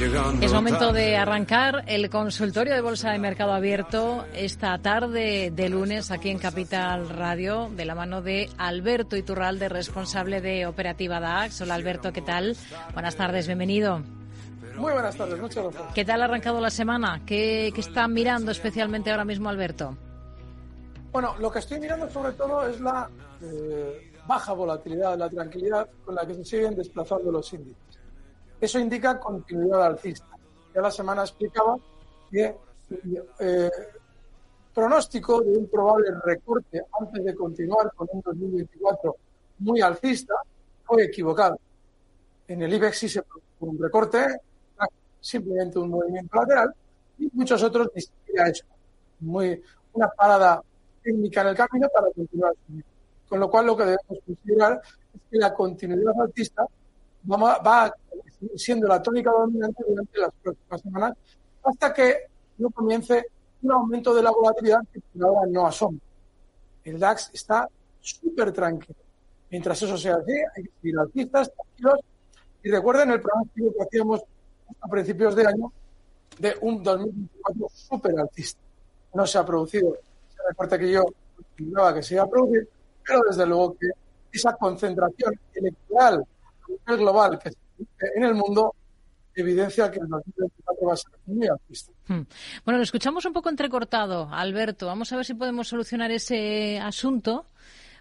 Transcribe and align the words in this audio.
Es 0.00 0.52
momento 0.52 0.92
de 0.92 1.16
arrancar 1.16 1.82
el 1.88 2.08
consultorio 2.08 2.72
de 2.72 2.80
Bolsa 2.80 3.10
de 3.10 3.18
Mercado 3.18 3.52
Abierto 3.52 4.24
esta 4.32 4.78
tarde 4.78 5.50
de 5.50 5.68
lunes 5.68 6.12
aquí 6.12 6.30
en 6.30 6.38
Capital 6.38 7.08
Radio 7.08 7.68
de 7.74 7.84
la 7.84 7.96
mano 7.96 8.22
de 8.22 8.48
Alberto 8.58 9.16
Iturralde, 9.16 9.68
responsable 9.68 10.40
de 10.40 10.66
Operativa 10.66 11.18
DAX. 11.18 11.62
Hola 11.62 11.74
Alberto, 11.74 12.12
¿qué 12.12 12.22
tal? 12.22 12.56
Buenas 12.92 13.16
tardes, 13.16 13.48
bienvenido. 13.48 14.00
Muy 14.76 14.92
buenas 14.92 15.16
tardes, 15.16 15.40
muchas 15.40 15.64
gracias. 15.64 15.92
¿Qué 15.92 16.04
tal 16.04 16.22
ha 16.22 16.26
arrancado 16.26 16.60
la 16.60 16.70
semana? 16.70 17.22
¿Qué, 17.26 17.72
qué 17.74 17.80
está 17.80 18.06
mirando 18.06 18.52
especialmente 18.52 19.10
ahora 19.10 19.24
mismo 19.24 19.48
Alberto? 19.48 19.96
Bueno, 21.10 21.34
lo 21.40 21.50
que 21.50 21.58
estoy 21.58 21.80
mirando 21.80 22.08
sobre 22.08 22.34
todo 22.34 22.68
es 22.68 22.80
la 22.80 23.10
eh, 23.42 24.12
baja 24.28 24.52
volatilidad, 24.52 25.18
la 25.18 25.28
tranquilidad 25.28 25.88
con 26.04 26.14
la 26.14 26.24
que 26.24 26.34
se 26.34 26.44
siguen 26.44 26.76
desplazando 26.76 27.32
los 27.32 27.52
índices. 27.52 27.97
Eso 28.60 28.78
indica 28.78 29.18
continuidad 29.18 29.84
alcista. 29.84 30.26
Ya 30.74 30.80
la 30.80 30.90
semana 30.90 31.22
explicaba 31.22 31.76
que 32.30 32.56
eh, 33.40 33.70
pronóstico 34.74 35.40
de 35.40 35.56
un 35.56 35.68
probable 35.68 36.10
recorte 36.24 36.82
antes 37.00 37.24
de 37.24 37.34
continuar 37.34 37.92
con 37.94 38.08
un 38.12 38.20
2024 38.20 39.16
muy 39.58 39.80
alcista 39.80 40.34
fue 40.84 41.04
equivocado. 41.04 41.58
En 42.46 42.62
el 42.62 42.72
IBEX 42.72 42.98
sí 42.98 43.08
se 43.08 43.22
produjo 43.22 43.46
un 43.60 43.78
recorte, 43.78 44.40
simplemente 45.20 45.78
un 45.78 45.90
movimiento 45.90 46.36
lateral, 46.36 46.74
y 47.18 47.28
muchos 47.32 47.62
otros 47.62 47.88
ni 47.94 48.00
siquiera 48.00 48.48
eso. 48.48 48.64
Muy, 49.20 49.60
una 49.92 50.08
parada 50.08 50.62
técnica 51.02 51.42
en 51.42 51.48
el 51.48 51.56
camino 51.56 51.88
para 51.92 52.10
continuar. 52.12 52.54
Con 53.28 53.40
lo 53.40 53.50
cual, 53.50 53.66
lo 53.66 53.76
que 53.76 53.84
debemos 53.84 54.18
considerar 54.24 54.80
es 55.12 55.20
que 55.30 55.38
la 55.38 55.52
continuidad 55.52 56.14
alcista 56.20 56.64
va, 57.30 57.58
va 57.58 57.94
siendo 58.56 58.86
la 58.86 59.02
tónica 59.02 59.30
dominante 59.30 59.84
durante 59.86 60.18
las 60.18 60.30
próximas 60.42 60.80
semanas 60.80 61.16
hasta 61.64 61.92
que 61.92 62.16
no 62.58 62.70
comience 62.70 63.26
un 63.62 63.72
aumento 63.72 64.14
de 64.14 64.22
la 64.22 64.30
volatilidad 64.30 64.80
que 64.92 65.00
por 65.00 65.26
ahora 65.26 65.50
no 65.50 65.66
asoma. 65.66 65.98
El 66.84 66.98
DAX 66.98 67.30
está 67.32 67.68
súper 68.00 68.52
tranquilo. 68.52 68.98
Mientras 69.50 69.80
eso 69.82 69.96
sea 69.96 70.16
así, 70.16 70.32
hay 70.32 70.62
que 70.64 70.70
seguir 70.80 70.98
alcistas, 70.98 71.52
tranquilos. 71.52 72.00
Y 72.62 72.70
recuerden 72.70 73.10
el 73.10 73.20
pronóstico 73.20 73.72
que 73.72 73.82
hacíamos 73.82 74.22
a 74.80 74.88
principios 74.88 75.34
de 75.34 75.46
año 75.46 75.72
de 76.38 76.54
un 76.60 76.82
2024 76.82 77.68
súper 77.72 78.18
alcista. 78.18 78.60
No 79.14 79.26
se 79.26 79.38
ha 79.38 79.44
producido 79.46 79.94
ese 79.94 80.42
recorte 80.48 80.78
que 80.78 80.92
yo 80.92 81.04
imaginaba 81.58 81.94
que 81.94 82.02
se 82.02 82.14
iba 82.14 82.24
a 82.24 82.28
producir, 82.28 82.68
pero 83.06 83.20
desde 83.28 83.46
luego 83.46 83.76
que 83.76 83.88
esa 84.32 84.54
concentración 84.54 85.34
electoral 85.54 86.24
global 86.86 87.38
que 87.38 87.50
en 88.16 88.24
el 88.24 88.34
mundo 88.34 88.74
evidencia 89.34 89.90
que 89.90 90.00
el 90.00 90.08
2024 90.08 90.86
va 90.86 90.92
a 90.92 90.96
ser 90.96 91.12
muy 91.26 91.46
alcista. 91.46 91.92
Hmm. 92.08 92.22
Bueno, 92.64 92.78
lo 92.78 92.84
escuchamos 92.84 93.24
un 93.24 93.32
poco 93.32 93.48
entrecortado, 93.48 94.28
Alberto. 94.32 94.86
Vamos 94.86 95.12
a 95.12 95.16
ver 95.16 95.24
si 95.24 95.34
podemos 95.34 95.68
solucionar 95.68 96.10
ese 96.10 96.78
asunto, 96.80 97.46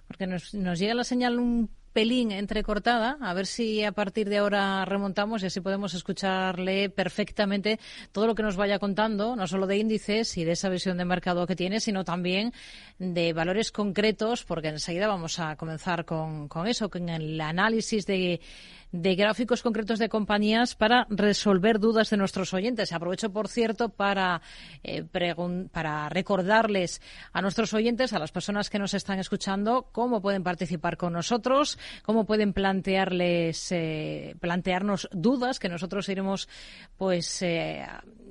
porque 0.07 0.25
nos, 0.25 0.53
nos 0.53 0.79
llega 0.79 0.93
la 0.93 1.03
señal 1.03 1.39
un 1.39 1.69
pelín 1.97 2.31
entrecortada, 2.31 3.17
a 3.21 3.33
ver 3.33 3.47
si 3.47 3.83
a 3.83 3.91
partir 3.91 4.29
de 4.29 4.37
ahora 4.37 4.85
remontamos 4.85 5.41
y 5.41 5.47
así 5.47 5.61
podemos 5.61 5.95
escucharle 5.95 6.91
perfectamente 6.91 7.79
todo 8.11 8.27
lo 8.27 8.35
que 8.35 8.43
nos 8.43 8.55
vaya 8.55 8.77
contando, 8.77 9.35
no 9.35 9.47
solo 9.47 9.65
de 9.65 9.77
índices 9.77 10.37
y 10.37 10.43
de 10.43 10.51
esa 10.51 10.69
visión 10.69 10.99
de 10.99 11.05
mercado 11.05 11.47
que 11.47 11.55
tiene, 11.55 11.79
sino 11.79 12.03
también 12.03 12.53
de 12.99 13.33
valores 13.33 13.71
concretos, 13.71 14.43
porque 14.43 14.67
enseguida 14.67 15.07
vamos 15.07 15.39
a 15.39 15.55
comenzar 15.55 16.05
con, 16.05 16.47
con 16.47 16.67
eso, 16.67 16.87
con 16.87 17.09
el 17.09 17.41
análisis 17.41 18.05
de 18.05 18.41
de 18.91 19.15
gráficos 19.15 19.61
concretos 19.61 19.99
de 19.99 20.09
compañías 20.09 20.75
para 20.75 21.07
resolver 21.09 21.79
dudas 21.79 22.09
de 22.09 22.17
nuestros 22.17 22.53
oyentes. 22.53 22.93
Aprovecho, 22.93 23.31
por 23.31 23.47
cierto, 23.47 23.89
para, 23.89 24.41
eh, 24.83 25.03
para 25.71 26.09
recordarles 26.09 27.01
a 27.33 27.41
nuestros 27.41 27.73
oyentes, 27.73 28.13
a 28.13 28.19
las 28.19 28.31
personas 28.31 28.69
que 28.69 28.79
nos 28.79 28.93
están 28.93 29.19
escuchando, 29.19 29.89
cómo 29.91 30.21
pueden 30.21 30.43
participar 30.43 30.97
con 30.97 31.13
nosotros, 31.13 31.77
cómo 32.03 32.25
pueden 32.25 32.53
plantearles, 32.53 33.71
eh, 33.71 34.35
plantearnos 34.39 35.09
dudas 35.11 35.59
que 35.59 35.69
nosotros 35.69 36.07
iremos, 36.09 36.47
pues, 36.97 37.41
eh, 37.41 37.85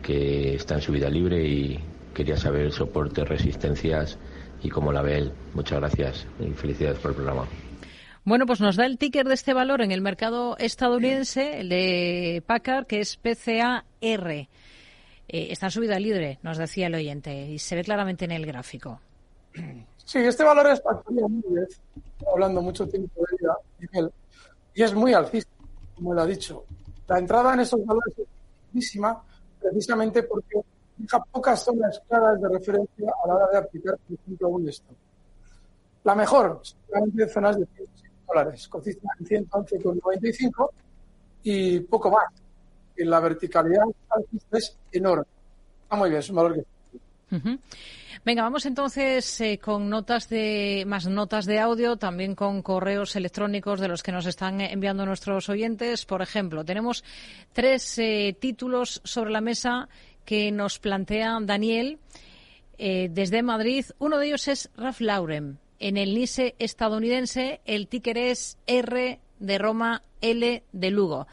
que 0.00 0.54
está 0.54 0.76
en 0.76 0.82
su 0.82 0.92
vida 0.92 1.10
libre 1.10 1.44
y 1.44 1.80
quería 2.14 2.36
saber 2.36 2.70
soporte, 2.70 3.24
resistencias 3.24 4.16
y 4.62 4.68
cómo 4.68 4.92
la 4.92 5.02
ve 5.02 5.18
él. 5.18 5.32
Muchas 5.54 5.80
gracias 5.80 6.26
y 6.38 6.52
felicidades 6.52 7.00
por 7.00 7.10
el 7.10 7.16
programa. 7.16 7.46
Bueno, 8.24 8.44
pues 8.46 8.60
nos 8.60 8.76
da 8.76 8.84
el 8.84 8.98
ticker 8.98 9.26
de 9.26 9.34
este 9.34 9.54
valor 9.54 9.80
en 9.80 9.92
el 9.92 10.02
mercado 10.02 10.56
estadounidense, 10.58 11.60
el 11.60 11.70
de 11.70 12.42
Packard, 12.46 12.86
que 12.86 13.00
es 13.00 13.16
PCAR. 13.16 14.30
Eh, 14.32 14.48
está 15.28 15.66
en 15.66 15.70
subida 15.70 15.98
libre, 15.98 16.38
nos 16.42 16.58
decía 16.58 16.88
el 16.88 16.94
oyente, 16.94 17.46
y 17.46 17.58
se 17.58 17.76
ve 17.76 17.84
claramente 17.84 18.26
en 18.26 18.32
el 18.32 18.44
gráfico. 18.44 19.00
Sí, 20.04 20.18
este 20.18 20.44
valor 20.44 20.66
es 20.66 20.82
factoría 20.82 21.26
Núñez, 21.28 21.80
hablando 22.30 22.60
mucho 22.60 22.86
tiempo 22.86 23.20
de 23.20 23.36
ella, 23.40 24.10
y 24.74 24.82
es 24.82 24.94
muy 24.94 25.14
alcista, 25.14 25.50
como 25.94 26.12
él 26.12 26.18
ha 26.18 26.26
dicho. 26.26 26.64
La 27.08 27.18
entrada 27.18 27.54
en 27.54 27.60
esos 27.60 27.84
valores 27.86 28.18
es 28.18 28.26
altísima, 28.66 29.22
precisamente 29.60 30.24
porque 30.24 30.60
deja 30.96 31.24
pocas 31.24 31.64
zonas 31.64 32.02
claras 32.06 32.40
de 32.40 32.48
referencia 32.48 33.12
a 33.24 33.28
la 33.28 33.34
hora 33.34 33.46
de 33.52 33.58
aplicar, 33.58 33.96
por 33.96 34.18
ejemplo, 34.18 34.48
un 34.48 34.68
stop. 34.68 34.96
La 36.04 36.14
mejor, 36.14 36.60
seguramente 36.62 37.28
zonas 37.28 37.58
de 37.58 37.66
dólares, 38.32 38.68
cotiza 38.68 39.08
en 39.18 39.48
111,95 39.48 40.70
y 41.42 41.80
poco 41.80 42.10
más. 42.10 42.26
Y 42.96 43.04
la 43.04 43.20
verticalidad 43.20 43.84
es 44.52 44.76
enorme. 44.92 45.24
Está 45.82 45.96
muy 45.96 46.10
bien, 46.10 46.20
es 46.20 46.30
un 46.30 46.36
valor 46.36 46.54
que. 46.54 46.64
Venga, 48.24 48.42
vamos 48.42 48.66
entonces 48.66 49.40
eh, 49.40 49.58
con 49.58 49.88
notas 49.88 50.28
de 50.28 50.84
más 50.86 51.06
notas 51.06 51.46
de 51.46 51.60
audio, 51.60 51.96
también 51.96 52.34
con 52.34 52.60
correos 52.60 53.16
electrónicos 53.16 53.80
de 53.80 53.88
los 53.88 54.02
que 54.02 54.12
nos 54.12 54.26
están 54.26 54.60
enviando 54.60 55.06
nuestros 55.06 55.48
oyentes. 55.48 56.04
Por 56.04 56.20
ejemplo, 56.20 56.64
tenemos 56.64 57.04
tres 57.52 57.98
eh, 57.98 58.36
títulos 58.38 59.00
sobre 59.04 59.30
la 59.30 59.40
mesa 59.40 59.88
que 60.24 60.52
nos 60.52 60.78
plantea 60.78 61.38
Daniel 61.40 61.98
eh, 62.78 63.08
desde 63.10 63.42
Madrid. 63.42 63.86
Uno 63.98 64.18
de 64.18 64.26
ellos 64.26 64.48
es 64.48 64.70
Ralph 64.76 65.00
Lauren 65.00 65.58
en 65.80 65.96
el 65.96 66.14
NISE 66.14 66.54
estadounidense 66.58 67.60
el 67.64 67.88
ticker 67.88 68.18
es 68.18 68.58
R 68.66 69.18
de 69.40 69.58
Roma, 69.58 70.02
L 70.20 70.62
de 70.70 70.90
Lugo. 70.90 71.26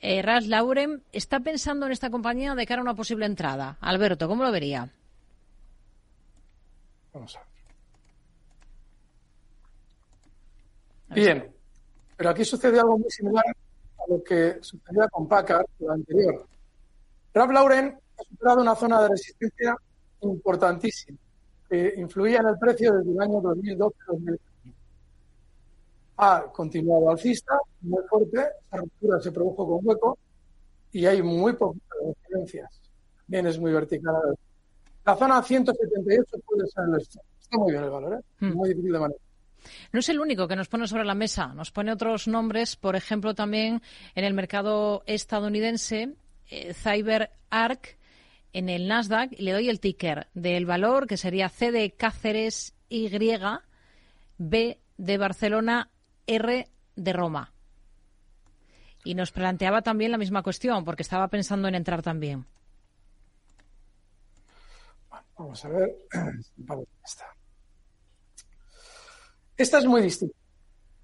Eh, 0.00 0.22
Ras 0.22 0.46
Lauren 0.46 1.02
está 1.12 1.40
pensando 1.40 1.86
en 1.86 1.92
esta 1.92 2.10
compañía 2.10 2.54
de 2.54 2.66
cara 2.66 2.80
a 2.80 2.84
una 2.84 2.94
posible 2.94 3.26
entrada. 3.26 3.76
Alberto, 3.80 4.28
¿cómo 4.28 4.44
lo 4.44 4.52
vería? 4.52 4.88
Vamos 7.12 7.36
a 7.36 7.40
ver. 7.40 7.48
Bien, 11.14 11.54
pero 12.16 12.30
aquí 12.30 12.44
sucede 12.44 12.78
algo 12.80 12.98
muy 12.98 13.10
similar 13.10 13.44
a 13.46 14.10
lo 14.10 14.22
que 14.24 14.58
sucedía 14.62 15.08
con 15.08 15.28
Packard, 15.28 15.66
lo 15.80 15.92
anterior. 15.92 16.46
Ralph 17.34 17.52
Lauren 17.52 17.98
ha 18.18 18.22
superado 18.22 18.62
una 18.62 18.74
zona 18.74 19.02
de 19.02 19.08
resistencia 19.10 19.76
importantísima 20.20 21.18
eh, 21.72 21.94
influía 21.96 22.40
en 22.40 22.48
el 22.48 22.58
precio 22.58 22.92
desde 22.92 23.10
el 23.10 23.20
año 23.20 23.40
2012-2013. 23.40 24.38
Ha 26.18 26.42
continuado 26.52 27.10
alcista, 27.10 27.58
muy 27.80 28.02
fuerte, 28.10 28.46
esa 28.66 28.76
ruptura 28.76 29.20
se 29.20 29.32
produjo 29.32 29.66
con 29.66 29.80
hueco 29.82 30.18
y 30.92 31.06
hay 31.06 31.22
muy 31.22 31.54
pocas 31.54 31.80
diferencias. 32.06 32.70
También 33.24 33.46
es 33.46 33.58
muy 33.58 33.72
vertical. 33.72 34.14
La 35.06 35.16
zona 35.16 35.42
178 35.42 36.36
puede 36.46 36.68
ser 36.68 36.84
el 36.84 37.00
Está 37.00 37.56
muy 37.56 37.72
bien 37.72 37.84
el 37.84 37.90
valor, 37.90 38.20
¿eh? 38.20 38.44
Hmm. 38.44 38.52
muy 38.52 38.68
difícil 38.68 38.92
de 38.92 38.98
manejar. 38.98 39.22
No 39.92 40.00
es 40.00 40.08
el 40.10 40.20
único 40.20 40.46
que 40.46 40.56
nos 40.56 40.68
pone 40.68 40.86
sobre 40.86 41.06
la 41.06 41.14
mesa, 41.14 41.54
nos 41.54 41.70
pone 41.70 41.90
otros 41.90 42.28
nombres, 42.28 42.76
por 42.76 42.96
ejemplo, 42.96 43.34
también 43.34 43.80
en 44.14 44.24
el 44.24 44.34
mercado 44.34 45.02
estadounidense, 45.06 46.16
eh, 46.50 46.74
CyberArk 46.74 47.96
en 48.52 48.68
el 48.68 48.88
Nasdaq, 48.88 49.32
y 49.32 49.42
le 49.42 49.52
doy 49.52 49.68
el 49.68 49.80
ticker 49.80 50.28
del 50.34 50.66
valor, 50.66 51.06
que 51.06 51.16
sería 51.16 51.48
C 51.48 51.72
de 51.72 51.92
Cáceres 51.92 52.74
Y, 52.88 53.08
B 54.38 54.80
de 54.96 55.18
Barcelona, 55.18 55.90
R 56.26 56.68
de 56.96 57.12
Roma. 57.12 57.52
Y 59.04 59.14
nos 59.14 59.32
planteaba 59.32 59.82
también 59.82 60.12
la 60.12 60.18
misma 60.18 60.42
cuestión, 60.42 60.84
porque 60.84 61.02
estaba 61.02 61.28
pensando 61.28 61.68
en 61.68 61.74
entrar 61.74 62.02
también. 62.02 62.46
Vamos 65.36 65.64
a 65.64 65.68
ver. 65.68 65.96
Esta 69.56 69.78
es 69.78 69.86
muy 69.86 70.02
distinta, 70.02 70.36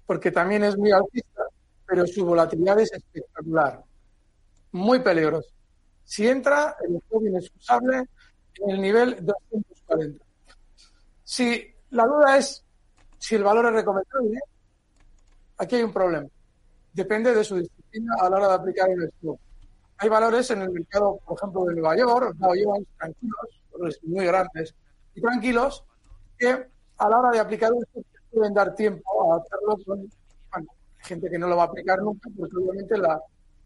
porque 0.05 0.31
también 0.31 0.63
es 0.63 0.77
muy 0.77 0.91
alcista, 0.91 1.43
pero 1.85 2.05
su 2.07 2.25
volatilidad 2.25 2.79
es 2.79 2.91
espectacular, 2.93 3.83
muy 4.71 4.99
peligrosa. 4.99 5.49
Si 6.09 6.27
entra, 6.27 6.75
el 6.81 6.95
stop 6.95 7.23
inexcusable 7.23 8.09
en 8.55 8.69
el 8.71 8.81
nivel 8.81 9.23
240. 9.23 10.25
Si 11.23 11.71
la 11.91 12.07
duda 12.07 12.35
es 12.35 12.65
si 13.19 13.35
el 13.35 13.43
valor 13.43 13.67
es 13.67 13.73
recomendable, 13.73 14.39
aquí 15.59 15.75
hay 15.75 15.83
un 15.83 15.93
problema. 15.93 16.27
Depende 16.91 17.35
de 17.35 17.43
su 17.43 17.57
disciplina 17.57 18.15
a 18.21 18.27
la 18.27 18.37
hora 18.37 18.47
de 18.47 18.53
aplicar 18.55 18.89
el 18.89 19.03
stop. 19.03 19.39
Hay 19.99 20.09
valores 20.09 20.49
en 20.49 20.63
el 20.63 20.71
mercado, 20.71 21.19
por 21.23 21.37
ejemplo, 21.37 21.65
de 21.65 21.75
Nueva 21.75 21.95
York, 21.95 22.35
Dow 22.37 22.53
Jones, 22.59 22.87
tranquilos, 22.97 24.01
muy 24.01 24.25
grandes 24.25 24.73
y 25.13 25.21
tranquilos, 25.21 25.83
que 26.39 26.69
a 26.97 27.07
la 27.07 27.19
hora 27.19 27.29
de 27.29 27.39
aplicar 27.39 27.71
un 27.71 27.83
stop 27.83 28.03
pueden 28.31 28.53
dar 28.55 28.73
tiempo 28.73 29.31
a 29.31 29.37
hacerlo 29.37 29.77
con 29.85 30.09
gente 30.97 31.29
que 31.29 31.37
no 31.37 31.47
lo 31.47 31.55
va 31.55 31.65
a 31.65 31.67
aplicar 31.67 32.01
nunca, 32.01 32.31
porque 32.35 32.57
obviamente 32.57 32.97
la, 32.97 33.21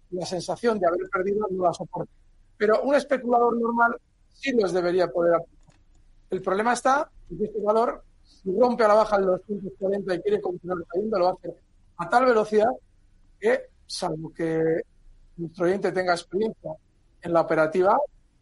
la 0.09 0.25
sensación 0.25 0.77
de 0.77 0.87
haber 0.87 1.09
perdido 1.09 1.47
no 1.49 1.63
la 1.63 1.73
soporta. 1.73 2.11
Pero 2.57 2.81
un 2.83 2.95
especulador 2.95 3.57
normal 3.59 3.95
sí 4.33 4.51
los 4.51 4.73
debería 4.73 5.07
poder 5.07 5.35
aplicar. 5.35 5.75
El 6.29 6.41
problema 6.41 6.73
está 6.73 7.09
que 7.29 7.45
este 7.45 7.59
valor, 7.61 8.03
si 8.23 8.51
rompe 8.57 8.83
a 8.83 8.89
la 8.89 8.93
baja 8.95 9.17
el 9.17 9.25
240 9.25 10.15
y 10.15 10.21
quiere 10.21 10.41
continuar 10.41 10.79
cayendo, 10.87 11.19
lo 11.19 11.25
va 11.25 11.37
a 11.97 12.09
tal 12.09 12.25
velocidad 12.25 12.69
que, 13.39 13.67
salvo 13.85 14.33
que 14.33 14.81
nuestro 15.37 15.65
oyente 15.65 15.91
tenga 15.91 16.13
experiencia 16.13 16.71
en 17.21 17.33
la 17.33 17.41
operativa, 17.41 17.97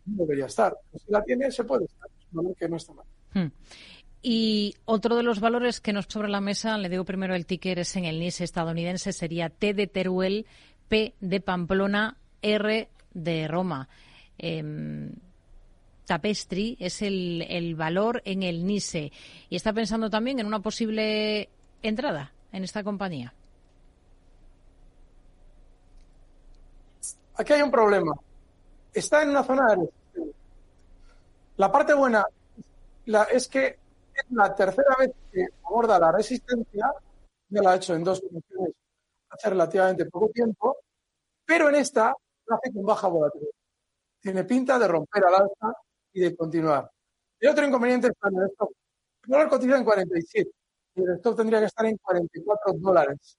no 0.05 0.23
debería 0.23 0.45
estar. 0.45 0.75
Si 0.93 1.11
la 1.11 1.23
tiene, 1.23 1.51
se 1.51 1.63
puede 1.63 1.85
estar. 1.85 2.09
Es 2.49 2.57
que 2.57 2.69
no 2.69 2.77
está 2.77 2.93
mal. 2.93 3.05
Hmm. 3.33 3.51
Y 4.21 4.75
otro 4.85 5.15
de 5.15 5.23
los 5.23 5.39
valores 5.39 5.81
que 5.81 5.93
nos 5.93 6.05
sobre 6.07 6.29
la 6.29 6.41
mesa, 6.41 6.77
le 6.77 6.89
digo 6.89 7.05
primero 7.05 7.33
el 7.33 7.45
ticker, 7.45 7.79
es 7.79 7.95
en 7.95 8.05
el 8.05 8.19
NIS 8.19 8.41
estadounidense, 8.41 9.13
sería 9.13 9.49
T 9.49 9.73
de 9.73 9.87
Teruel, 9.87 10.45
P 10.87 11.15
de 11.19 11.41
Pamplona, 11.41 12.17
R 12.41 12.89
de 13.13 13.47
Roma. 13.47 13.87
Em, 14.37 15.11
tapestri 16.05 16.77
es 16.79 17.01
el, 17.01 17.75
valor 17.77 18.21
en 18.25 18.43
el 18.43 18.65
NISE. 18.65 19.11
Y 19.49 19.55
está 19.55 19.71
pensando 19.73 20.09
también 20.09 20.39
en 20.39 20.45
una 20.45 20.59
posible 20.59 21.49
entrada 21.81 22.33
en 22.51 22.63
esta 22.63 22.83
compañía. 22.83 23.33
Aquí 27.35 27.53
hay 27.53 27.61
un 27.61 27.71
problema. 27.71 28.13
Está 28.93 29.23
en 29.23 29.29
una 29.29 29.43
zona 29.43 29.67
de 29.69 29.75
resistencia. 29.75 30.33
La 31.57 31.71
parte 31.71 31.93
buena 31.93 32.25
es 33.31 33.47
que 33.47 33.67
es 34.13 34.25
la 34.31 34.53
tercera 34.53 34.95
vez 34.99 35.11
que 35.31 35.45
aborda 35.63 35.97
la 35.97 36.11
resistencia, 36.11 36.91
ya 37.49 37.61
la 37.61 37.71
ha 37.71 37.75
hecho 37.75 37.95
en 37.95 38.03
dos 38.03 38.19
ocasiones 38.19 38.75
hace 39.29 39.49
relativamente 39.49 40.05
poco 40.05 40.29
tiempo, 40.29 40.77
pero 41.45 41.69
en 41.69 41.75
esta 41.75 42.13
hace 42.51 42.73
con 42.73 42.85
baja 42.85 43.07
volatilidad. 43.07 43.51
Tiene 44.19 44.43
pinta 44.43 44.77
de 44.77 44.87
romper 44.87 45.25
al 45.25 45.35
alza 45.35 45.73
y 46.13 46.21
de 46.21 46.35
continuar. 46.35 46.89
El 47.39 47.49
otro 47.49 47.65
inconveniente 47.65 48.07
está 48.07 48.29
en 48.29 48.37
el 48.37 48.47
stop. 48.49 48.71
El 49.23 49.31
dólar 49.31 49.49
cotiza 49.49 49.77
en 49.77 49.83
47 49.83 50.51
y 50.95 51.01
el 51.01 51.11
stop 51.15 51.37
tendría 51.37 51.59
que 51.59 51.65
estar 51.65 51.85
en 51.85 51.97
44 51.97 52.73
dólares. 52.73 53.37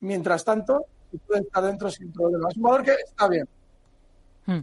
Mientras 0.00 0.44
tanto, 0.44 0.86
puede 1.26 1.42
estar 1.42 1.64
dentro 1.64 1.90
sin 1.90 2.12
problema. 2.12 2.48
Es 2.50 2.56
un 2.56 2.62
valor 2.62 2.84
que 2.84 2.92
está 2.92 3.28
bien. 3.28 3.48
Hmm. 4.46 4.60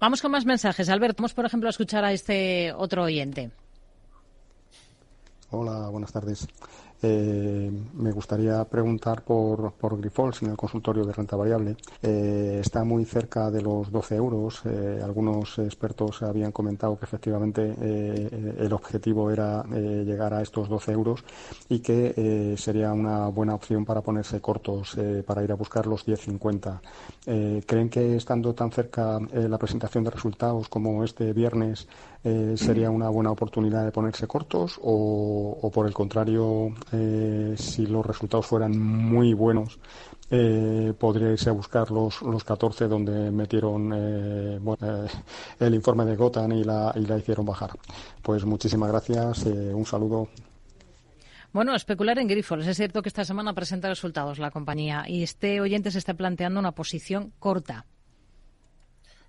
Vamos 0.00 0.22
con 0.22 0.32
más 0.32 0.46
mensajes. 0.46 0.88
Alberto, 0.88 1.22
vamos 1.22 1.34
por 1.34 1.44
ejemplo 1.44 1.68
a 1.68 1.70
escuchar 1.70 2.04
a 2.04 2.12
este 2.12 2.72
otro 2.72 3.04
oyente. 3.04 3.50
Hola, 5.50 5.88
buenas 5.88 6.12
tardes. 6.12 6.46
Eh, 7.02 7.70
me 7.94 8.12
gustaría 8.12 8.62
preguntar 8.64 9.22
por, 9.22 9.72
por 9.72 9.98
Grifols 9.98 10.42
en 10.42 10.50
el 10.50 10.56
consultorio 10.56 11.04
de 11.04 11.12
renta 11.12 11.36
variable. 11.36 11.76
Eh, 12.02 12.58
está 12.60 12.84
muy 12.84 13.04
cerca 13.04 13.50
de 13.50 13.62
los 13.62 13.90
12 13.90 14.16
euros. 14.16 14.62
Eh, 14.66 15.00
algunos 15.02 15.58
expertos 15.58 16.22
habían 16.22 16.52
comentado 16.52 16.98
que 16.98 17.04
efectivamente 17.04 17.74
el 17.80 18.72
objetivo 18.72 19.30
era 19.30 19.64
llegar 19.64 20.34
a 20.34 20.42
estos 20.42 20.68
12 20.68 20.92
euros 20.92 21.24
y 21.68 21.80
que 21.80 22.54
sería 22.58 22.92
una 22.92 23.28
buena 23.28 23.54
opción 23.54 23.84
para 23.84 24.00
ponerse 24.02 24.40
cortos, 24.40 24.96
para 25.26 25.42
ir 25.42 25.52
a 25.52 25.54
buscar 25.54 25.86
los 25.86 26.06
10.50. 26.06 27.64
¿Creen 27.66 27.88
que 27.88 28.16
estando 28.16 28.54
tan 28.54 28.70
cerca 28.70 29.18
la 29.32 29.58
presentación 29.58 30.04
de 30.04 30.10
resultados 30.10 30.68
como 30.68 31.04
este 31.04 31.32
viernes 31.32 31.86
sería 32.22 32.90
una 32.90 33.08
buena 33.08 33.30
oportunidad 33.30 33.84
de 33.84 33.92
ponerse 33.92 34.26
cortos 34.26 34.78
o, 34.82 35.58
o 35.62 35.70
por 35.70 35.86
el 35.86 35.94
contrario 35.94 36.74
eh, 36.92 37.54
si 37.56 37.86
los 37.86 38.04
resultados 38.04 38.46
fueran 38.46 38.78
muy 38.78 39.32
buenos, 39.32 39.78
eh, 40.32 40.94
podría 40.96 41.32
irse 41.32 41.50
a 41.50 41.52
buscar 41.52 41.90
los, 41.90 42.22
los 42.22 42.44
14 42.44 42.86
donde 42.86 43.32
metieron 43.32 43.92
eh, 43.92 44.60
eh, 44.80 45.06
el 45.58 45.74
informe 45.74 46.04
de 46.04 46.14
Gotan 46.14 46.52
y 46.52 46.62
la, 46.62 46.92
y 46.94 47.00
la 47.00 47.18
hicieron 47.18 47.44
bajar. 47.44 47.70
Pues 48.22 48.44
muchísimas 48.44 48.90
gracias, 48.90 49.44
un 49.46 49.84
saludo. 49.84 50.28
Bueno, 51.52 51.74
especular 51.74 52.16
en 52.20 52.28
Grifols. 52.28 52.64
Es 52.68 52.76
cierto 52.76 53.02
que 53.02 53.08
esta 53.08 53.24
semana 53.24 53.54
presenta 53.54 53.88
resultados 53.88 54.38
la 54.38 54.52
compañía 54.52 55.04
y 55.08 55.24
este 55.24 55.60
oyente 55.60 55.90
se 55.90 55.98
está 55.98 56.14
planteando 56.14 56.60
una 56.60 56.72
posición 56.72 57.32
corta. 57.40 57.86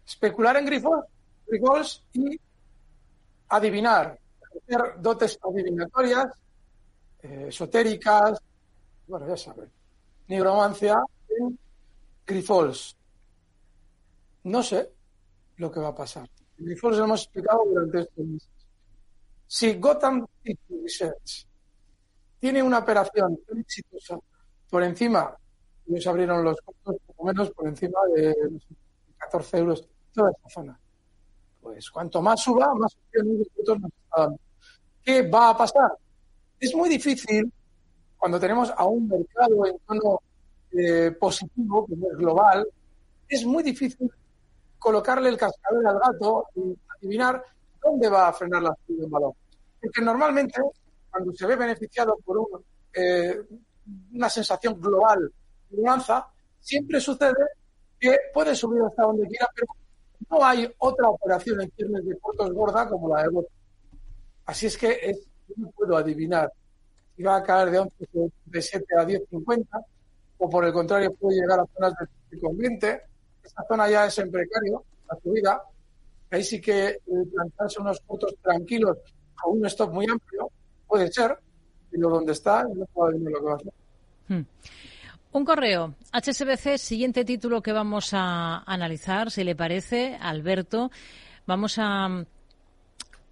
Especular 0.06 0.56
en 0.58 0.66
Grifols, 0.68 2.04
y 2.14 2.40
adivinar, 3.52 4.18
dotes 4.98 5.38
adivinatorias 5.44 6.28
eh, 7.22 7.46
esotéricas, 7.50 8.42
bueno, 9.08 9.28
ya 9.28 9.38
saben, 9.38 9.70
nigromancia 10.28 11.04
en 11.30 11.58
Grifols. 12.26 12.96
No 14.44 14.64
sé 14.64 14.90
lo 15.58 15.72
que 15.72 15.80
va 15.80 15.90
a 15.90 15.96
pasar. 15.96 16.28
Grifols 16.58 16.98
lo 16.98 17.04
hemos 17.06 17.24
explicado 17.24 17.62
durante 17.66 18.00
estos 18.00 18.26
meses. 18.26 18.50
Si 19.48 19.74
Gotham 19.76 20.26
Research 20.70 21.46
tiene 22.40 22.64
una 22.64 22.80
operación 22.80 23.38
exitosa 23.58 24.18
por 24.70 24.84
encima, 24.84 25.36
ellos 25.88 26.08
abrieron 26.08 26.44
los 26.44 26.58
costos 26.62 26.96
poco 27.06 27.26
menos 27.26 27.52
por 27.52 27.68
encima 27.68 28.00
de 28.16 28.34
14 29.18 29.58
euros 29.58 29.88
toda 30.14 30.32
esta 30.32 30.50
zona. 30.50 30.80
Pues 31.62 31.90
cuanto 31.90 32.22
más 32.22 32.42
suba, 32.42 32.74
más 32.76 32.96
opciones 32.96 33.38
nos 33.38 33.48
está 33.48 33.90
dando. 34.18 34.40
¿Qué 35.04 35.28
va 35.30 35.50
a 35.50 35.58
pasar? 35.58 35.92
Es 36.60 36.76
muy 36.76 36.90
difícil 36.90 37.52
cuando 38.18 38.40
tenemos 38.40 38.72
a 38.76 38.86
un 38.86 39.08
mercado 39.08 39.66
en 39.66 39.80
tono 39.80 40.22
eh, 40.72 41.12
positivo, 41.20 41.88
como 41.88 42.12
es 42.12 42.18
global, 42.18 42.68
es 43.28 43.46
muy 43.46 43.64
difícil 43.64 44.12
colocarle 44.78 45.30
el 45.30 45.38
cascabel 45.38 45.86
al 45.88 46.00
gato 46.00 46.46
y 46.56 46.78
adivinar 46.98 47.44
dónde 47.82 48.10
va 48.10 48.28
a 48.28 48.34
frenar 48.34 48.62
la 48.62 48.78
subida 48.86 49.06
en 49.06 49.10
valor. 49.10 49.34
Porque 49.82 50.02
normalmente, 50.02 50.62
cuando 51.10 51.34
se 51.34 51.48
ve 51.48 51.56
beneficiado 51.56 52.18
por 52.24 52.64
eh, 52.94 53.42
una 54.14 54.30
sensación 54.30 54.80
global 54.80 55.32
de 55.70 55.82
lanza, 55.82 56.28
siempre 56.60 57.00
sucede 57.00 57.34
que 58.00 58.18
puede 58.34 58.56
subir 58.56 58.82
hasta 58.84 59.04
donde 59.04 59.28
quiera, 59.28 59.50
pero 59.56 59.68
no 60.32 60.44
hay 60.44 60.74
otra 60.78 61.10
operación 61.10 61.62
en 61.62 61.70
tiernes 61.72 62.06
de 62.06 62.18
cortos 62.18 62.52
gorda 62.54 62.88
como 62.88 63.14
la 63.14 63.24
de 63.24 63.30
bot. 63.30 63.48
Así 64.46 64.68
es 64.68 64.78
que 64.78 64.98
es 65.04 65.28
no 65.58 65.70
puedo 65.72 65.98
adivinar 65.98 66.52
si 67.16 67.24
va 67.24 67.36
a 67.38 67.44
caer 67.44 67.72
de 67.72 67.82
11,77 67.82 68.84
a 68.98 69.06
10,50 69.06 69.86
o 70.38 70.50
por 70.50 70.66
el 70.66 70.74
contrario 70.74 71.14
puede 71.14 71.42
llegar 71.42 71.60
a 71.60 71.66
zonas 71.74 71.94
de 72.30 72.38
20. 72.42 73.02
Esta 73.44 73.66
zona 73.68 73.90
ya 73.90 74.06
es 74.06 74.18
en 74.20 74.32
precario, 74.32 74.84
la 75.10 75.18
subida. 75.22 75.62
Ahí 76.30 76.44
sí 76.44 76.62
que 76.62 76.88
eh, 76.88 77.02
plantarse 77.34 77.82
unos 77.82 78.00
cortos 78.08 78.34
tranquilos 78.42 78.98
con 79.36 79.58
un 79.58 79.66
stop 79.66 79.94
muy 79.94 80.06
amplio, 80.10 80.50
puede 80.88 81.12
ser, 81.12 81.38
pero 81.90 82.10
donde 82.10 82.32
está 82.32 82.64
no 82.64 82.86
puedo 82.86 83.12
lo 83.12 83.40
que 83.40 83.46
va 83.46 83.52
a 83.52 83.56
hacer. 83.56 83.74
Hmm. 84.30 84.46
Un 85.34 85.46
correo. 85.46 85.96
HSBC, 86.12 86.78
siguiente 86.78 87.24
título 87.24 87.62
que 87.62 87.72
vamos 87.72 88.14
a 88.14 88.64
analizar, 88.66 89.32
si 89.32 89.46
le 89.46 89.56
parece, 89.56 90.18
Alberto. 90.20 90.92
Vamos 91.48 91.78
a, 91.80 92.26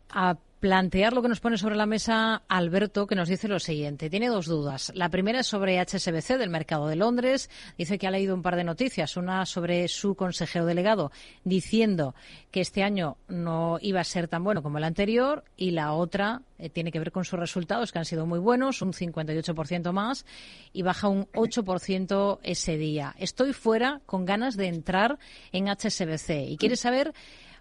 a 0.09 0.37
plantear 0.59 1.13
lo 1.13 1.21
que 1.21 1.29
nos 1.29 1.39
pone 1.39 1.57
sobre 1.57 1.75
la 1.75 1.85
mesa 1.85 2.43
Alberto, 2.47 3.07
que 3.07 3.15
nos 3.15 3.29
dice 3.29 3.47
lo 3.47 3.59
siguiente. 3.59 4.09
Tiene 4.09 4.27
dos 4.27 4.45
dudas. 4.45 4.91
La 4.93 5.09
primera 5.09 5.39
es 5.39 5.47
sobre 5.47 5.79
HSBC 5.79 6.37
del 6.37 6.49
mercado 6.49 6.87
de 6.87 6.95
Londres. 6.95 7.49
Dice 7.77 7.97
que 7.97 8.07
ha 8.07 8.11
leído 8.11 8.35
un 8.35 8.41
par 8.41 8.55
de 8.55 8.63
noticias. 8.63 9.15
Una 9.15 9.45
sobre 9.45 9.87
su 9.87 10.15
consejero 10.15 10.65
delegado 10.65 11.11
diciendo 11.43 12.13
que 12.51 12.61
este 12.61 12.83
año 12.83 13.17
no 13.27 13.77
iba 13.81 14.01
a 14.01 14.03
ser 14.03 14.27
tan 14.27 14.43
bueno 14.43 14.61
como 14.61 14.77
el 14.77 14.83
anterior. 14.83 15.43
Y 15.55 15.71
la 15.71 15.93
otra 15.93 16.41
eh, 16.57 16.69
tiene 16.69 16.91
que 16.91 16.99
ver 16.99 17.11
con 17.11 17.23
sus 17.23 17.39
resultados, 17.39 17.91
que 17.91 17.99
han 17.99 18.05
sido 18.05 18.25
muy 18.25 18.39
buenos, 18.39 18.81
un 18.81 18.91
58% 18.91 19.91
más, 19.93 20.25
y 20.73 20.81
baja 20.81 21.07
un 21.07 21.25
8% 21.31 22.39
ese 22.43 22.77
día. 22.77 23.15
Estoy 23.17 23.53
fuera 23.53 24.01
con 24.05 24.25
ganas 24.25 24.57
de 24.57 24.67
entrar 24.67 25.19
en 25.53 25.67
HSBC. 25.67 26.49
Y 26.49 26.57
quiere 26.57 26.75
saber, 26.75 27.13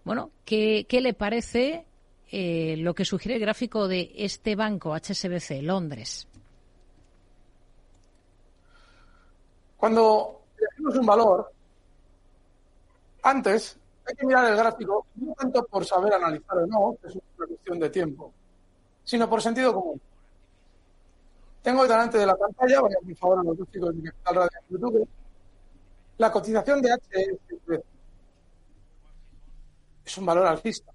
bueno, 0.04 0.30
qué, 0.44 0.86
qué 0.88 1.00
le 1.00 1.14
parece 1.14 1.86
eh, 2.30 2.76
lo 2.78 2.94
que 2.94 3.04
sugiere 3.04 3.36
el 3.36 3.40
gráfico 3.40 3.88
de 3.88 4.12
este 4.16 4.54
banco, 4.54 4.94
HSBC, 4.94 5.62
Londres. 5.62 6.28
Cuando 9.76 10.42
decimos 10.58 10.96
un 10.96 11.06
valor, 11.06 11.52
antes 13.22 13.78
hay 14.04 14.14
que 14.14 14.26
mirar 14.26 14.50
el 14.50 14.56
gráfico 14.56 15.06
no 15.16 15.32
tanto 15.34 15.64
por 15.64 15.84
saber 15.86 16.12
analizar 16.12 16.58
o 16.58 16.66
no, 16.66 16.96
que 17.00 17.08
es 17.08 17.14
una 17.14 17.46
cuestión 17.46 17.78
de 17.78 17.90
tiempo, 17.90 18.32
sino 19.04 19.28
por 19.28 19.40
sentido 19.40 19.72
común. 19.72 20.00
Tengo 21.62 21.82
delante 21.84 22.18
de 22.18 22.26
la 22.26 22.36
pantalla, 22.36 22.80
voy 22.80 22.92
a 22.92 23.04
por 23.04 23.16
favor 23.16 23.38
a 23.38 23.42
los 23.42 23.56
gráficos 23.56 23.96
de 23.96 24.10
Capital 24.10 24.34
Radio 24.34 24.50
en 24.60 24.68
YouTube, 24.68 25.08
la 26.18 26.32
cotización 26.32 26.82
de 26.82 26.90
HSBC. 26.90 27.84
Es 30.04 30.18
un 30.18 30.26
valor 30.26 30.46
alcista 30.46 30.92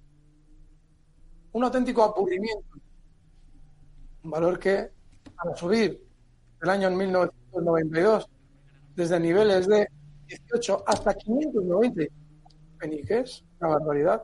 un 1.53 1.63
auténtico 1.63 2.03
aburrimiento. 2.03 2.77
Un 4.23 4.31
valor 4.31 4.59
que, 4.59 4.89
al 5.37 5.57
subir 5.57 6.01
el 6.61 6.69
año 6.69 6.89
1992, 6.91 8.29
desde 8.95 9.19
niveles 9.19 9.67
de 9.67 9.87
18 10.27 10.83
hasta 10.85 11.13
590 11.13 12.03
peniques, 12.79 13.43
una 13.59 13.69
barbaridad. 13.71 14.23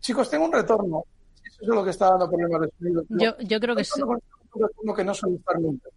Chicos, 0.00 0.30
tengo 0.30 0.44
un 0.46 0.52
retorno. 0.52 1.04
Eso 1.44 1.62
es 1.62 1.68
lo 1.68 1.84
que 1.84 1.90
está 1.90 2.10
dando 2.10 2.28
problemas 2.28 2.62
de 2.62 2.72
sonido. 2.78 3.04
Yo, 3.08 3.38
yo 3.38 3.60
creo 3.60 3.76
que 3.76 3.84
sí. 3.84 4.00
Un 4.02 4.20
retorno 4.54 4.94
que 4.94 5.04
no 5.04 5.14
suele 5.14 5.36
estar 5.36 5.60
nunca. 5.60 5.88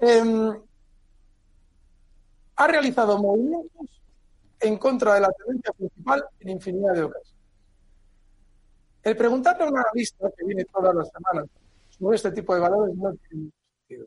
Eh, 0.00 0.52
ha 2.56 2.66
realizado 2.66 3.18
movimientos 3.18 3.86
en 4.60 4.76
contra 4.78 5.14
de 5.14 5.20
la 5.20 5.30
tendencia 5.32 5.72
principal 5.72 6.24
en 6.40 6.48
infinidad 6.50 6.94
de 6.94 7.02
ocasiones. 7.04 7.37
El 9.02 9.16
preguntarle 9.16 9.64
a 9.64 9.68
un 9.68 9.78
analista 9.78 10.30
que 10.36 10.44
viene 10.44 10.64
todas 10.64 10.94
las 10.94 11.08
semanas 11.10 11.46
sobre 11.88 12.16
este 12.16 12.32
tipo 12.32 12.54
de 12.54 12.60
valores 12.60 12.94
no 12.96 13.12
tiene 13.28 13.50
sentido. 13.86 14.06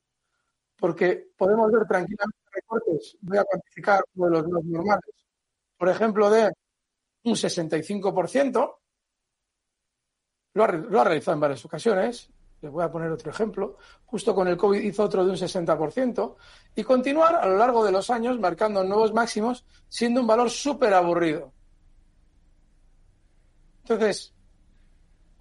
Porque 0.77 1.29
podemos 1.38 1.71
ver 1.71 1.86
tranquilamente 1.88 2.39
recortes, 2.51 3.17
voy 3.21 3.38
a 3.38 3.43
cuantificar 3.43 4.03
uno 4.15 4.27
de 4.27 4.31
los 4.31 4.48
más 4.48 4.63
normales, 4.63 5.15
por 5.77 5.89
ejemplo, 5.89 6.29
de 6.29 6.51
un 7.24 7.33
65%, 7.33 8.77
lo 10.53 10.63
ha, 10.63 10.71
lo 10.71 11.01
ha 11.01 11.03
realizado 11.03 11.36
en 11.36 11.39
varias 11.39 11.63
ocasiones, 11.65 12.29
les 12.62 12.71
voy 12.71 12.83
a 12.83 12.91
poner 12.91 13.12
otro 13.12 13.31
ejemplo, 13.31 13.77
justo 14.05 14.36
con 14.36 14.48
el 14.48 14.57
COVID 14.57 14.79
hizo 14.79 15.03
otro 15.03 15.24
de 15.24 15.31
un 15.31 15.38
60%, 15.38 16.36
y 16.75 16.83
continuar 16.83 17.36
a 17.36 17.48
lo 17.48 17.57
largo 17.57 17.83
de 17.83 17.91
los 17.91 18.10
años 18.10 18.39
marcando 18.39 18.83
nuevos 18.83 19.13
máximos, 19.13 19.65
siendo 19.88 20.21
un 20.21 20.27
valor 20.27 20.50
súper 20.50 20.93
aburrido. 20.93 21.51
Entonces, 23.83 24.33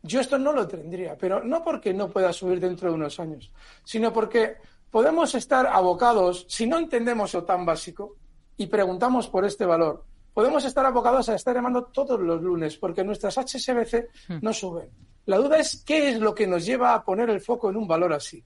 yo 0.02 0.21
esto 0.21 0.38
no 0.38 0.52
lo 0.52 0.66
tendría, 0.66 1.16
pero 1.16 1.45
no 1.45 1.62
porque 1.62 1.92
no 1.92 2.09
pueda 2.09 2.33
subir 2.33 2.61
dentro 2.61 2.88
de 2.88 2.95
unos 2.95 3.21
años, 3.21 3.50
sino 3.85 4.12
porque 4.12 4.57
podemos 4.90 5.35
estar 5.35 5.66
abocados, 5.66 6.47
si 6.49 6.66
no 6.66 6.78
entendemos 6.78 7.35
lo 7.35 7.45
tan 7.45 7.64
básico 7.66 8.16
y 8.57 8.66
preguntamos 8.66 9.28
por 9.28 9.45
este 9.45 9.66
valor, 9.66 10.04
podemos 10.33 10.64
estar 10.64 10.85
abocados 10.87 11.28
a 11.28 11.35
estar 11.35 11.54
llamando 11.54 11.85
todos 11.85 12.19
los 12.21 12.42
lunes 12.42 12.76
porque 12.76 13.04
nuestras 13.04 13.37
HSBC 13.37 14.09
hmm. 14.28 14.38
no 14.42 14.52
suben. 14.52 14.90
La 15.26 15.37
duda 15.37 15.59
es 15.59 15.83
qué 15.85 16.11
es 16.11 16.21
lo 16.21 16.35
que 16.35 16.47
nos 16.47 16.64
lleva 16.64 16.95
a 16.95 17.04
poner 17.04 17.30
el 17.30 17.40
foco 17.40 17.71
en 17.71 17.76
un 17.76 17.87
valor 17.87 18.12
así. 18.12 18.42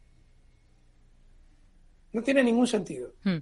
No 2.13 2.23
tiene 2.23 2.43
ningún 2.43 2.67
sentido. 2.67 3.13
Hmm. 3.23 3.39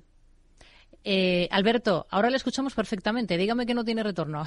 Eh, 1.04 1.48
Alberto, 1.50 2.06
ahora 2.10 2.30
le 2.30 2.36
escuchamos 2.36 2.74
perfectamente. 2.74 3.36
Dígame 3.36 3.66
que 3.66 3.74
no 3.74 3.84
tiene 3.84 4.02
retorno. 4.02 4.44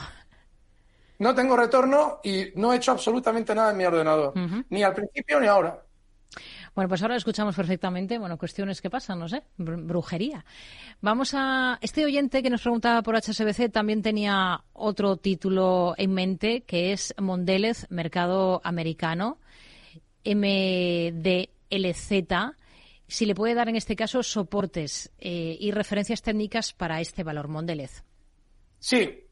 No 1.19 1.34
tengo 1.34 1.55
retorno 1.55 2.19
y 2.24 2.48
no 2.55 2.74
he 2.74 2.77
hecho 2.77 2.91
absolutamente 2.91 3.55
nada 3.55 3.72
en 3.72 3.77
mi 3.77 3.86
ordenador, 3.86 4.34
ni 4.69 4.84
al 4.84 4.93
principio 4.93 5.39
ni 5.39 5.48
ahora. 5.48 5.81
Bueno, 6.75 6.89
pues 6.89 7.01
ahora 7.01 7.15
escuchamos 7.15 7.55
perfectamente. 7.55 8.17
Bueno, 8.17 8.38
cuestiones 8.38 8.81
que 8.81 8.89
pasan, 8.89 9.19
no 9.19 9.29
sé, 9.29 9.43
brujería. 9.57 10.43
Vamos 11.00 11.34
a. 11.34 11.79
Este 11.81 12.03
oyente 12.03 12.43
que 12.43 12.50
nos 12.50 12.62
preguntaba 12.62 13.01
por 13.01 13.15
HSBC 13.15 13.72
también 13.72 14.01
tenía 14.01 14.62
otro 14.74 15.15
título 15.15 15.93
en 15.98 16.13
mente, 16.13 16.63
que 16.63 16.91
es 16.91 17.15
Mondelez, 17.17 17.88
Mercado 17.89 18.60
Americano, 18.65 19.39
MDLZ. 20.25 21.29
Si 23.07 23.25
le 23.25 23.36
puede 23.36 23.53
dar 23.53 23.69
en 23.69 23.77
este 23.77 23.95
caso 23.95 24.22
soportes 24.22 25.13
eh, 25.19 25.55
y 25.57 25.72
referencias 25.72 26.22
técnicas 26.22 26.74
para 26.74 27.00
este 27.00 27.24
valor, 27.24 27.48
Mondelez. 27.48 28.03
Sí. 28.79 29.27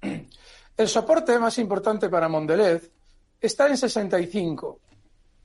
El 0.76 0.88
soporte 0.88 1.38
más 1.38 1.58
importante 1.60 2.10
para 2.10 2.28
Mondelez 2.28 2.90
está 3.40 3.68
en 3.68 3.78
65. 3.78 4.80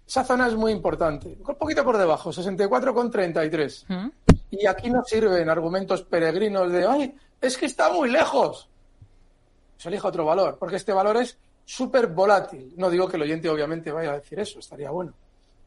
Esa 0.06 0.24
zona 0.24 0.46
es 0.46 0.54
muy 0.54 0.72
importante. 0.72 1.36
Un 1.46 1.54
poquito 1.56 1.84
por 1.84 1.98
debajo, 1.98 2.30
64,33. 2.30 3.84
¿Mm? 3.88 4.10
Y 4.52 4.66
aquí 4.66 4.90
no 4.90 5.04
sirven 5.04 5.50
argumentos 5.50 6.02
peregrinos 6.02 6.72
de, 6.72 6.86
ay, 6.86 7.14
es 7.40 7.58
que 7.58 7.66
está 7.66 7.92
muy 7.92 8.10
lejos. 8.10 8.68
Se 9.76 9.88
elija 9.88 10.08
otro 10.08 10.24
valor, 10.24 10.56
porque 10.58 10.76
este 10.76 10.92
valor 10.92 11.18
es 11.18 11.36
súper 11.64 12.06
volátil. 12.06 12.72
No 12.78 12.88
digo 12.88 13.06
que 13.06 13.16
el 13.16 13.22
oyente 13.22 13.50
obviamente 13.50 13.92
vaya 13.92 14.12
a 14.12 14.14
decir 14.14 14.40
eso, 14.40 14.58
estaría 14.58 14.90
bueno. 14.90 15.12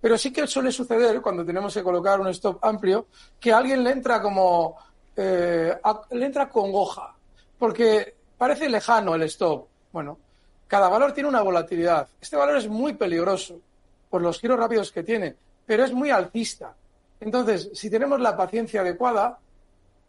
Pero 0.01 0.17
sí 0.17 0.33
que 0.33 0.47
suele 0.47 0.71
suceder 0.71 1.21
cuando 1.21 1.45
tenemos 1.45 1.71
que 1.75 1.83
colocar 1.83 2.19
un 2.19 2.27
stop 2.29 2.57
amplio 2.65 3.05
que 3.39 3.53
a 3.53 3.59
alguien 3.59 3.83
le 3.83 3.91
entra 3.91 4.19
como, 4.19 4.75
eh, 5.15 5.77
le 6.09 6.25
entra 6.25 6.49
con 6.49 6.71
goja. 6.71 7.15
Porque 7.59 8.20
Parece 8.41 8.67
lejano 8.69 9.13
el 9.13 9.21
stop. 9.21 9.67
Bueno, 9.91 10.17
cada 10.65 10.89
valor 10.89 11.12
tiene 11.12 11.29
una 11.29 11.43
volatilidad. 11.43 12.07
Este 12.19 12.36
valor 12.36 12.57
es 12.57 12.67
muy 12.67 12.95
peligroso 12.95 13.62
por 14.10 14.24
los 14.24 14.39
giros 14.39 14.57
rápidos 14.57 14.91
que 14.91 15.03
tiene, 15.03 15.36
pero 15.63 15.83
es 15.83 15.93
muy 15.93 16.10
alcista. 16.10 16.74
Entonces, 17.19 17.69
si 17.75 17.88
tenemos 17.91 18.19
la 18.19 18.36
paciencia 18.36 18.81
adecuada 18.81 19.38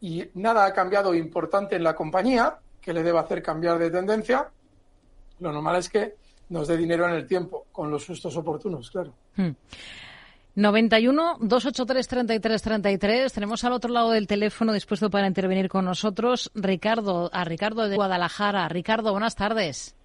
y 0.00 0.30
nada 0.32 0.64
ha 0.64 0.72
cambiado 0.72 1.14
importante 1.14 1.76
en 1.76 1.84
la 1.84 1.94
compañía 1.94 2.56
que 2.80 2.94
le 2.94 3.02
deba 3.02 3.20
hacer 3.20 3.42
cambiar 3.42 3.78
de 3.78 3.90
tendencia, 3.90 4.48
lo 5.40 5.52
normal 5.52 5.76
es 5.76 5.90
que 5.90 6.16
nos 6.48 6.68
dé 6.68 6.78
dinero 6.78 7.06
en 7.06 7.12
el 7.12 7.26
tiempo, 7.26 7.66
con 7.70 7.90
los 7.90 8.02
sustos 8.02 8.34
oportunos, 8.34 8.90
claro. 8.90 9.12
Hmm. 9.36 9.50
91 10.54 11.38
283 11.40 12.08
33 12.08 12.62
33. 12.62 13.32
Tenemos 13.32 13.64
al 13.64 13.72
otro 13.72 13.90
lado 13.90 14.10
del 14.10 14.26
teléfono 14.26 14.72
dispuesto 14.72 15.08
para 15.08 15.26
intervenir 15.26 15.68
con 15.68 15.86
nosotros 15.86 16.50
Ricardo, 16.54 17.30
a 17.32 17.44
Ricardo 17.44 17.88
de 17.88 17.96
Guadalajara. 17.96 18.68
Ricardo, 18.68 19.12
buenas 19.12 19.34
tardes. 19.34 19.96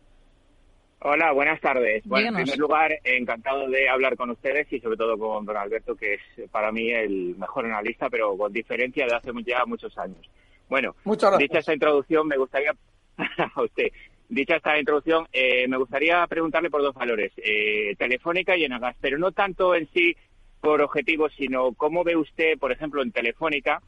Hola, 1.00 1.32
buenas 1.34 1.60
tardes. 1.60 2.04
Bueno, 2.06 2.30
en 2.30 2.36
primer 2.36 2.58
lugar, 2.58 2.92
encantado 3.04 3.70
de 3.70 3.88
hablar 3.88 4.16
con 4.16 4.32
ustedes 4.32 4.72
y 4.72 4.80
sobre 4.80 4.98
todo 4.98 5.18
con 5.18 5.46
don 5.46 5.58
Alberto, 5.58 5.96
que 5.96 6.16
es 6.16 6.50
para 6.50 6.72
mí 6.72 6.92
el 6.92 7.36
mejor 7.38 7.66
analista, 7.66 8.10
pero 8.10 8.36
con 8.36 8.52
diferencia 8.52 9.06
de 9.06 9.16
hace 9.16 9.32
ya 9.46 9.66
muchos 9.66 9.96
años. 9.98 10.30
Bueno, 10.70 10.96
dicha 11.38 11.60
esta 11.60 11.74
introducción, 11.74 12.28
me 12.28 12.38
gustaría 12.38 12.74
a 13.56 13.62
usted. 13.62 13.90
Dicha 14.30 14.58
esta 14.58 14.78
introducción, 14.78 15.26
eh, 15.32 15.68
me 15.70 15.78
gustaría 15.78 16.26
preguntarle 16.28 16.70
por 16.70 16.82
dos 16.82 16.94
valores, 16.94 17.32
eh, 17.38 17.96
Telefónica 17.98 18.58
y 18.58 18.66
Enagas, 18.66 18.98
pero 19.00 19.18
no 19.18 19.32
tanto 19.32 19.74
en 19.74 19.88
sí 19.94 20.18
por 20.62 20.82
objetivos, 20.82 21.32
sino 21.38 21.74
cómo 21.74 22.04
ve 22.04 22.16
usted, 22.16 22.58
por 22.58 22.72
ejemplo, 22.72 23.02
en 23.02 23.12
Telefónica, 23.12 23.82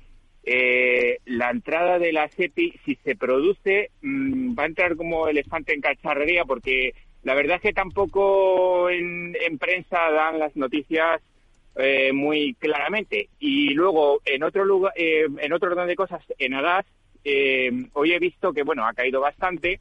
eh, 0.44 1.20
la 1.26 1.52
entrada 1.52 2.00
de 2.00 2.14
la 2.14 2.28
SEPI, 2.30 2.80
si 2.86 2.96
se 3.04 3.16
produce, 3.16 3.92
mm, 4.02 4.58
va 4.58 4.64
a 4.64 4.68
entrar 4.68 4.96
como 4.96 5.28
elefante 5.28 5.74
en 5.74 5.82
cacharrería, 5.82 6.46
porque 6.46 6.94
la 7.24 7.36
verdad 7.36 7.58
es 7.58 7.62
que 7.62 7.74
tampoco 7.74 8.90
en, 8.90 9.36
prensa 9.60 10.10
dan 10.12 10.40
las 10.40 10.56
noticias 10.56 11.22
eh, 11.76 12.12
muy 12.14 12.56
claramente. 12.56 13.30
Y 13.40 13.74
luego, 13.74 14.22
en 14.26 14.44
otro 14.44 14.66
lugar, 14.66 14.94
eh, 14.96 15.28
en 15.40 15.54
otro 15.54 15.72
orden 15.72 15.88
de 15.88 15.96
cosas, 15.96 16.24
en 16.38 16.54
ADAS, 16.54 16.86
hoy 17.94 18.14
he 18.14 18.20
visto 18.20 18.54
que, 18.54 18.64
bueno, 18.64 18.86
ha 18.88 18.94
caído 18.94 19.22
bastante, 19.22 19.80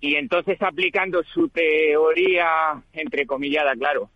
y 0.00 0.16
entonces 0.16 0.60
aplicando 0.60 1.22
su 1.22 1.48
teoría, 1.48 2.82
entrecomillada, 2.92 3.74
claro, 3.76 4.10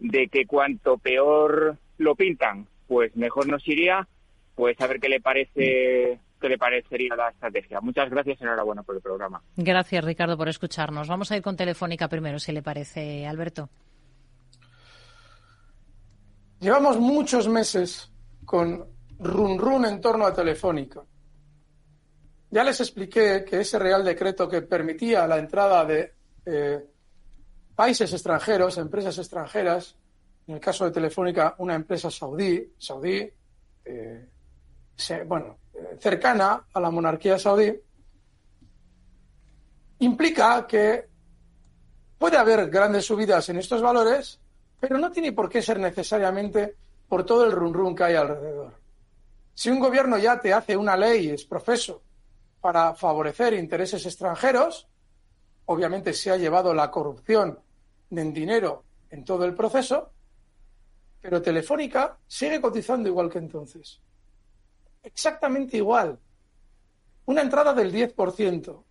de 0.00 0.28
que 0.28 0.46
cuanto 0.46 0.98
peor 0.98 1.76
lo 1.98 2.14
pintan, 2.14 2.66
pues 2.88 3.14
mejor 3.14 3.46
nos 3.46 3.66
iría, 3.68 4.08
pues 4.54 4.80
a 4.80 4.86
ver 4.86 4.98
qué 4.98 5.08
le 5.08 5.20
parece 5.20 6.18
qué 6.40 6.48
le 6.48 6.58
parecería 6.58 7.14
la 7.14 7.28
estrategia. 7.28 7.80
Muchas 7.80 8.08
gracias, 8.08 8.40
enhorabuena 8.40 8.82
por 8.82 8.96
el 8.96 9.02
programa. 9.02 9.42
Gracias, 9.56 10.02
Ricardo, 10.02 10.38
por 10.38 10.48
escucharnos. 10.48 11.06
Vamos 11.06 11.30
a 11.30 11.36
ir 11.36 11.42
con 11.42 11.54
Telefónica 11.54 12.08
primero, 12.08 12.38
si 12.38 12.50
le 12.52 12.62
parece, 12.62 13.26
Alberto. 13.26 13.68
Llevamos 16.60 16.98
muchos 16.98 17.46
meses 17.48 18.10
con 18.44 18.86
run 19.18 19.58
run 19.58 19.84
en 19.84 20.00
torno 20.00 20.26
a 20.26 20.34
Telefónica. 20.34 21.02
Ya 22.50 22.64
les 22.64 22.80
expliqué 22.80 23.44
que 23.48 23.60
ese 23.60 23.78
Real 23.78 24.04
Decreto 24.04 24.48
que 24.48 24.62
permitía 24.62 25.26
la 25.26 25.38
entrada 25.38 25.84
de 25.84 26.12
eh, 26.46 26.80
países 27.80 28.12
extranjeros, 28.12 28.76
empresas 28.76 29.16
extranjeras, 29.16 29.96
en 30.46 30.56
el 30.56 30.60
caso 30.60 30.84
de 30.84 30.90
Telefónica, 30.90 31.54
una 31.56 31.74
empresa 31.74 32.10
saudí, 32.10 32.74
saudí 32.76 33.26
eh, 33.86 34.28
bueno, 35.26 35.56
cercana 35.98 36.66
a 36.74 36.78
la 36.78 36.90
monarquía 36.90 37.38
saudí, 37.38 37.72
implica 40.00 40.66
que 40.66 41.08
puede 42.18 42.36
haber 42.36 42.68
grandes 42.68 43.06
subidas 43.06 43.48
en 43.48 43.56
estos 43.56 43.80
valores, 43.80 44.38
pero 44.78 44.98
no 44.98 45.10
tiene 45.10 45.32
por 45.32 45.48
qué 45.48 45.62
ser 45.62 45.78
necesariamente 45.78 46.76
por 47.08 47.24
todo 47.24 47.46
el 47.46 47.52
run 47.52 47.72
run 47.72 47.96
que 47.96 48.04
hay 48.04 48.14
alrededor. 48.14 48.74
Si 49.54 49.70
un 49.70 49.80
gobierno 49.80 50.18
ya 50.18 50.38
te 50.38 50.52
hace 50.52 50.76
una 50.76 50.98
ley, 50.98 51.30
es 51.30 51.46
profeso, 51.46 52.02
para 52.60 52.92
favorecer 52.92 53.54
intereses 53.54 54.04
extranjeros, 54.04 54.86
obviamente 55.64 56.12
se 56.12 56.30
ha 56.30 56.36
llevado 56.36 56.74
la 56.74 56.90
corrupción 56.90 57.58
en 58.10 58.32
dinero 58.32 58.84
en 59.10 59.24
todo 59.24 59.44
el 59.44 59.54
proceso, 59.54 60.12
pero 61.20 61.42
Telefónica 61.42 62.18
sigue 62.26 62.60
cotizando 62.60 63.08
igual 63.08 63.28
que 63.28 63.38
entonces. 63.38 64.00
Exactamente 65.02 65.76
igual. 65.76 66.18
Una 67.26 67.42
entrada 67.42 67.72
del 67.74 67.92
10%. 67.92 68.84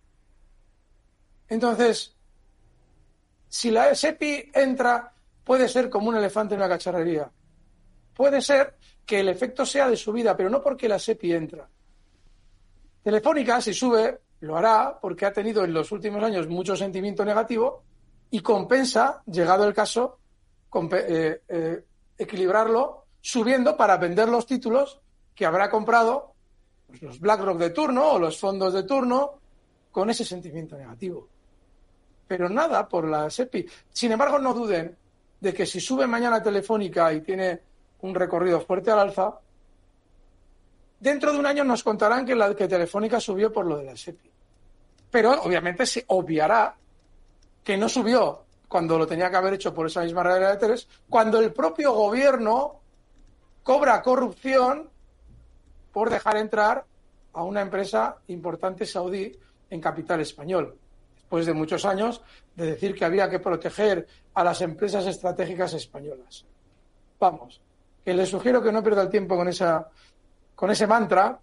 Entonces, 1.48 2.16
si 3.48 3.70
la 3.70 3.94
SEPI 3.94 4.50
entra, 4.54 5.12
puede 5.42 5.68
ser 5.68 5.90
como 5.90 6.08
un 6.08 6.16
elefante 6.16 6.54
en 6.54 6.60
una 6.60 6.68
cacharrería. 6.68 7.30
Puede 8.14 8.40
ser 8.40 8.76
que 9.04 9.20
el 9.20 9.28
efecto 9.28 9.66
sea 9.66 9.88
de 9.88 9.96
subida, 9.96 10.36
pero 10.36 10.50
no 10.50 10.62
porque 10.62 10.88
la 10.88 10.98
SEPI 10.98 11.32
entra. 11.32 11.68
Telefónica, 13.02 13.60
si 13.60 13.74
sube, 13.74 14.20
lo 14.40 14.56
hará 14.56 14.98
porque 15.00 15.26
ha 15.26 15.32
tenido 15.32 15.64
en 15.64 15.72
los 15.72 15.90
últimos 15.90 16.22
años 16.22 16.46
mucho 16.46 16.76
sentimiento 16.76 17.24
negativo 17.24 17.82
y 18.30 18.40
compensa, 18.40 19.22
llegado 19.26 19.66
el 19.66 19.74
caso, 19.74 20.18
eh, 20.92 21.42
eh, 21.48 21.84
equilibrarlo 22.16 23.06
subiendo 23.20 23.76
para 23.76 23.96
vender 23.96 24.28
los 24.28 24.46
títulos 24.46 25.00
que 25.34 25.44
habrá 25.44 25.68
comprado 25.68 26.34
pues, 26.86 27.02
los 27.02 27.20
BlackRock 27.20 27.58
de 27.58 27.70
turno 27.70 28.12
o 28.12 28.18
los 28.18 28.38
fondos 28.38 28.72
de 28.72 28.84
turno 28.84 29.40
con 29.90 30.10
ese 30.10 30.24
sentimiento 30.24 30.76
negativo. 30.76 31.28
Pero 32.28 32.48
nada 32.48 32.88
por 32.88 33.08
la 33.08 33.28
SEPI. 33.28 33.66
Sin 33.92 34.12
embargo, 34.12 34.38
no 34.38 34.54
duden 34.54 34.96
de 35.40 35.52
que 35.52 35.66
si 35.66 35.80
sube 35.80 36.06
mañana 36.06 36.42
Telefónica 36.42 37.12
y 37.12 37.22
tiene 37.22 37.60
un 38.02 38.14
recorrido 38.14 38.60
fuerte 38.60 38.92
al 38.92 39.00
alza, 39.00 39.40
dentro 41.00 41.32
de 41.32 41.38
un 41.38 41.46
año 41.46 41.64
nos 41.64 41.82
contarán 41.82 42.24
que 42.24 42.36
la 42.36 42.54
que 42.54 42.68
Telefónica 42.68 43.18
subió 43.18 43.52
por 43.52 43.66
lo 43.66 43.78
de 43.78 43.84
la 43.84 43.96
SEPI. 43.96 44.30
Pero 45.10 45.42
obviamente 45.42 45.84
se 45.86 46.04
obviará 46.06 46.76
que 47.64 47.76
no 47.76 47.88
subió 47.88 48.44
cuando 48.68 48.96
lo 48.96 49.06
tenía 49.06 49.30
que 49.30 49.36
haber 49.36 49.54
hecho 49.54 49.74
por 49.74 49.86
esa 49.86 50.02
misma 50.02 50.22
regla 50.22 50.50
de 50.50 50.56
tres, 50.56 50.88
cuando 51.08 51.40
el 51.40 51.52
propio 51.52 51.92
gobierno 51.92 52.80
cobra 53.62 54.00
corrupción 54.00 54.88
por 55.92 56.08
dejar 56.08 56.36
entrar 56.36 56.84
a 57.32 57.42
una 57.42 57.62
empresa 57.62 58.16
importante 58.28 58.86
saudí 58.86 59.36
en 59.70 59.80
capital 59.80 60.20
español, 60.20 60.76
después 61.14 61.46
de 61.46 61.52
muchos 61.52 61.84
años 61.84 62.22
de 62.54 62.66
decir 62.66 62.94
que 62.94 63.04
había 63.04 63.28
que 63.28 63.40
proteger 63.40 64.06
a 64.34 64.44
las 64.44 64.60
empresas 64.60 65.06
estratégicas 65.06 65.74
españolas. 65.74 66.44
Vamos, 67.18 67.60
que 68.04 68.14
le 68.14 68.26
sugiero 68.26 68.62
que 68.62 68.72
no 68.72 68.82
pierda 68.82 69.02
el 69.02 69.10
tiempo 69.10 69.36
con 69.36 69.48
esa 69.48 69.88
con 70.54 70.70
ese 70.70 70.86
mantra 70.86 71.38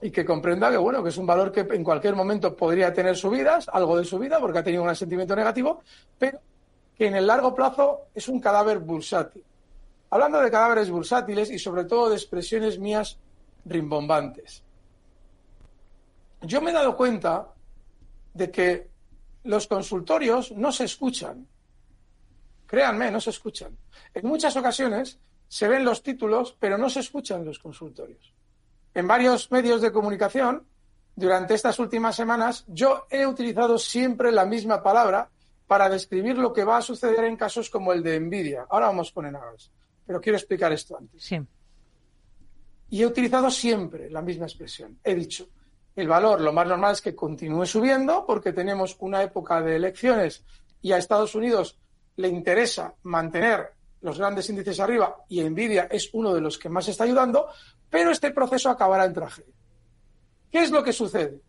y 0.00 0.10
que 0.10 0.24
comprenda 0.24 0.70
que 0.70 0.76
bueno 0.76 1.02
que 1.02 1.08
es 1.08 1.16
un 1.16 1.26
valor 1.26 1.50
que 1.50 1.60
en 1.60 1.82
cualquier 1.82 2.14
momento 2.14 2.54
podría 2.54 2.92
tener 2.92 3.16
subidas, 3.16 3.68
algo 3.72 3.96
de 3.96 4.04
subida 4.04 4.38
porque 4.38 4.58
ha 4.58 4.62
tenido 4.62 4.82
un 4.82 4.94
sentimiento 4.94 5.34
negativo, 5.34 5.82
pero 6.18 6.40
que 6.96 7.06
en 7.06 7.16
el 7.16 7.26
largo 7.26 7.54
plazo 7.54 8.08
es 8.14 8.28
un 8.28 8.40
cadáver 8.40 8.78
bursátil. 8.78 9.44
Hablando 10.10 10.40
de 10.40 10.50
cadáveres 10.50 10.90
bursátiles 10.90 11.50
y 11.50 11.58
sobre 11.58 11.84
todo 11.84 12.08
de 12.08 12.16
expresiones 12.16 12.78
mías 12.78 13.18
rimbombantes. 13.64 14.62
Yo 16.42 16.60
me 16.60 16.70
he 16.70 16.74
dado 16.74 16.96
cuenta 16.96 17.48
de 18.34 18.50
que 18.50 18.88
los 19.44 19.66
consultorios 19.66 20.52
no 20.52 20.70
se 20.72 20.84
escuchan. 20.84 21.46
Créanme, 22.66 23.10
no 23.10 23.20
se 23.20 23.30
escuchan. 23.30 23.76
En 24.14 24.26
muchas 24.26 24.56
ocasiones 24.56 25.18
se 25.48 25.68
ven 25.68 25.84
los 25.84 26.02
títulos, 26.02 26.56
pero 26.58 26.76
no 26.78 26.90
se 26.90 27.00
escuchan 27.00 27.44
los 27.44 27.58
consultorios. 27.58 28.32
En 28.96 29.06
varios 29.06 29.52
medios 29.52 29.82
de 29.82 29.92
comunicación, 29.92 30.66
durante 31.14 31.52
estas 31.52 31.78
últimas 31.78 32.16
semanas, 32.16 32.64
yo 32.66 33.06
he 33.10 33.26
utilizado 33.26 33.76
siempre 33.76 34.32
la 34.32 34.46
misma 34.46 34.82
palabra 34.82 35.28
para 35.66 35.90
describir 35.90 36.38
lo 36.38 36.50
que 36.50 36.64
va 36.64 36.78
a 36.78 36.80
suceder 36.80 37.24
en 37.24 37.36
casos 37.36 37.68
como 37.68 37.92
el 37.92 38.02
de 38.02 38.18
Nvidia. 38.18 38.64
Ahora 38.70 38.86
vamos 38.86 39.12
con 39.12 39.26
Enagas, 39.26 39.70
pero 40.06 40.18
quiero 40.18 40.38
explicar 40.38 40.72
esto 40.72 40.96
antes. 40.96 41.22
Sí. 41.22 41.38
Y 42.88 43.02
he 43.02 43.06
utilizado 43.06 43.50
siempre 43.50 44.08
la 44.08 44.22
misma 44.22 44.46
expresión. 44.46 44.98
He 45.04 45.14
dicho, 45.14 45.46
el 45.94 46.08
valor 46.08 46.40
lo 46.40 46.54
más 46.54 46.66
normal 46.66 46.92
es 46.92 47.02
que 47.02 47.14
continúe 47.14 47.66
subiendo 47.66 48.24
porque 48.24 48.54
tenemos 48.54 48.96
una 49.00 49.22
época 49.22 49.60
de 49.60 49.76
elecciones 49.76 50.42
y 50.80 50.92
a 50.92 50.96
Estados 50.96 51.34
Unidos 51.34 51.78
le 52.16 52.28
interesa 52.28 52.94
mantener 53.02 53.76
los 54.00 54.18
grandes 54.18 54.48
índices 54.48 54.80
arriba 54.80 55.16
y 55.28 55.42
Nvidia 55.42 55.88
es 55.90 56.10
uno 56.12 56.32
de 56.32 56.40
los 56.40 56.58
que 56.58 56.68
más 56.68 56.88
está 56.88 57.04
ayudando, 57.04 57.48
pero 57.90 58.10
este 58.10 58.30
proceso 58.30 58.70
acabará 58.70 59.04
en 59.04 59.14
tragedia. 59.14 59.54
¿Qué 60.50 60.62
es 60.62 60.70
lo 60.70 60.82
que 60.82 60.92
sucede? 60.92 61.40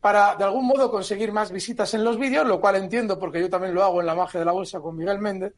Para 0.00 0.36
de 0.36 0.44
algún 0.44 0.66
modo 0.66 0.90
conseguir 0.90 1.32
más 1.32 1.50
visitas 1.50 1.94
en 1.94 2.04
los 2.04 2.18
vídeos, 2.18 2.46
lo 2.46 2.60
cual 2.60 2.76
entiendo 2.76 3.18
porque 3.18 3.40
yo 3.40 3.48
también 3.48 3.74
lo 3.74 3.82
hago 3.82 4.00
en 4.00 4.06
la 4.06 4.14
magia 4.14 4.40
de 4.40 4.46
la 4.46 4.52
bolsa 4.52 4.80
con 4.80 4.96
Miguel 4.96 5.18
Méndez, 5.18 5.54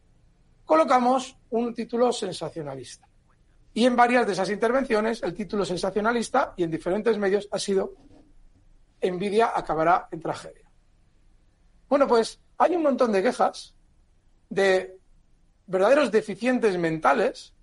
colocamos 0.65 1.37
un 1.51 1.75
título 1.75 2.13
sensacionalista. 2.13 3.09
Y 3.75 3.85
en 3.85 3.95
varias 3.95 4.27
de 4.27 4.33
esas 4.33 4.51
intervenciones, 4.51 5.23
el 5.23 5.35
título 5.35 5.65
sensacionalista 5.65 6.55
y 6.57 6.63
en 6.63 6.71
diferentes 6.71 7.19
medios 7.19 7.49
ha 7.51 7.59
sido 7.59 7.95
Nvidia 9.03 9.53
acabará 9.55 10.09
en 10.11 10.21
tragedia. 10.21 10.71
Bueno, 11.89 12.09
pues 12.09 12.41
hay 12.59 12.75
un 12.75 12.83
montón 12.83 13.13
de 13.13 13.23
quejas 13.23 13.75
de 14.49 14.97
verdaderos 15.67 16.11
deficientes 16.11 16.79
mentales 16.79 17.55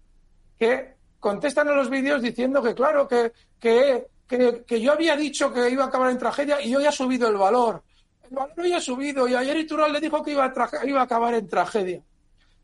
que 0.57 0.95
contestan 1.23 1.69
a 1.69 1.71
los 1.71 1.89
vídeos 1.89 2.21
diciendo 2.21 2.61
que, 2.61 2.75
claro, 2.75 3.07
que, 3.07 3.31
que, 3.57 4.07
que, 4.27 4.81
yo 4.81 4.91
había 4.91 5.15
dicho 5.15 5.53
que 5.53 5.69
iba 5.69 5.85
a 5.85 5.87
acabar 5.87 6.11
en 6.11 6.17
tragedia 6.17 6.61
y 6.61 6.75
hoy 6.75 6.85
ha 6.85 6.91
subido 6.91 7.29
el 7.29 7.37
valor. 7.37 7.81
El 8.29 8.35
valor 8.35 8.59
hoy 8.59 8.73
ha 8.73 8.81
subido 8.81 9.25
y 9.25 9.33
ayer 9.33 9.55
Itural 9.55 9.93
le 9.93 10.01
dijo 10.01 10.21
que 10.21 10.31
iba 10.31 10.43
a, 10.43 10.85
iba 10.85 10.99
a 10.99 11.03
acabar 11.03 11.33
en 11.33 11.47
tragedia. 11.47 12.03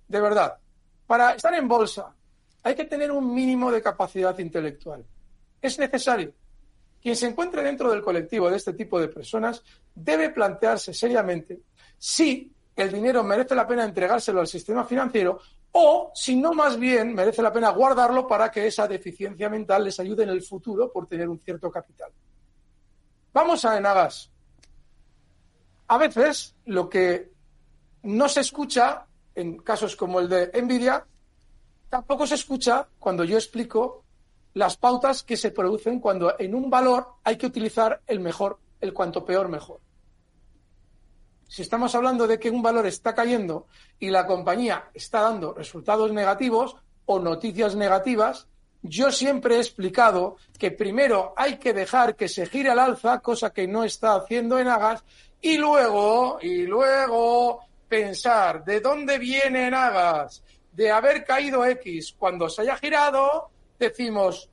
De 0.09 0.19
verdad, 0.19 0.57
para 1.07 1.35
estar 1.35 1.53
en 1.53 1.69
bolsa, 1.69 2.13
hay 2.61 2.75
que 2.75 2.83
tener 2.83 3.13
un 3.13 3.33
mínimo 3.33 3.71
de 3.71 3.81
capacidad 3.81 4.37
intelectual. 4.39 5.05
Es 5.61 5.79
necesario. 5.79 6.33
Quien 7.01 7.15
se 7.15 7.27
encuentre 7.27 7.63
dentro 7.63 7.89
del 7.89 8.01
colectivo 8.01 8.49
de 8.49 8.57
este 8.57 8.73
tipo 8.73 8.99
de 8.99 9.07
personas 9.07 9.63
debe 9.95 10.31
plantearse 10.31 10.93
seriamente 10.93 11.61
si 11.97 12.51
el 12.75 12.91
dinero 12.91 13.23
merece 13.23 13.55
la 13.55 13.65
pena 13.65 13.85
entregárselo 13.85 14.41
al 14.41 14.47
sistema 14.47 14.83
financiero 14.83 15.39
o 15.71 16.11
si 16.15 16.35
no 16.35 16.53
más 16.53 16.77
bien 16.79 17.13
merece 17.13 17.41
la 17.41 17.53
pena 17.53 17.69
guardarlo 17.69 18.27
para 18.27 18.49
que 18.49 18.67
esa 18.67 18.87
deficiencia 18.87 19.49
mental 19.49 19.83
les 19.83 19.99
ayude 19.99 20.23
en 20.23 20.29
el 20.29 20.41
futuro 20.41 20.91
por 20.91 21.07
tener 21.07 21.29
un 21.29 21.39
cierto 21.39 21.71
capital. 21.71 22.11
Vamos 23.33 23.63
a 23.65 23.77
Enagas. 23.77 24.31
A 25.87 25.97
veces 25.97 26.55
lo 26.65 26.89
que 26.89 27.31
no 28.03 28.29
se 28.29 28.41
escucha 28.41 29.05
en 29.35 29.57
casos 29.59 29.95
como 29.95 30.19
el 30.19 30.29
de 30.29 30.51
Nvidia 30.61 31.05
Tampoco 31.89 32.27
se 32.27 32.35
escucha 32.35 32.87
cuando 32.99 33.23
yo 33.23 33.35
explico 33.35 34.03
las 34.53 34.77
pautas 34.77 35.23
que 35.23 35.35
se 35.35 35.51
producen 35.51 35.99
cuando 35.99 36.35
en 36.39 36.53
un 36.53 36.69
valor 36.69 37.15
hay 37.23 37.35
que 37.35 37.47
utilizar 37.47 38.01
el 38.05 38.19
mejor, 38.19 38.59
el 38.79 38.93
cuanto 38.93 39.25
peor 39.25 39.49
mejor. 39.49 39.79
Si 41.49 41.63
estamos 41.63 41.95
hablando 41.95 42.27
de 42.27 42.37
que 42.37 42.51
un 42.51 42.61
valor 42.61 42.85
está 42.85 43.15
cayendo 43.15 43.65
y 43.97 44.11
la 44.11 44.27
compañía 44.27 44.91
está 44.93 45.21
dando 45.21 45.51
resultados 45.51 46.11
negativos 46.11 46.75
o 47.07 47.17
noticias 47.17 47.75
negativas, 47.75 48.47
yo 48.83 49.11
siempre 49.11 49.55
he 49.55 49.57
explicado 49.57 50.37
que 50.59 50.69
primero 50.69 51.33
hay 51.35 51.57
que 51.57 51.73
dejar 51.73 52.15
que 52.15 52.27
se 52.27 52.45
gire 52.45 52.69
al 52.69 52.77
alza, 52.77 53.19
cosa 53.19 53.49
que 53.49 53.67
no 53.67 53.83
está 53.83 54.13
haciendo 54.13 54.59
en 54.59 54.67
Agas, 54.67 55.03
y 55.41 55.57
luego, 55.57 56.37
y 56.39 56.67
luego 56.67 57.61
pensar 57.87 58.63
de 58.63 58.79
dónde 58.79 59.17
viene 59.17 59.69
en 59.69 59.73
Agas, 59.73 60.43
de 60.71 60.91
haber 60.91 61.25
caído 61.25 61.65
X 61.65 62.15
cuando 62.19 62.47
se 62.47 62.61
haya 62.61 62.75
girado, 62.75 63.49
decimos, 63.79 64.51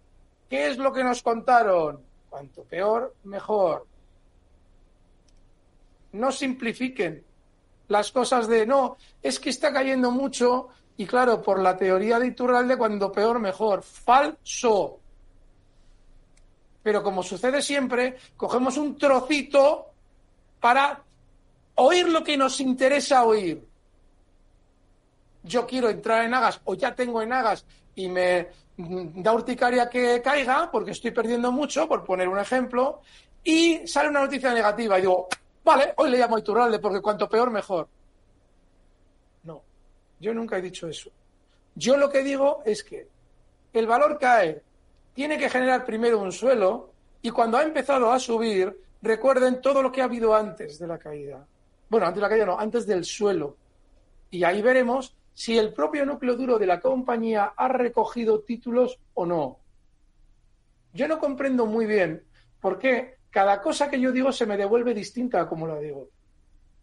¿qué 0.48 0.68
es 0.68 0.78
lo 0.78 0.94
que 0.94 1.04
nos 1.04 1.22
contaron? 1.22 2.00
Cuanto 2.30 2.62
peor, 2.64 3.14
mejor. 3.24 3.86
No 6.16 6.32
simplifiquen 6.32 7.24
las 7.88 8.10
cosas 8.10 8.48
de, 8.48 8.66
no, 8.66 8.96
es 9.22 9.38
que 9.38 9.50
está 9.50 9.72
cayendo 9.72 10.10
mucho 10.10 10.68
y 10.96 11.06
claro, 11.06 11.42
por 11.42 11.60
la 11.60 11.76
teoría 11.76 12.18
de 12.18 12.28
Iturralde, 12.28 12.78
cuando 12.78 13.12
peor, 13.12 13.38
mejor. 13.38 13.82
Falso. 13.82 14.98
Pero 16.82 17.02
como 17.02 17.22
sucede 17.22 17.60
siempre, 17.60 18.16
cogemos 18.36 18.76
un 18.78 18.96
trocito 18.96 19.86
para 20.58 21.02
oír 21.74 22.08
lo 22.08 22.24
que 22.24 22.36
nos 22.36 22.60
interesa 22.60 23.24
oír. 23.24 23.62
Yo 25.42 25.66
quiero 25.66 25.90
entrar 25.90 26.24
en 26.24 26.34
Agas 26.34 26.60
o 26.64 26.74
ya 26.74 26.94
tengo 26.94 27.20
en 27.20 27.32
Agas 27.32 27.66
y 27.94 28.08
me 28.08 28.48
da 28.76 29.32
urticaria 29.32 29.88
que 29.88 30.22
caiga 30.22 30.70
porque 30.70 30.92
estoy 30.92 31.10
perdiendo 31.10 31.52
mucho, 31.52 31.86
por 31.86 32.04
poner 32.04 32.28
un 32.28 32.38
ejemplo, 32.38 33.00
y 33.44 33.86
sale 33.86 34.08
una 34.08 34.20
noticia 34.20 34.52
negativa 34.52 34.98
y 34.98 35.02
digo, 35.02 35.28
vale, 35.66 35.92
hoy 35.96 36.10
le 36.10 36.18
llamo 36.18 36.38
Iturralde 36.38 36.78
porque 36.78 37.02
cuanto 37.02 37.28
peor 37.28 37.50
mejor. 37.50 37.88
No, 39.42 39.60
yo 40.20 40.32
nunca 40.32 40.56
he 40.56 40.62
dicho 40.62 40.88
eso. 40.88 41.10
Yo 41.74 41.96
lo 41.96 42.08
que 42.08 42.22
digo 42.22 42.62
es 42.64 42.84
que 42.84 43.08
el 43.72 43.86
valor 43.86 44.16
cae, 44.18 44.62
tiene 45.12 45.36
que 45.36 45.50
generar 45.50 45.84
primero 45.84 46.20
un 46.20 46.30
suelo 46.32 46.92
y 47.20 47.30
cuando 47.30 47.58
ha 47.58 47.64
empezado 47.64 48.12
a 48.12 48.18
subir, 48.20 48.80
recuerden 49.02 49.60
todo 49.60 49.82
lo 49.82 49.90
que 49.90 50.00
ha 50.00 50.04
habido 50.04 50.34
antes 50.34 50.78
de 50.78 50.86
la 50.86 50.98
caída. 50.98 51.44
Bueno, 51.90 52.06
antes 52.06 52.16
de 52.16 52.22
la 52.22 52.28
caída 52.28 52.46
no, 52.46 52.58
antes 52.58 52.86
del 52.86 53.04
suelo. 53.04 53.56
Y 54.30 54.44
ahí 54.44 54.62
veremos 54.62 55.16
si 55.34 55.58
el 55.58 55.72
propio 55.72 56.06
núcleo 56.06 56.36
duro 56.36 56.58
de 56.58 56.66
la 56.66 56.80
compañía 56.80 57.52
ha 57.56 57.68
recogido 57.68 58.40
títulos 58.40 58.98
o 59.14 59.26
no. 59.26 59.58
Yo 60.94 61.08
no 61.08 61.18
comprendo 61.18 61.66
muy 61.66 61.86
bien 61.86 62.24
por 62.60 62.78
qué 62.78 63.15
cada 63.36 63.60
cosa 63.60 63.90
que 63.90 64.00
yo 64.00 64.12
digo 64.12 64.32
se 64.32 64.46
me 64.46 64.56
devuelve 64.56 64.94
distinta 64.94 65.42
a 65.42 65.46
como 65.46 65.66
la 65.66 65.78
digo. 65.78 66.08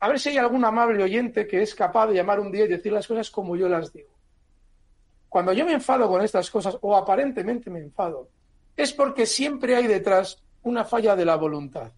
A 0.01 0.07
ver 0.07 0.19
si 0.19 0.29
hay 0.29 0.37
algún 0.37 0.63
amable 0.63 1.01
oyente 1.01 1.47
que 1.47 1.63
es 1.63 1.73
capaz 1.73 2.05
de 2.05 2.13
llamar 2.13 2.39
un 2.39 2.51
día 2.51 2.65
y 2.65 2.67
decir 2.67 2.93
las 2.93 3.07
cosas 3.07 3.31
como 3.31 3.55
yo 3.55 3.67
las 3.67 3.91
digo. 3.91 4.11
Cuando 5.27 5.51
yo 5.51 5.65
me 5.65 5.73
enfado 5.73 6.07
con 6.07 6.21
estas 6.21 6.51
cosas, 6.51 6.77
o 6.81 6.95
aparentemente 6.95 7.71
me 7.71 7.79
enfado, 7.79 8.29
es 8.77 8.93
porque 8.93 9.25
siempre 9.25 9.75
hay 9.75 9.87
detrás 9.87 10.43
una 10.61 10.85
falla 10.85 11.15
de 11.15 11.25
la 11.25 11.37
voluntad 11.37 11.91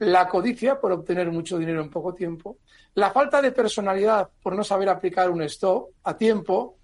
la 0.00 0.28
codicia 0.28 0.78
por 0.78 0.92
obtener 0.92 1.32
mucho 1.32 1.56
dinero 1.56 1.80
en 1.80 1.88
poco 1.88 2.12
tiempo, 2.12 2.58
la 2.96 3.12
falta 3.12 3.40
de 3.40 3.50
personalidad 3.50 4.28
por 4.42 4.54
no 4.54 4.62
saber 4.62 4.90
aplicar 4.90 5.30
un 5.30 5.40
stop 5.40 5.88
a 6.04 6.18
tiempo, 6.18 6.76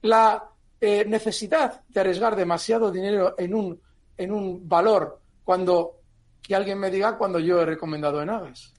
la 0.00 0.48
eh, 0.80 1.04
necesidad 1.04 1.82
de 1.86 2.00
arriesgar 2.00 2.34
demasiado 2.34 2.90
dinero 2.90 3.34
en 3.36 3.54
un, 3.54 3.78
en 4.16 4.32
un 4.32 4.66
valor 4.66 5.20
cuando 5.44 6.03
que 6.46 6.54
alguien 6.54 6.78
me 6.78 6.90
diga 6.90 7.16
cuando 7.16 7.40
yo 7.40 7.60
he 7.60 7.66
recomendado 7.66 8.22
en 8.22 8.30
Agas. 8.30 8.74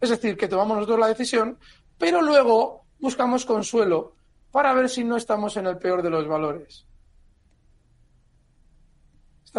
Es 0.00 0.10
decir, 0.10 0.36
que 0.36 0.48
tomamos 0.48 0.76
nosotros 0.76 1.00
la 1.00 1.08
decisión, 1.08 1.58
pero 1.98 2.22
luego 2.22 2.86
buscamos 3.00 3.44
consuelo 3.44 4.14
para 4.52 4.72
ver 4.72 4.88
si 4.88 5.04
no 5.04 5.16
estamos 5.16 5.56
en 5.56 5.66
el 5.66 5.76
peor 5.76 6.02
de 6.02 6.10
los 6.10 6.26
valores 6.26 6.86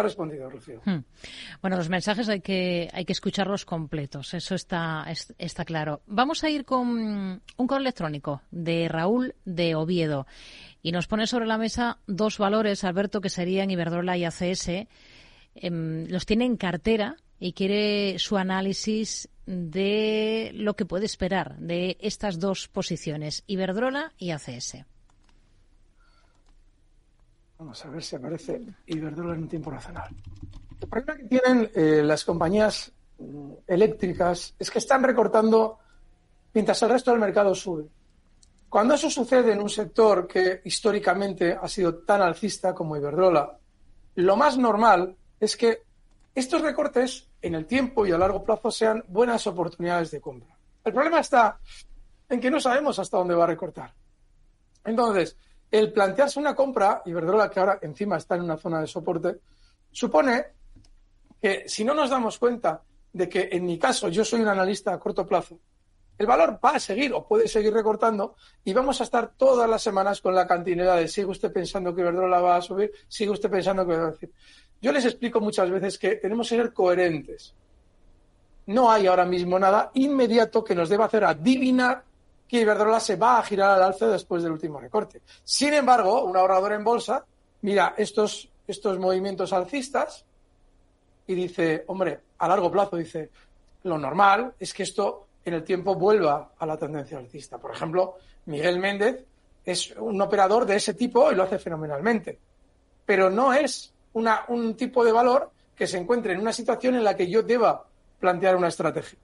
respondido, 0.02 0.50
Rocío. 0.50 0.82
Hmm. 0.86 1.04
Bueno, 1.62 1.78
los 1.78 1.90
mensajes 1.90 2.30
hay 2.30 2.42
que, 2.42 2.90
hay 2.94 3.06
que 3.06 3.14
escucharlos 3.14 3.66
completos, 3.66 4.34
eso 4.34 4.56
está, 4.56 5.06
está 5.38 5.66
claro. 5.66 6.02
Vamos 6.08 6.44
a 6.44 6.50
ir 6.50 6.66
con 6.66 6.88
un 6.90 7.68
correo 7.68 7.82
electrónico 7.82 8.42
de 8.52 8.88
Raúl 8.88 9.36
de 9.46 9.76
Oviedo 9.76 10.28
y 10.82 10.92
nos 10.92 11.08
pone 11.08 11.28
sobre 11.28 11.48
la 11.48 11.58
mesa 11.58 12.00
dos 12.08 12.38
valores, 12.38 12.84
Alberto, 12.84 13.22
que 13.22 13.30
serían 13.30 13.72
Iberdrola 13.72 14.18
y 14.18 14.26
ACS. 14.26 14.70
Em, 15.62 16.08
los 16.08 16.26
tiene 16.26 16.46
en 16.46 16.58
cartera 16.58 17.18
y 17.40 17.54
quiere 17.54 18.20
su 18.20 18.38
análisis 18.38 19.30
de 19.46 20.52
lo 20.54 20.76
que 20.76 20.86
puede 20.86 21.06
esperar 21.06 21.58
de 21.58 21.98
estas 22.00 22.40
dos 22.40 22.68
posiciones, 22.68 23.44
Iberdrola 23.48 24.14
y 24.18 24.32
ACS. 24.32 24.86
Vamos 27.58 27.84
a 27.86 27.90
ver 27.90 28.04
si 28.04 28.16
aparece 28.16 28.62
Iberdrola 28.86 29.34
en 29.34 29.44
un 29.44 29.48
tiempo 29.48 29.72
nacional. 29.72 30.16
El 30.80 30.88
problema 30.88 31.18
que 31.18 31.24
tienen 31.24 31.72
eh, 31.74 32.04
las 32.04 32.24
compañías 32.24 32.92
mm, 33.18 33.52
eléctricas 33.66 34.54
es 34.60 34.70
que 34.70 34.80
están 34.80 35.02
recortando 35.02 35.80
mientras 36.54 36.82
el 36.84 36.90
resto 36.90 37.12
del 37.12 37.20
mercado 37.20 37.56
sube. 37.56 37.88
Cuando 38.70 38.94
eso 38.94 39.10
sucede 39.10 39.54
en 39.54 39.62
un 39.62 39.70
sector 39.70 40.28
que 40.28 40.62
históricamente 40.66 41.58
ha 41.60 41.68
sido 41.68 42.00
tan 42.00 42.22
alcista 42.22 42.76
como 42.76 42.96
Iberdrola, 42.98 43.58
lo 44.16 44.36
más 44.36 44.58
normal 44.58 45.16
es 45.40 45.56
que 45.56 45.84
estos 46.34 46.62
recortes 46.62 47.28
en 47.42 47.56
el 47.56 47.66
tiempo 47.66 48.06
y 48.06 48.12
a 48.12 48.18
largo 48.18 48.44
plazo 48.44 48.72
sean 48.72 49.04
buenas 49.08 49.48
oportunidades 49.48 50.12
de 50.12 50.22
compra. 50.22 50.56
El 50.84 50.94
problema 50.94 51.20
está 51.20 51.60
en 52.30 52.40
que 52.40 52.52
no 52.52 52.60
sabemos 52.60 53.00
hasta 53.00 53.18
dónde 53.18 53.36
va 53.36 53.46
a 53.46 53.48
recortar. 53.48 53.94
Entonces, 54.86 55.38
el 55.70 55.92
plantearse 55.92 56.40
una 56.40 56.56
compra, 56.56 57.02
Iberdrola, 57.06 57.50
que 57.50 57.60
ahora 57.60 57.80
encima 57.82 58.18
está 58.18 58.36
en 58.36 58.44
una 58.44 58.58
zona 58.58 58.82
de 58.82 58.88
soporte, 58.88 59.40
supone 59.92 60.46
que 61.42 61.68
si 61.68 61.84
no 61.84 61.94
nos 61.94 62.10
damos 62.10 62.38
cuenta 62.38 62.82
de 63.12 63.28
que 63.28 63.50
en 63.52 63.66
mi 63.66 63.78
caso 63.78 64.10
yo 64.10 64.24
soy 64.24 64.42
un 64.42 64.48
analista 64.48 64.94
a 64.94 65.00
corto 65.00 65.26
plazo, 65.26 65.60
el 66.18 66.26
valor 66.26 66.60
va 66.64 66.72
a 66.72 66.80
seguir 66.80 67.14
o 67.14 67.28
puede 67.28 67.48
seguir 67.48 67.74
recortando 67.74 68.36
y 68.64 68.74
vamos 68.74 69.00
a 69.02 69.04
estar 69.04 69.34
todas 69.38 69.70
las 69.70 69.84
semanas 69.84 70.20
con 70.20 70.34
la 70.34 70.48
cantinera 70.48 70.96
de 70.96 71.08
sigue 71.08 71.28
usted 71.28 71.52
pensando 71.52 71.94
que 71.94 72.02
Iberdrola 72.02 72.40
va 72.40 72.56
a 72.58 72.62
subir, 72.62 72.92
sigue 73.08 73.32
usted 73.32 73.50
pensando 73.50 73.86
que 73.86 73.96
va 73.96 74.08
a 74.08 74.12
decir. 74.12 74.32
Yo 74.82 74.92
les 74.92 75.06
explico 75.06 75.40
muchas 75.40 75.70
veces 75.70 75.98
que 75.98 76.16
tenemos 76.16 76.50
que 76.50 76.56
ser 76.56 76.74
coherentes. 76.74 77.54
No 78.68 78.92
hay 78.92 79.08
ahora 79.08 79.26
mismo 79.26 79.58
nada 79.58 79.92
inmediato 79.94 80.64
que 80.64 80.76
nos 80.76 80.90
deba 80.90 81.06
hacer 81.06 81.24
adivinar 81.24 82.04
que 82.48 82.62
Iberdrola 82.62 83.00
se 83.00 83.16
va 83.16 83.40
a 83.40 83.44
girar 83.44 83.72
al 83.72 83.84
alza 83.84 84.08
después 84.08 84.44
del 84.44 84.54
último 84.54 84.80
recorte. 84.80 85.22
Sin 85.44 85.74
embargo, 85.74 86.24
un 86.24 86.38
ahorrador 86.38 86.74
en 86.74 86.84
bolsa 86.84 87.26
mira 87.62 87.94
estos, 87.98 88.50
estos 88.68 89.00
movimientos 89.00 89.52
alcistas 89.52 90.24
y 91.26 91.36
dice, 91.36 91.84
hombre, 91.88 92.20
a 92.38 92.48
largo 92.48 92.72
plazo 92.72 92.96
dice, 92.96 93.30
lo 93.84 93.98
normal 93.98 94.54
es 94.60 94.74
que 94.74 94.84
esto 94.84 95.28
en 95.44 95.56
el 95.56 95.64
tiempo 95.64 95.96
vuelva 95.96 96.52
a 96.58 96.66
la 96.66 96.78
tendencia 96.78 97.18
alcista. 97.18 97.58
Por 97.58 97.72
ejemplo, 97.72 98.16
Miguel 98.46 98.80
Méndez 98.80 99.24
es 99.66 99.94
un 99.98 100.22
operador 100.22 100.66
de 100.66 100.76
ese 100.76 100.94
tipo 100.94 101.32
y 101.32 101.36
lo 101.36 101.44
hace 101.44 101.60
fenomenalmente. 101.60 102.38
Pero 103.06 103.30
no 103.30 103.54
es 103.54 103.94
una, 104.18 104.46
un 104.48 104.76
tipo 104.76 105.06
de 105.06 105.12
valor 105.12 105.52
que 105.76 105.88
se 105.88 105.98
encuentre 105.98 106.34
en 106.34 106.40
una 106.40 106.52
situación 106.52 106.96
en 106.96 107.04
la 107.04 107.16
que 107.16 107.30
yo 107.30 107.44
deba 107.44 107.86
plantear 108.20 108.56
una 108.56 108.68
estrategia. 108.68 109.20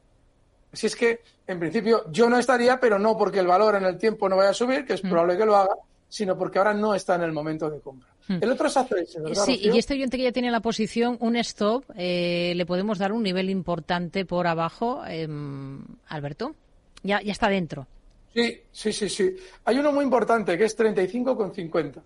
Así 0.72 0.88
es 0.88 0.96
que, 0.96 1.22
en 1.48 1.60
principio, 1.60 2.06
yo 2.12 2.30
no 2.30 2.38
estaría, 2.38 2.80
pero 2.80 2.98
no 2.98 3.18
porque 3.18 3.40
el 3.40 3.48
valor 3.48 3.76
en 3.76 3.86
el 3.86 3.98
tiempo 3.98 4.30
no 4.30 4.38
vaya 4.38 4.52
a 4.52 4.54
subir, 4.54 4.86
que 4.86 4.94
es 4.94 5.04
mm. 5.04 5.10
probable 5.10 5.38
que 5.38 5.46
lo 5.46 5.56
haga, 5.56 5.76
sino 6.10 6.38
porque 6.38 6.60
ahora 6.60 6.74
no 6.74 6.96
está 6.96 7.16
en 7.16 7.24
el 7.24 7.32
momento 7.32 7.70
de 7.70 7.80
compra. 7.80 8.10
Mm. 8.28 8.38
El 8.42 8.52
otro 8.52 8.68
es 8.68 8.78
ACS, 8.78 9.22
¿verdad? 9.22 9.46
Sí, 9.46 9.60
y 9.62 9.78
este 9.78 9.96
oyente 9.96 10.18
que 10.18 10.24
ya 10.24 10.32
tiene 10.32 10.52
la 10.52 10.62
posición, 10.62 11.18
un 11.20 11.36
stop, 11.38 11.86
eh, 11.96 12.54
le 12.56 12.66
podemos 12.66 12.98
dar 12.98 13.12
un 13.12 13.24
nivel 13.24 13.50
importante 13.50 14.26
por 14.26 14.48
abajo, 14.48 15.04
em, 15.08 15.84
Alberto. 16.08 16.56
Ya, 17.04 17.22
ya 17.22 17.32
está 17.32 17.50
dentro. 17.50 17.88
Sí, 18.34 18.62
sí, 18.72 18.94
sí, 18.94 19.10
sí. 19.10 19.36
Hay 19.66 19.78
uno 19.78 19.92
muy 19.92 20.04
importante 20.04 20.58
que 20.58 20.66
es 20.66 20.78
35,50. 20.78 22.02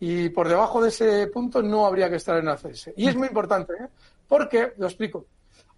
Y 0.00 0.30
por 0.30 0.48
debajo 0.48 0.82
de 0.82 0.88
ese 0.88 1.26
punto 1.26 1.62
no 1.62 1.86
habría 1.86 2.08
que 2.08 2.16
estar 2.16 2.38
en 2.38 2.48
ACS. 2.48 2.90
Y 2.96 3.06
es 3.06 3.14
muy 3.14 3.28
importante, 3.28 3.74
¿eh? 3.74 3.88
porque, 4.26 4.72
lo 4.78 4.86
explico, 4.86 5.26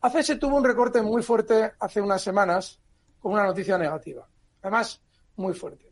ACS 0.01 0.39
tuvo 0.39 0.57
un 0.57 0.65
recorte 0.65 1.03
muy 1.03 1.23
fuerte 1.23 1.73
hace 1.79 2.01
unas 2.01 2.23
semanas 2.23 2.79
con 3.21 3.33
una 3.33 3.45
noticia 3.45 3.77
negativa. 3.77 4.27
Además, 4.63 5.01
muy 5.37 5.55
fuerte. 5.55 5.91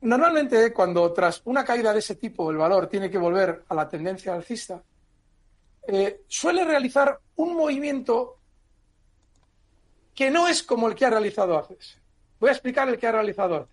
Normalmente, 0.00 0.72
cuando 0.72 1.12
tras 1.12 1.42
una 1.44 1.64
caída 1.64 1.92
de 1.92 1.98
ese 1.98 2.16
tipo 2.16 2.50
el 2.50 2.56
valor 2.56 2.86
tiene 2.86 3.10
que 3.10 3.18
volver 3.18 3.64
a 3.68 3.74
la 3.74 3.88
tendencia 3.88 4.34
alcista, 4.34 4.82
eh, 5.86 6.22
suele 6.26 6.64
realizar 6.64 7.18
un 7.36 7.54
movimiento 7.54 8.38
que 10.14 10.30
no 10.30 10.48
es 10.48 10.62
como 10.62 10.88
el 10.88 10.94
que 10.94 11.04
ha 11.04 11.10
realizado 11.10 11.58
ACS. 11.58 11.98
Voy 12.40 12.48
a 12.48 12.52
explicar 12.52 12.88
el 12.88 12.98
que 12.98 13.06
ha 13.06 13.12
realizado 13.12 13.68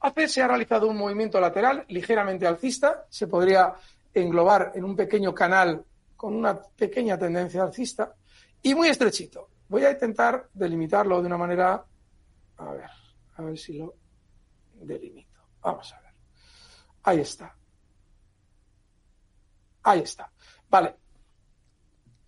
ACS. 0.00 0.16
ACS 0.16 0.38
ha 0.38 0.48
realizado 0.48 0.88
un 0.88 0.96
movimiento 0.96 1.40
lateral 1.40 1.84
ligeramente 1.88 2.46
alcista, 2.46 3.06
se 3.08 3.26
podría 3.26 3.74
englobar 4.14 4.72
en 4.74 4.84
un 4.84 4.96
pequeño 4.96 5.34
canal 5.34 5.84
con 6.16 6.34
una 6.34 6.60
pequeña 6.60 7.16
tendencia 7.18 7.62
alcista, 7.62 8.14
y 8.62 8.74
muy 8.74 8.88
estrechito. 8.88 9.50
Voy 9.68 9.84
a 9.84 9.92
intentar 9.92 10.48
delimitarlo 10.52 11.20
de 11.20 11.26
una 11.26 11.36
manera, 11.36 11.84
a 12.56 12.72
ver, 12.72 12.90
a 13.36 13.42
ver 13.42 13.58
si 13.58 13.78
lo 13.78 13.94
delimito. 14.74 15.38
Vamos 15.60 15.92
a 15.92 16.00
ver. 16.00 16.12
Ahí 17.04 17.20
está. 17.20 17.54
Ahí 19.82 20.00
está. 20.00 20.30
Vale. 20.68 20.96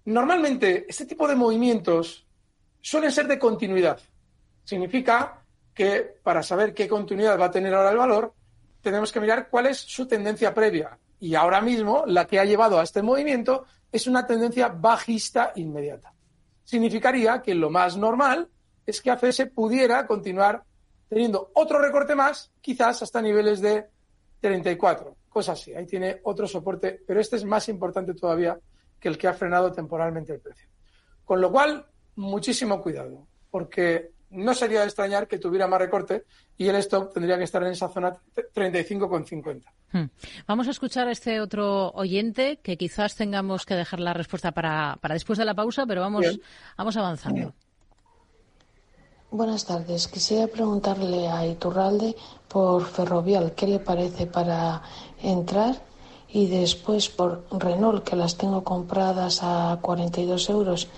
Normalmente 0.04 0.86
este 0.88 1.06
tipo 1.06 1.26
de 1.26 1.36
movimientos 1.36 2.26
suelen 2.80 3.12
ser 3.12 3.26
de 3.26 3.38
continuidad. 3.38 4.00
Significa 4.64 5.39
que 5.80 6.14
para 6.22 6.42
saber 6.42 6.74
qué 6.74 6.86
continuidad 6.86 7.40
va 7.40 7.46
a 7.46 7.50
tener 7.50 7.72
ahora 7.72 7.90
el 7.90 7.96
valor, 7.96 8.34
tenemos 8.82 9.10
que 9.10 9.18
mirar 9.18 9.48
cuál 9.48 9.64
es 9.64 9.78
su 9.78 10.06
tendencia 10.06 10.52
previa. 10.52 10.98
Y 11.18 11.34
ahora 11.34 11.62
mismo 11.62 12.04
la 12.06 12.26
que 12.26 12.38
ha 12.38 12.44
llevado 12.44 12.78
a 12.78 12.82
este 12.82 13.00
movimiento 13.00 13.64
es 13.90 14.06
una 14.06 14.26
tendencia 14.26 14.68
bajista 14.68 15.52
inmediata. 15.54 16.12
Significaría 16.64 17.40
que 17.40 17.54
lo 17.54 17.70
más 17.70 17.96
normal 17.96 18.50
es 18.84 19.00
que 19.00 19.10
ACS 19.10 19.46
pudiera 19.54 20.06
continuar 20.06 20.64
teniendo 21.08 21.50
otro 21.54 21.78
recorte 21.78 22.14
más, 22.14 22.50
quizás 22.60 23.02
hasta 23.02 23.22
niveles 23.22 23.62
de 23.62 23.86
34, 24.42 25.16
cosas 25.30 25.62
así. 25.62 25.72
Ahí 25.72 25.86
tiene 25.86 26.20
otro 26.24 26.46
soporte, 26.46 27.00
pero 27.06 27.20
este 27.20 27.36
es 27.36 27.44
más 27.46 27.70
importante 27.70 28.12
todavía 28.12 28.60
que 29.00 29.08
el 29.08 29.16
que 29.16 29.28
ha 29.28 29.32
frenado 29.32 29.72
temporalmente 29.72 30.34
el 30.34 30.40
precio. 30.40 30.68
Con 31.24 31.40
lo 31.40 31.50
cual, 31.50 31.86
muchísimo 32.16 32.82
cuidado, 32.82 33.26
porque 33.50 34.19
no 34.30 34.54
sería 34.54 34.80
de 34.80 34.86
extrañar 34.86 35.26
que 35.26 35.38
tuviera 35.38 35.66
más 35.66 35.80
recorte 35.80 36.24
y 36.56 36.68
el 36.68 36.76
stop 36.76 37.12
tendría 37.12 37.36
que 37.36 37.44
estar 37.44 37.62
en 37.62 37.72
esa 37.72 37.88
zona 37.88 38.16
35,50. 38.54 39.62
Hmm. 39.92 40.04
Vamos 40.46 40.68
a 40.68 40.70
escuchar 40.70 41.08
a 41.08 41.12
este 41.12 41.40
otro 41.40 41.90
oyente 41.92 42.58
que 42.62 42.76
quizás 42.76 43.16
tengamos 43.16 43.66
que 43.66 43.74
dejar 43.74 44.00
la 44.00 44.12
respuesta 44.12 44.52
para, 44.52 44.98
después 45.08 45.38
de 45.38 45.44
la 45.44 45.54
pausa, 45.54 45.84
pero 45.86 46.00
vamos, 46.00 46.26
vamos 46.76 46.96
avanzando. 46.96 47.54
Buenas 49.32 49.64
tardes. 49.64 50.08
Quisiera 50.08 50.48
preguntarle 50.48 51.28
a 51.28 51.46
Iturralde 51.46 52.16
por 52.48 52.84
Ferrovial 52.84 53.52
qué 53.54 53.66
le 53.66 53.78
parece 53.78 54.26
para 54.26 54.82
entrar 55.22 55.80
y 56.28 56.46
después 56.46 57.08
por 57.08 57.44
Renault, 57.50 58.04
que 58.04 58.16
las 58.16 58.36
tengo 58.36 58.62
compradas 58.62 59.40
a 59.42 59.78
42 59.80 60.50
euros 60.50 60.88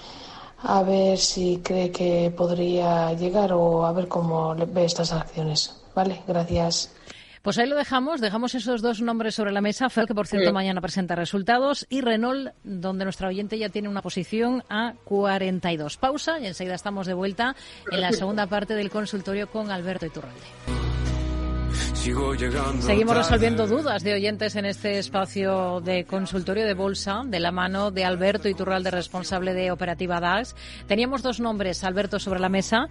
a 0.63 0.83
ver 0.83 1.19
si 1.19 1.61
cree 1.63 1.91
que 1.91 2.33
podría 2.37 3.13
llegar 3.15 3.53
o 3.53 3.85
a 3.85 3.93
ver 3.93 4.09
cómo 4.09 4.55
ve 4.55 4.85
estas 4.85 5.13
acciones. 5.13 5.83
Vale, 5.95 6.23
gracias. 6.27 6.95
Pues 7.43 7.59
ahí 7.59 7.67
lo 7.67 7.75
dejamos, 7.75 8.21
dejamos 8.21 8.55
esos 8.55 8.83
dos 8.83 9.03
nombres 9.03 9.35
sobre 9.35 9.51
la 9.51 9.61
mesa. 9.61 9.91
Fel, 9.91 10.07
que 10.07 10.15
por 10.15 10.29
cierto 10.29 10.53
mañana 10.53 10.81
presenta 10.81 11.17
resultados, 11.17 11.87
y 11.91 12.01
Renault, 12.01 12.53
donde 12.63 13.03
nuestra 13.03 13.29
oyente 13.29 13.59
ya 13.59 13.69
tiene 13.69 13.89
una 13.89 14.01
posición 14.01 14.63
a 14.69 14.95
42. 15.05 15.97
Pausa 15.97 16.39
y 16.39 16.47
enseguida 16.47 16.77
estamos 16.77 17.09
de 17.09 17.15
vuelta 17.15 17.57
en 17.91 18.01
la 18.01 18.13
segunda 18.13 18.47
parte 18.47 18.77
del 18.77 18.91
consultorio 18.91 19.51
con 19.51 19.73
Alberto 19.73 20.07
Iturralde. 20.07 20.82
Seguimos 22.03 23.17
resolviendo 23.17 23.69
dudas 23.69 24.03
de 24.03 24.15
oyentes 24.15 24.57
en 24.57 24.65
este 24.65 24.99
espacio 24.99 25.81
de 25.81 26.05
consultorio 26.05 26.67
de 26.67 26.75
bolsa 26.75 27.23
de 27.25 27.39
la 27.39 27.53
mano 27.53 27.93
de 27.93 28.05
Alberto 28.05 28.49
Iturralde, 28.49 28.91
responsable 28.91 29.55
de 29.55 29.71
Operativa 29.71 30.19
DAX. 30.19 30.57
Teníamos 30.89 31.23
dos 31.23 31.39
nombres, 31.39 31.85
Alberto, 31.85 32.19
sobre 32.19 32.41
la 32.41 32.49
mesa. 32.49 32.89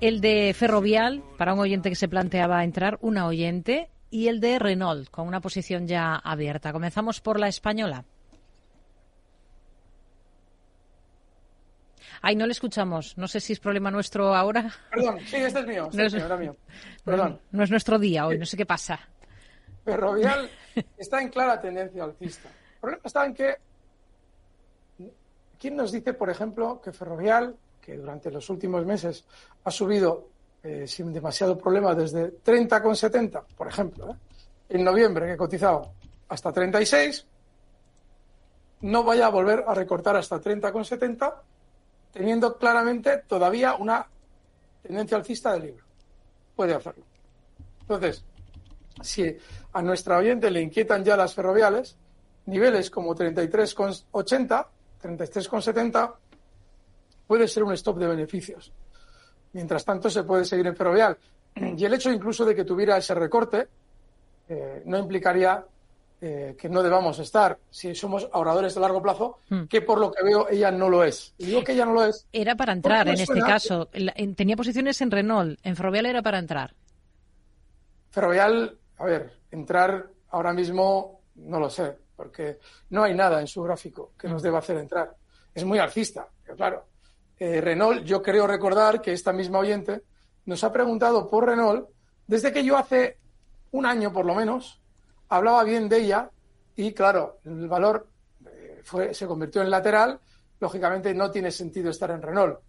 El 0.00 0.22
de 0.22 0.54
Ferrovial, 0.54 1.22
para 1.36 1.52
un 1.52 1.60
oyente 1.60 1.90
que 1.90 1.94
se 1.94 2.08
planteaba 2.08 2.64
entrar, 2.64 2.98
una 3.02 3.26
oyente, 3.26 3.90
y 4.08 4.28
el 4.28 4.40
de 4.40 4.58
Renault, 4.58 5.10
con 5.10 5.28
una 5.28 5.42
posición 5.42 5.86
ya 5.86 6.14
abierta. 6.14 6.72
Comenzamos 6.72 7.20
por 7.20 7.38
la 7.38 7.48
española. 7.48 8.06
Ay, 12.26 12.36
no 12.36 12.46
le 12.46 12.52
escuchamos. 12.52 13.18
No 13.18 13.28
sé 13.28 13.38
si 13.38 13.52
es 13.52 13.60
problema 13.60 13.90
nuestro 13.90 14.34
ahora. 14.34 14.72
Perdón, 14.90 15.18
sí, 15.26 15.36
este 15.36 15.60
es 15.60 15.66
mío. 15.66 15.84
Este 15.92 16.18
no, 16.18 16.34
es, 16.34 16.40
mío. 16.40 16.56
Perdón. 17.04 17.38
No, 17.50 17.64
es 17.64 17.70
nuestro 17.70 17.98
día 17.98 18.26
hoy, 18.26 18.38
no 18.38 18.46
sé 18.46 18.56
qué 18.56 18.64
pasa. 18.64 18.98
Ferrovial 19.84 20.48
está 20.96 21.20
en 21.20 21.28
clara 21.28 21.60
tendencia 21.60 22.02
alcista. 22.02 22.48
El 22.48 22.80
problema 22.80 23.02
está 23.04 23.26
en 23.26 23.34
que. 23.34 23.56
¿Quién 25.60 25.76
nos 25.76 25.92
dice, 25.92 26.14
por 26.14 26.30
ejemplo, 26.30 26.80
que 26.82 26.92
Ferrovial, 26.92 27.54
que 27.78 27.98
durante 27.98 28.30
los 28.30 28.48
últimos 28.48 28.86
meses 28.86 29.26
ha 29.62 29.70
subido 29.70 30.28
eh, 30.62 30.86
sin 30.86 31.12
demasiado 31.12 31.58
problema 31.58 31.94
desde 31.94 32.38
30,70, 32.42 33.44
por 33.54 33.68
ejemplo, 33.68 34.12
¿eh? 34.12 34.16
en 34.70 34.82
noviembre 34.82 35.26
que 35.26 35.32
he 35.34 35.36
cotizado 35.36 35.92
hasta 36.28 36.50
36, 36.52 37.26
no 38.80 39.04
vaya 39.04 39.26
a 39.26 39.30
volver 39.30 39.62
a 39.66 39.74
recortar 39.74 40.16
hasta 40.16 40.40
30,70 40.40 41.34
teniendo 42.14 42.56
claramente 42.56 43.24
todavía 43.26 43.74
una 43.74 44.06
tendencia 44.80 45.16
alcista 45.16 45.52
del 45.52 45.62
libro. 45.62 45.84
Puede 46.54 46.74
hacerlo. 46.74 47.04
Entonces, 47.80 48.24
si 49.02 49.36
a 49.72 49.82
nuestra 49.82 50.18
oyente 50.18 50.48
le 50.50 50.62
inquietan 50.62 51.04
ya 51.04 51.16
las 51.16 51.34
ferroviales, 51.34 51.96
niveles 52.46 52.88
como 52.88 53.16
33,80, 53.16 54.66
33,70, 55.02 56.14
puede 57.26 57.48
ser 57.48 57.64
un 57.64 57.72
stop 57.72 57.98
de 57.98 58.06
beneficios. 58.06 58.72
Mientras 59.52 59.84
tanto, 59.84 60.08
se 60.08 60.22
puede 60.22 60.44
seguir 60.44 60.68
en 60.68 60.76
ferrovial. 60.76 61.18
Y 61.76 61.84
el 61.84 61.94
hecho 61.94 62.12
incluso 62.12 62.44
de 62.44 62.54
que 62.54 62.64
tuviera 62.64 62.96
ese 62.96 63.14
recorte 63.14 63.66
eh, 64.48 64.82
no 64.86 64.98
implicaría 64.98 65.64
eh, 66.20 66.56
que 66.58 66.68
no 66.68 66.82
debamos 66.82 67.18
estar 67.18 67.58
si 67.70 67.94
somos 67.94 68.28
ahorradores 68.32 68.74
de 68.74 68.80
largo 68.80 69.02
plazo, 69.02 69.40
hmm. 69.50 69.64
que 69.64 69.82
por 69.82 69.98
lo 69.98 70.10
que 70.10 70.24
veo 70.24 70.48
ella 70.48 70.70
no 70.70 70.88
lo 70.88 71.04
es. 71.04 71.34
Y 71.38 71.46
digo 71.46 71.62
que 71.62 71.72
ella 71.72 71.84
no 71.84 71.92
lo 71.92 72.04
es. 72.04 72.26
Era 72.32 72.54
para 72.54 72.72
entrar 72.72 73.08
en 73.08 73.20
este 73.20 73.40
caso. 73.40 73.90
Tenía 74.36 74.56
posiciones 74.56 75.00
en 75.00 75.10
Renault, 75.10 75.58
en 75.62 75.76
Ferrovial 75.76 76.06
era 76.06 76.22
para 76.22 76.38
entrar. 76.38 76.74
Ferrovial, 78.10 78.78
a 78.98 79.04
ver, 79.04 79.32
entrar 79.50 80.08
ahora 80.30 80.52
mismo 80.52 81.20
no 81.34 81.58
lo 81.58 81.68
sé, 81.68 81.96
porque 82.16 82.58
no 82.90 83.02
hay 83.02 83.14
nada 83.14 83.40
en 83.40 83.46
su 83.46 83.62
gráfico 83.62 84.12
que 84.18 84.28
nos 84.28 84.40
hmm. 84.40 84.44
deba 84.44 84.58
hacer 84.60 84.78
entrar. 84.78 85.14
Es 85.52 85.64
muy 85.64 85.78
alcista, 85.78 86.26
pero 86.42 86.56
claro. 86.56 86.86
Eh, 87.38 87.60
Renault, 87.60 88.04
yo 88.04 88.22
creo 88.22 88.46
recordar 88.46 89.00
que 89.02 89.12
esta 89.12 89.32
misma 89.32 89.58
oyente 89.58 90.02
nos 90.46 90.62
ha 90.64 90.72
preguntado 90.72 91.28
por 91.28 91.46
Renault 91.46 91.88
desde 92.26 92.52
que 92.52 92.64
yo 92.64 92.76
hace 92.76 93.18
un 93.72 93.86
año 93.86 94.12
por 94.12 94.24
lo 94.24 94.34
menos 94.34 94.80
hablaba 95.36 95.64
bien 95.64 95.88
de 95.88 95.98
ella 95.98 96.30
y, 96.76 96.92
claro, 96.92 97.40
el 97.44 97.68
valor 97.68 98.08
eh, 98.46 98.80
fue, 98.82 99.14
se 99.14 99.26
convirtió 99.26 99.62
en 99.62 99.70
lateral, 99.70 100.20
lógicamente 100.60 101.14
no 101.14 101.30
tiene 101.30 101.50
sentido 101.50 101.90
estar 101.90 102.10
en 102.10 102.22
Renault. 102.22 102.60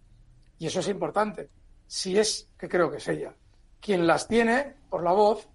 Y 0.58 0.68
eso 0.68 0.80
es 0.80 0.88
importante. 0.88 1.50
Si 1.88 2.18
es, 2.18 2.50
que 2.58 2.68
creo 2.68 2.90
que 2.90 2.98
es 2.98 3.08
ella, 3.08 3.34
quien 3.80 4.08
las 4.08 4.28
tiene 4.28 4.76
por 4.90 5.04
la 5.04 5.12
voz, 5.12 5.48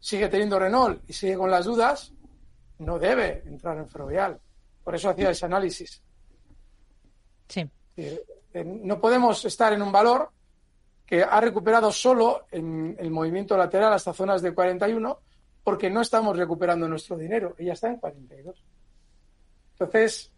sigue 0.00 0.28
teniendo 0.28 0.58
Renault 0.58 1.02
y 1.08 1.12
sigue 1.12 1.36
con 1.36 1.50
las 1.50 1.64
dudas, 1.64 2.12
no 2.78 2.98
debe 2.98 3.42
entrar 3.46 3.78
en 3.78 3.88
Ferrovial. 3.88 4.40
Por 4.82 4.94
eso 4.94 5.10
hacía 5.10 5.30
ese 5.30 5.46
análisis. 5.46 6.02
Sí. 7.48 7.68
Eh, 7.96 8.24
no 8.64 9.00
podemos 9.00 9.44
estar 9.44 9.72
en 9.72 9.82
un 9.82 9.92
valor 9.92 10.30
que 11.04 11.22
ha 11.22 11.40
recuperado 11.40 11.92
solo 11.92 12.46
en 12.50 12.96
el 12.98 13.10
movimiento 13.10 13.56
lateral 13.56 13.92
hasta 13.92 14.12
zonas 14.12 14.42
de 14.42 14.52
41 14.52 15.20
porque 15.66 15.90
no 15.90 16.00
estamos 16.00 16.36
recuperando 16.36 16.86
nuestro 16.86 17.18
dinero. 17.18 17.56
Ella 17.58 17.72
está 17.72 17.88
en 17.88 17.96
42. 17.96 18.62
Entonces, 19.72 20.32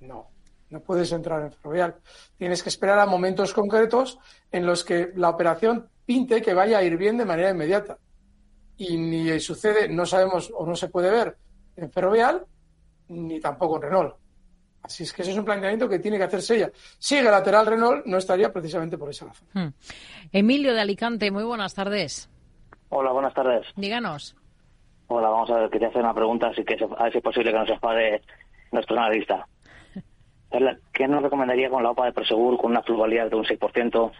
no, 0.00 0.30
no 0.70 0.80
puedes 0.80 1.12
entrar 1.12 1.42
en 1.42 1.52
ferrovial. 1.52 1.96
Tienes 2.38 2.62
que 2.62 2.70
esperar 2.70 2.98
a 2.98 3.04
momentos 3.04 3.52
concretos 3.52 4.18
en 4.50 4.64
los 4.64 4.82
que 4.82 5.12
la 5.14 5.28
operación 5.28 5.90
pinte 6.06 6.40
que 6.40 6.54
vaya 6.54 6.78
a 6.78 6.82
ir 6.82 6.96
bien 6.96 7.18
de 7.18 7.26
manera 7.26 7.50
inmediata. 7.50 7.98
Y 8.78 8.96
ni 8.96 9.38
sucede, 9.40 9.90
no 9.90 10.06
sabemos 10.06 10.50
o 10.56 10.64
no 10.64 10.74
se 10.74 10.88
puede 10.88 11.10
ver 11.10 11.36
en 11.76 11.92
ferrovial, 11.92 12.46
ni 13.08 13.40
tampoco 13.40 13.76
en 13.76 13.82
Renault. 13.82 14.16
Así 14.84 15.02
es 15.02 15.12
que 15.12 15.20
ese 15.20 15.32
es 15.32 15.36
un 15.36 15.44
planteamiento 15.44 15.86
que 15.86 15.98
tiene 15.98 16.16
que 16.16 16.24
hacerse 16.24 16.56
ella. 16.56 16.72
Sigue 16.98 17.24
lateral 17.24 17.66
Renault, 17.66 18.06
no 18.06 18.16
estaría 18.16 18.50
precisamente 18.50 18.96
por 18.96 19.10
esa 19.10 19.26
razón. 19.26 19.48
Hmm. 19.52 19.74
Emilio 20.32 20.72
de 20.72 20.80
Alicante, 20.80 21.30
muy 21.30 21.44
buenas 21.44 21.74
tardes. 21.74 22.30
Hola, 22.88 23.12
buenas 23.12 23.34
tardes. 23.34 23.66
Díganos. 23.76 24.34
Hola, 25.14 25.28
vamos 25.28 25.50
a 25.50 25.58
ver, 25.58 25.68
quería 25.68 25.88
hacer 25.88 26.00
una 26.00 26.14
pregunta, 26.14 26.46
así 26.46 26.64
que 26.64 26.72
a 26.72 27.02
ver 27.02 27.12
si 27.12 27.18
es 27.18 27.22
posible 27.22 27.52
que 27.52 27.58
nos 27.58 27.68
enfade 27.68 28.22
nuestro 28.70 28.96
analista. 28.96 29.46
¿Qué 30.94 31.06
nos 31.06 31.22
recomendaría 31.22 31.68
con 31.68 31.82
la 31.82 31.90
OPA 31.90 32.06
de 32.06 32.12
Prosegur 32.14 32.56
con 32.56 32.70
una 32.70 32.80
pluralidad 32.80 33.28
de 33.28 33.36
un 33.36 33.44
6%, 33.44 34.12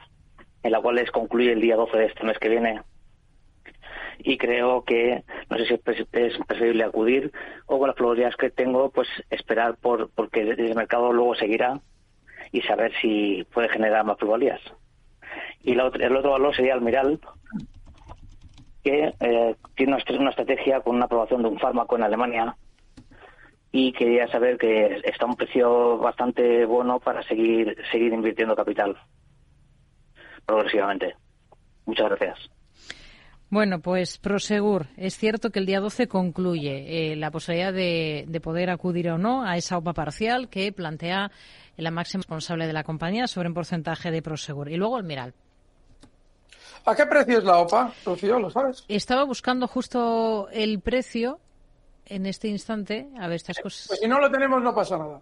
en 0.64 0.70
la 0.70 0.80
cual 0.82 0.96
les 0.96 1.10
concluye 1.10 1.50
el 1.50 1.62
día 1.62 1.76
12 1.76 1.96
de 1.96 2.04
este 2.04 2.24
mes 2.24 2.38
que 2.38 2.50
viene? 2.50 2.82
Y 4.18 4.36
creo 4.36 4.84
que, 4.84 5.24
no 5.48 5.56
sé 5.56 5.64
si 5.64 5.74
es 6.12 6.38
preferible 6.46 6.84
acudir 6.84 7.32
o 7.64 7.78
con 7.78 7.86
las 7.86 7.96
probabilidades 7.96 8.36
que 8.36 8.50
tengo, 8.50 8.90
pues 8.90 9.08
esperar 9.30 9.76
por 9.78 10.10
porque 10.10 10.42
el 10.42 10.74
mercado 10.74 11.10
luego 11.10 11.34
seguirá 11.36 11.80
y 12.50 12.60
saber 12.60 12.92
si 13.00 13.46
puede 13.54 13.70
generar 13.70 14.04
más 14.04 14.18
probabilidades. 14.18 14.74
Y 15.62 15.72
el 15.72 15.80
otro 15.80 16.32
valor 16.32 16.54
sería 16.54 16.74
Almiral, 16.74 17.18
que 18.82 19.14
eh, 19.20 19.56
tiene 19.76 19.96
una 20.18 20.30
estrategia 20.30 20.80
con 20.80 20.96
una 20.96 21.04
aprobación 21.04 21.42
de 21.42 21.48
un 21.48 21.58
fármaco 21.58 21.96
en 21.96 22.02
Alemania 22.02 22.56
y 23.70 23.92
quería 23.92 24.28
saber 24.28 24.58
que 24.58 25.00
está 25.04 25.24
a 25.24 25.28
un 25.28 25.36
precio 25.36 25.98
bastante 25.98 26.66
bueno 26.66 27.00
para 27.00 27.22
seguir 27.22 27.76
seguir 27.90 28.12
invirtiendo 28.12 28.54
capital 28.54 28.96
progresivamente. 30.44 31.14
Muchas 31.86 32.08
gracias. 32.10 32.50
Bueno, 33.48 33.80
pues 33.80 34.18
Prosegur, 34.18 34.86
es 34.96 35.16
cierto 35.16 35.50
que 35.50 35.58
el 35.58 35.66
día 35.66 35.80
12 35.80 36.08
concluye 36.08 37.12
eh, 37.12 37.16
la 37.16 37.30
posibilidad 37.30 37.72
de, 37.72 38.24
de, 38.26 38.40
poder 38.40 38.70
acudir 38.70 39.10
o 39.10 39.18
no 39.18 39.44
a 39.44 39.58
esa 39.58 39.76
OPA 39.76 39.92
parcial 39.92 40.48
que 40.48 40.72
plantea 40.72 41.30
la 41.76 41.90
máxima 41.90 42.20
responsable 42.20 42.66
de 42.66 42.72
la 42.72 42.82
compañía 42.82 43.26
sobre 43.26 43.48
un 43.48 43.54
porcentaje 43.54 44.10
de 44.10 44.22
Prosegur. 44.22 44.70
Y 44.70 44.76
luego 44.76 44.96
el 44.96 45.04
Miral. 45.04 45.34
¿A 46.84 46.94
qué 46.94 47.06
precio 47.06 47.38
es 47.38 47.44
la 47.44 47.58
OPA, 47.58 47.92
Rocío? 48.04 48.38
¿Lo 48.38 48.50
sabes? 48.50 48.84
Estaba 48.88 49.24
buscando 49.24 49.68
justo 49.68 50.48
el 50.50 50.80
precio 50.80 51.38
en 52.06 52.26
este 52.26 52.48
instante. 52.48 53.08
A 53.18 53.28
ver, 53.28 53.36
estas 53.36 53.58
cosas. 53.58 53.86
Pues 53.88 54.00
si 54.00 54.08
no 54.08 54.18
lo 54.18 54.30
tenemos, 54.30 54.62
no 54.62 54.74
pasa 54.74 54.98
nada. 54.98 55.20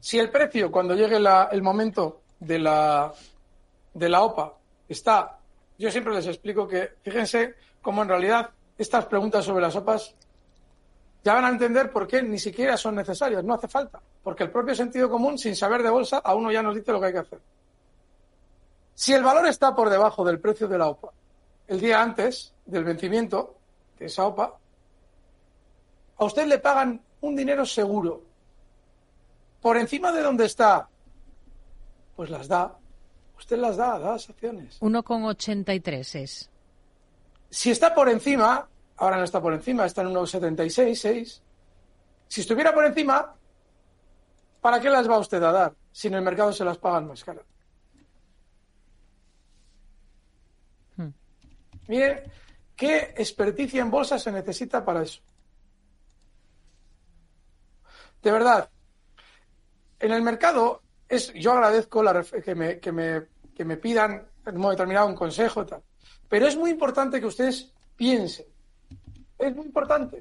Si 0.00 0.18
el 0.18 0.30
precio, 0.30 0.70
cuando 0.70 0.94
llegue 0.94 1.16
el 1.16 1.62
momento 1.62 2.22
de 2.40 2.58
la, 2.58 3.12
de 3.92 4.08
la 4.08 4.22
OPA, 4.22 4.54
está. 4.88 5.38
Yo 5.78 5.90
siempre 5.90 6.14
les 6.14 6.26
explico 6.26 6.68
que, 6.68 6.92
fíjense 7.02 7.54
cómo 7.82 8.02
en 8.02 8.08
realidad 8.08 8.50
estas 8.78 9.06
preguntas 9.06 9.44
sobre 9.44 9.62
las 9.62 9.74
OPAs 9.76 10.14
ya 11.24 11.34
van 11.34 11.44
a 11.46 11.48
entender 11.48 11.90
por 11.90 12.06
qué 12.06 12.22
ni 12.22 12.38
siquiera 12.38 12.76
son 12.76 12.94
necesarias, 12.94 13.42
no 13.42 13.54
hace 13.54 13.66
falta. 13.66 14.00
Porque 14.22 14.44
el 14.44 14.50
propio 14.50 14.74
sentido 14.74 15.08
común, 15.08 15.38
sin 15.38 15.56
saber 15.56 15.82
de 15.82 15.90
bolsa, 15.90 16.18
a 16.18 16.34
uno 16.34 16.52
ya 16.52 16.62
nos 16.62 16.74
dice 16.74 16.92
lo 16.92 17.00
que 17.00 17.06
hay 17.06 17.12
que 17.12 17.18
hacer. 17.18 17.40
Si 18.94 19.12
el 19.12 19.22
valor 19.22 19.46
está 19.46 19.74
por 19.74 19.90
debajo 19.90 20.24
del 20.24 20.40
precio 20.40 20.68
de 20.68 20.78
la 20.78 20.88
OPA, 20.88 21.12
el 21.66 21.80
día 21.80 22.00
antes 22.00 22.54
del 22.64 22.84
vencimiento 22.84 23.56
de 23.98 24.06
esa 24.06 24.26
OPA, 24.26 24.56
a 26.16 26.24
usted 26.24 26.46
le 26.46 26.58
pagan 26.58 27.00
un 27.20 27.34
dinero 27.34 27.66
seguro. 27.66 28.22
Por 29.60 29.76
encima 29.76 30.12
de 30.12 30.22
donde 30.22 30.44
está, 30.44 30.88
pues 32.14 32.30
las 32.30 32.46
da. 32.46 32.76
Usted 33.36 33.58
las 33.58 33.76
da, 33.76 33.98
da 33.98 34.12
las 34.12 34.30
acciones. 34.30 34.80
1,83 34.80 36.20
es. 36.20 36.50
Si 37.50 37.70
está 37.70 37.94
por 37.94 38.08
encima, 38.08 38.68
ahora 38.96 39.16
no 39.16 39.24
está 39.24 39.40
por 39.40 39.54
encima, 39.54 39.86
está 39.86 40.02
en 40.02 40.08
1,76, 40.08 40.94
6. 40.94 41.42
Si 42.28 42.40
estuviera 42.40 42.72
por 42.72 42.84
encima, 42.84 43.34
¿para 44.60 44.80
qué 44.80 44.88
las 44.88 45.08
va 45.08 45.18
usted 45.18 45.42
a 45.42 45.52
dar 45.52 45.74
si 45.90 46.08
en 46.08 46.14
el 46.14 46.22
mercado 46.22 46.52
se 46.52 46.64
las 46.64 46.78
pagan 46.78 47.08
más 47.08 47.24
caras? 47.24 47.44
Mire, 51.88 52.24
¿qué 52.76 53.14
experticia 53.16 53.82
en 53.82 53.90
bolsa 53.90 54.18
se 54.18 54.32
necesita 54.32 54.84
para 54.84 55.02
eso? 55.02 55.20
de 58.24 58.32
verdad, 58.32 58.70
en 60.00 60.10
el 60.10 60.22
mercado 60.22 60.80
es, 61.08 61.32
yo 61.34 61.52
agradezco 61.52 62.02
que, 62.42 62.54
me, 62.54 62.80
que, 62.80 62.90
me, 62.90 63.26
que 63.54 63.64
me 63.66 63.76
pidan 63.76 64.26
en 64.46 64.56
un 64.56 64.70
determinado 64.70 65.06
un 65.06 65.14
consejo 65.14 65.64
tal, 65.66 65.82
pero 66.26 66.46
es 66.46 66.56
muy 66.56 66.70
importante 66.70 67.20
que 67.20 67.26
ustedes 67.26 67.70
piensen. 67.96 68.46
Es 69.38 69.54
muy 69.54 69.66
importante. 69.66 70.20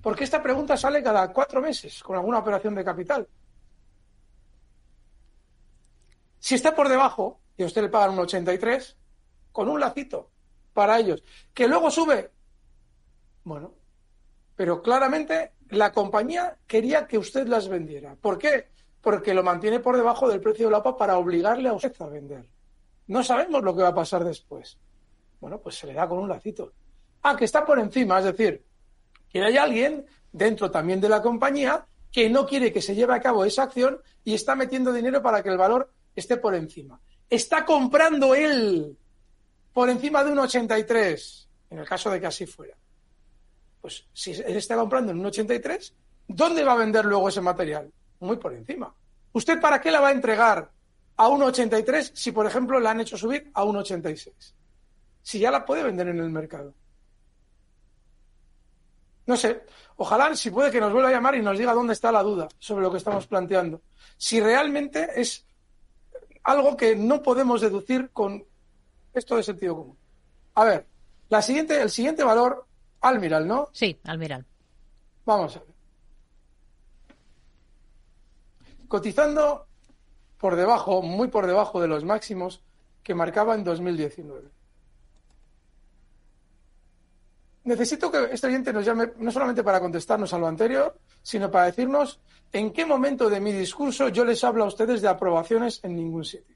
Porque 0.00 0.22
esta 0.22 0.40
pregunta 0.40 0.76
sale 0.76 1.02
cada 1.02 1.32
cuatro 1.32 1.60
meses 1.60 2.00
con 2.00 2.14
alguna 2.14 2.38
operación 2.38 2.76
de 2.76 2.84
capital. 2.84 3.26
Si 6.38 6.54
está 6.54 6.76
por 6.76 6.88
debajo 6.88 7.40
y 7.56 7.64
a 7.64 7.66
usted 7.66 7.82
le 7.82 7.88
pagan 7.88 8.10
un 8.10 8.20
83, 8.20 8.96
con 9.50 9.68
un 9.68 9.80
lacito 9.80 10.30
para 10.76 11.00
ellos, 11.00 11.24
que 11.54 11.66
luego 11.66 11.90
sube, 11.90 12.30
bueno, 13.44 13.72
pero 14.54 14.82
claramente 14.82 15.52
la 15.70 15.90
compañía 15.90 16.58
quería 16.66 17.06
que 17.06 17.16
usted 17.16 17.48
las 17.48 17.66
vendiera. 17.66 18.14
¿Por 18.14 18.36
qué? 18.36 18.68
Porque 19.00 19.32
lo 19.32 19.42
mantiene 19.42 19.80
por 19.80 19.96
debajo 19.96 20.28
del 20.28 20.40
precio 20.40 20.66
de 20.66 20.72
la 20.72 20.78
OPA 20.78 20.98
para 20.98 21.16
obligarle 21.16 21.70
a 21.70 21.72
usted 21.72 21.94
a 22.00 22.06
vender. 22.08 22.46
No 23.06 23.24
sabemos 23.24 23.62
lo 23.62 23.74
que 23.74 23.82
va 23.82 23.88
a 23.88 23.94
pasar 23.94 24.22
después. 24.22 24.78
Bueno, 25.40 25.58
pues 25.60 25.76
se 25.76 25.86
le 25.86 25.94
da 25.94 26.06
con 26.06 26.18
un 26.18 26.28
lacito. 26.28 26.74
Ah, 27.22 27.34
que 27.34 27.46
está 27.46 27.64
por 27.64 27.78
encima, 27.78 28.18
es 28.18 28.26
decir, 28.26 28.62
que 29.30 29.42
hay 29.42 29.56
alguien 29.56 30.04
dentro 30.30 30.70
también 30.70 31.00
de 31.00 31.08
la 31.08 31.22
compañía 31.22 31.86
que 32.12 32.28
no 32.28 32.46
quiere 32.46 32.72
que 32.72 32.82
se 32.82 32.94
lleve 32.94 33.14
a 33.14 33.20
cabo 33.20 33.46
esa 33.46 33.62
acción 33.62 33.98
y 34.24 34.34
está 34.34 34.54
metiendo 34.54 34.92
dinero 34.92 35.22
para 35.22 35.42
que 35.42 35.48
el 35.48 35.56
valor 35.56 35.90
esté 36.14 36.36
por 36.36 36.54
encima. 36.54 37.00
Está 37.30 37.64
comprando 37.64 38.34
él 38.34 38.98
por 39.76 39.90
encima 39.90 40.24
de 40.24 40.32
un 40.32 40.38
83, 40.38 41.48
en 41.68 41.78
el 41.80 41.86
caso 41.86 42.10
de 42.10 42.18
que 42.18 42.26
así 42.26 42.46
fuera. 42.46 42.74
Pues 43.82 44.06
si 44.10 44.32
él 44.32 44.56
está 44.56 44.74
comprando 44.74 45.12
en 45.12 45.18
un 45.18 45.26
83, 45.26 45.92
¿dónde 46.28 46.64
va 46.64 46.72
a 46.72 46.76
vender 46.76 47.04
luego 47.04 47.28
ese 47.28 47.42
material? 47.42 47.92
Muy 48.20 48.38
por 48.38 48.54
encima. 48.54 48.94
¿Usted 49.34 49.60
para 49.60 49.78
qué 49.78 49.90
la 49.90 50.00
va 50.00 50.08
a 50.08 50.12
entregar 50.12 50.70
a 51.18 51.28
un 51.28 51.42
83 51.42 52.10
si, 52.14 52.32
por 52.32 52.46
ejemplo, 52.46 52.80
la 52.80 52.92
han 52.92 53.02
hecho 53.02 53.18
subir 53.18 53.50
a 53.52 53.64
un 53.64 53.76
86? 53.76 54.54
Si 55.20 55.38
ya 55.38 55.50
la 55.50 55.62
puede 55.62 55.82
vender 55.82 56.08
en 56.08 56.20
el 56.20 56.30
mercado. 56.30 56.72
No 59.26 59.36
sé, 59.36 59.60
ojalá 59.96 60.34
si 60.34 60.50
puede 60.50 60.70
que 60.70 60.80
nos 60.80 60.90
vuelva 60.90 61.10
a 61.10 61.12
llamar 61.12 61.34
y 61.34 61.42
nos 61.42 61.58
diga 61.58 61.74
dónde 61.74 61.92
está 61.92 62.10
la 62.10 62.22
duda 62.22 62.48
sobre 62.58 62.82
lo 62.82 62.90
que 62.90 62.96
estamos 62.96 63.26
planteando. 63.26 63.82
Si 64.16 64.40
realmente 64.40 65.20
es 65.20 65.44
algo 66.44 66.78
que 66.78 66.96
no 66.96 67.22
podemos 67.22 67.60
deducir 67.60 68.08
con 68.14 68.42
esto 69.18 69.36
de 69.36 69.42
sentido 69.42 69.76
común. 69.76 69.96
A 70.54 70.64
ver, 70.64 70.86
la 71.28 71.42
siguiente, 71.42 71.80
el 71.80 71.90
siguiente 71.90 72.22
valor 72.22 72.66
Almiral, 73.00 73.46
¿no? 73.46 73.68
Sí, 73.72 73.98
Almiral. 74.04 74.44
Vamos 75.24 75.56
a 75.56 75.60
ver. 75.60 75.74
Cotizando 78.88 79.66
por 80.38 80.56
debajo, 80.56 81.02
muy 81.02 81.28
por 81.28 81.46
debajo 81.46 81.80
de 81.80 81.88
los 81.88 82.04
máximos 82.04 82.62
que 83.02 83.14
marcaba 83.14 83.54
en 83.54 83.64
2019. 83.64 84.50
Necesito 87.64 88.12
que 88.12 88.28
este 88.30 88.46
oyente 88.46 88.72
nos 88.72 88.84
llame 88.84 89.10
no 89.18 89.32
solamente 89.32 89.64
para 89.64 89.80
contestarnos 89.80 90.32
a 90.32 90.38
lo 90.38 90.46
anterior, 90.46 90.96
sino 91.20 91.50
para 91.50 91.66
decirnos 91.66 92.20
en 92.52 92.72
qué 92.72 92.86
momento 92.86 93.28
de 93.28 93.40
mi 93.40 93.50
discurso 93.52 94.08
yo 94.08 94.24
les 94.24 94.44
hablo 94.44 94.64
a 94.64 94.68
ustedes 94.68 95.02
de 95.02 95.08
aprobaciones 95.08 95.80
en 95.82 95.96
ningún 95.96 96.24
sitio. 96.24 96.55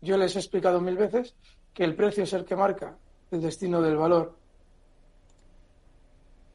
Yo 0.00 0.16
les 0.16 0.34
he 0.36 0.38
explicado 0.38 0.80
mil 0.80 0.96
veces 0.96 1.34
que 1.74 1.84
el 1.84 1.94
precio 1.94 2.24
es 2.24 2.32
el 2.32 2.44
que 2.44 2.56
marca 2.56 2.96
el 3.30 3.40
destino 3.40 3.80
del 3.80 3.96
valor. 3.96 4.34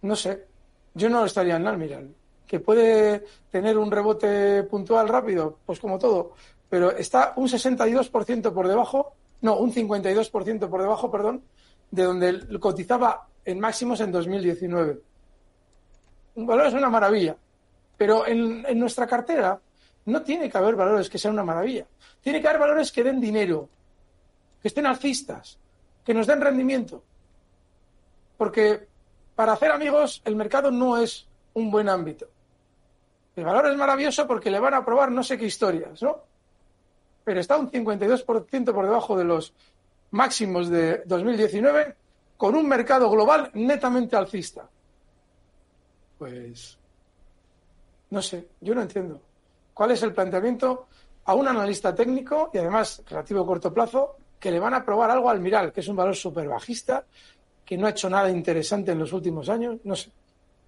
No 0.02 0.16
sé, 0.16 0.46
yo 0.94 1.10
no 1.10 1.26
estaría 1.26 1.56
en 1.56 1.68
Almiral. 1.68 2.14
Que 2.48 2.60
puede 2.60 3.26
tener 3.50 3.78
un 3.78 3.90
rebote 3.90 4.64
puntual 4.64 5.08
rápido, 5.08 5.58
pues 5.66 5.80
como 5.80 5.98
todo, 5.98 6.34
pero 6.70 6.92
está 6.92 7.34
un 7.38 7.48
62% 7.48 8.54
por 8.54 8.68
debajo, 8.68 9.14
no, 9.42 9.58
un 9.58 9.74
52% 9.74 10.70
por 10.70 10.82
debajo, 10.82 11.10
perdón, 11.10 11.44
de 11.90 12.04
donde 12.04 12.60
cotizaba 12.60 13.28
en 13.44 13.60
máximos 13.60 14.00
en 14.02 14.12
2019. 14.12 15.00
Un 16.36 16.46
valor 16.46 16.68
es 16.68 16.74
una 16.74 16.90
maravilla, 16.90 17.36
pero 17.98 18.28
en, 18.28 18.66
en 18.68 18.80
nuestra 18.80 19.08
cartera 19.08 19.60
no 20.06 20.22
tiene 20.22 20.50
que 20.50 20.58
haber 20.58 20.76
valores 20.76 21.10
que 21.10 21.18
sean 21.18 21.34
una 21.34 21.44
maravilla. 21.44 21.86
Tiene 22.22 22.42
que 22.42 22.48
haber 22.48 22.62
valores 22.62 22.92
que 22.92 23.04
den 23.04 23.20
dinero, 23.20 23.70
que 24.62 24.68
estén 24.68 24.86
alcistas, 24.86 25.58
que 26.04 26.14
nos 26.14 26.28
den 26.28 26.42
rendimiento. 26.42 27.04
Porque 28.38 28.88
para 29.36 29.54
hacer 29.54 29.72
amigos 29.72 30.22
el 30.26 30.36
mercado 30.36 30.72
no 30.72 30.98
es 30.98 31.28
un 31.54 31.72
buen 31.72 31.90
ámbito. 31.90 32.28
El 33.36 33.44
valor 33.44 33.68
es 33.68 33.78
maravilloso 33.78 34.28
porque 34.28 34.50
le 34.50 34.60
van 34.60 34.76
a 34.76 34.86
probar 34.86 35.12
no 35.12 35.24
sé 35.24 35.38
qué 35.38 35.46
historias, 35.46 36.02
¿no? 36.02 36.20
Pero 37.24 37.40
está 37.40 37.58
un 37.58 37.70
52% 37.72 38.74
por 38.74 38.86
debajo 38.86 39.18
de 39.18 39.24
los 39.24 39.54
máximos 40.12 40.70
de 40.70 41.00
2019 41.06 41.96
con 42.38 42.56
un 42.56 42.68
mercado 42.68 43.10
global 43.10 43.50
netamente 43.54 44.16
alcista. 44.16 44.70
Pues 46.18 46.78
no 48.10 48.22
sé, 48.22 48.48
yo 48.62 48.76
no 48.76 48.82
entiendo. 48.82 49.20
¿Cuál 49.76 49.92
es 49.92 50.02
el 50.04 50.14
planteamiento 50.14 50.88
a 51.26 51.34
un 51.34 51.50
analista 51.50 51.94
técnico 51.94 52.50
y 52.54 52.60
además 52.60 53.04
relativo 53.10 53.42
a 53.42 53.46
corto 53.46 53.74
plazo 53.74 54.16
que 54.40 54.50
le 54.50 54.58
van 54.58 54.74
a 54.74 54.86
probar 54.86 55.12
algo 55.12 55.30
al 55.30 55.42
Miral, 55.42 55.74
que 55.74 55.82
es 55.82 55.88
un 55.90 55.98
valor 55.98 56.16
súper 56.16 56.48
bajista, 56.48 57.04
que 57.66 57.78
no 57.78 57.86
ha 57.86 57.90
hecho 57.90 58.10
nada 58.10 58.30
interesante 58.30 58.94
en 58.94 59.00
los 59.00 59.12
últimos 59.12 59.50
años. 59.50 59.82
No 59.84 59.94
sé, 59.98 60.12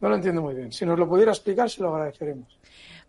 no 0.01 0.09
lo 0.09 0.15
entiendo 0.15 0.41
muy 0.41 0.55
bien. 0.55 0.73
Si 0.73 0.85
nos 0.85 0.99
lo 0.99 1.07
pudiera 1.07 1.31
explicar, 1.31 1.69
se 1.69 1.81
lo 1.81 1.95
agradeceremos. 1.95 2.59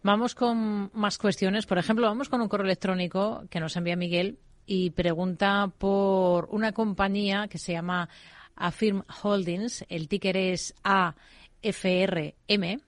Vamos 0.04 0.36
con 0.36 0.88
más 0.94 1.18
cuestiones. 1.18 1.66
Por 1.66 1.78
ejemplo, 1.78 2.06
vamos 2.06 2.28
con 2.28 2.40
un 2.40 2.48
correo 2.48 2.66
electrónico 2.66 3.42
que 3.50 3.58
nos 3.58 3.76
envía 3.76 3.96
Miguel 3.96 4.38
y 4.66 4.90
pregunta 4.90 5.72
por 5.78 6.48
una 6.52 6.70
compañía 6.70 7.48
que 7.48 7.58
se 7.58 7.72
llama 7.72 8.08
Affirm 8.54 9.02
Holdings. 9.24 9.84
El 9.88 10.06
ticker 10.06 10.36
es 10.36 10.76
AFRM. 10.84 12.82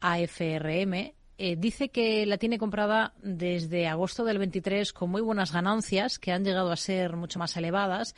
AFRM 0.00 1.19
eh, 1.42 1.56
dice 1.56 1.88
que 1.88 2.26
la 2.26 2.36
tiene 2.36 2.58
comprada 2.58 3.14
desde 3.22 3.86
agosto 3.86 4.26
del 4.26 4.36
23 4.36 4.92
con 4.92 5.08
muy 5.08 5.22
buenas 5.22 5.54
ganancias, 5.54 6.18
que 6.18 6.32
han 6.32 6.44
llegado 6.44 6.70
a 6.70 6.76
ser 6.76 7.16
mucho 7.16 7.38
más 7.38 7.56
elevadas, 7.56 8.14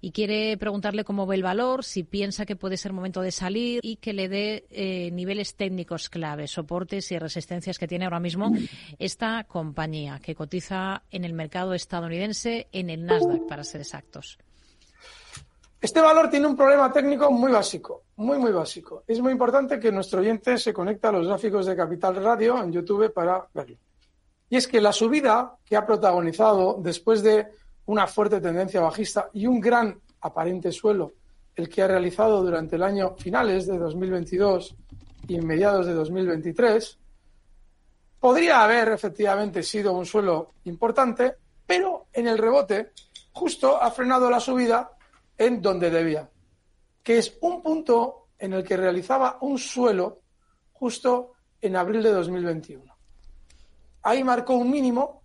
y 0.00 0.12
quiere 0.12 0.56
preguntarle 0.56 1.04
cómo 1.04 1.26
ve 1.26 1.36
el 1.36 1.42
valor, 1.42 1.84
si 1.84 2.04
piensa 2.04 2.46
que 2.46 2.56
puede 2.56 2.78
ser 2.78 2.94
momento 2.94 3.20
de 3.20 3.32
salir 3.32 3.80
y 3.82 3.96
que 3.96 4.14
le 4.14 4.30
dé 4.30 4.64
eh, 4.70 5.10
niveles 5.12 5.56
técnicos 5.56 6.08
claves, 6.08 6.52
soportes 6.52 7.12
y 7.12 7.18
resistencias 7.18 7.78
que 7.78 7.86
tiene 7.86 8.06
ahora 8.06 8.18
mismo 8.18 8.50
esta 8.98 9.44
compañía, 9.44 10.18
que 10.20 10.34
cotiza 10.34 11.02
en 11.10 11.26
el 11.26 11.34
mercado 11.34 11.74
estadounidense, 11.74 12.68
en 12.72 12.88
el 12.88 13.04
Nasdaq, 13.04 13.46
para 13.46 13.62
ser 13.62 13.82
exactos. 13.82 14.38
Este 15.84 16.00
valor 16.00 16.30
tiene 16.30 16.46
un 16.46 16.56
problema 16.56 16.90
técnico 16.90 17.30
muy 17.30 17.52
básico, 17.52 18.04
muy, 18.16 18.38
muy 18.38 18.52
básico. 18.52 19.04
Es 19.06 19.20
muy 19.20 19.32
importante 19.32 19.78
que 19.78 19.92
nuestro 19.92 20.20
oyente 20.20 20.56
se 20.56 20.72
conecte 20.72 21.08
a 21.08 21.12
los 21.12 21.26
gráficos 21.26 21.66
de 21.66 21.76
Capital 21.76 22.16
Radio 22.24 22.56
en 22.62 22.72
YouTube 22.72 23.12
para 23.12 23.46
verlo. 23.52 23.76
Y 24.48 24.56
es 24.56 24.66
que 24.66 24.80
la 24.80 24.94
subida 24.94 25.58
que 25.62 25.76
ha 25.76 25.84
protagonizado 25.84 26.78
después 26.80 27.22
de 27.22 27.48
una 27.84 28.06
fuerte 28.06 28.40
tendencia 28.40 28.80
bajista 28.80 29.28
y 29.34 29.46
un 29.46 29.60
gran 29.60 30.00
aparente 30.22 30.72
suelo, 30.72 31.12
el 31.54 31.68
que 31.68 31.82
ha 31.82 31.86
realizado 31.86 32.42
durante 32.42 32.76
el 32.76 32.82
año 32.82 33.14
finales 33.18 33.66
de 33.66 33.76
2022 33.76 34.74
y 35.28 35.38
mediados 35.42 35.84
de 35.84 35.92
2023, 35.92 36.98
podría 38.18 38.64
haber 38.64 38.88
efectivamente 38.88 39.62
sido 39.62 39.92
un 39.92 40.06
suelo 40.06 40.52
importante, 40.64 41.34
pero 41.66 42.06
en 42.10 42.26
el 42.26 42.38
rebote 42.38 42.92
justo 43.32 43.82
ha 43.82 43.90
frenado 43.90 44.30
la 44.30 44.40
subida 44.40 44.93
en 45.38 45.60
donde 45.60 45.90
debía, 45.90 46.30
que 47.02 47.18
es 47.18 47.36
un 47.40 47.62
punto 47.62 48.28
en 48.38 48.52
el 48.52 48.64
que 48.64 48.76
realizaba 48.76 49.38
un 49.40 49.58
suelo 49.58 50.20
justo 50.72 51.32
en 51.60 51.76
abril 51.76 52.02
de 52.02 52.12
2021. 52.12 52.84
Ahí 54.02 54.22
marcó 54.22 54.54
un 54.54 54.70
mínimo, 54.70 55.22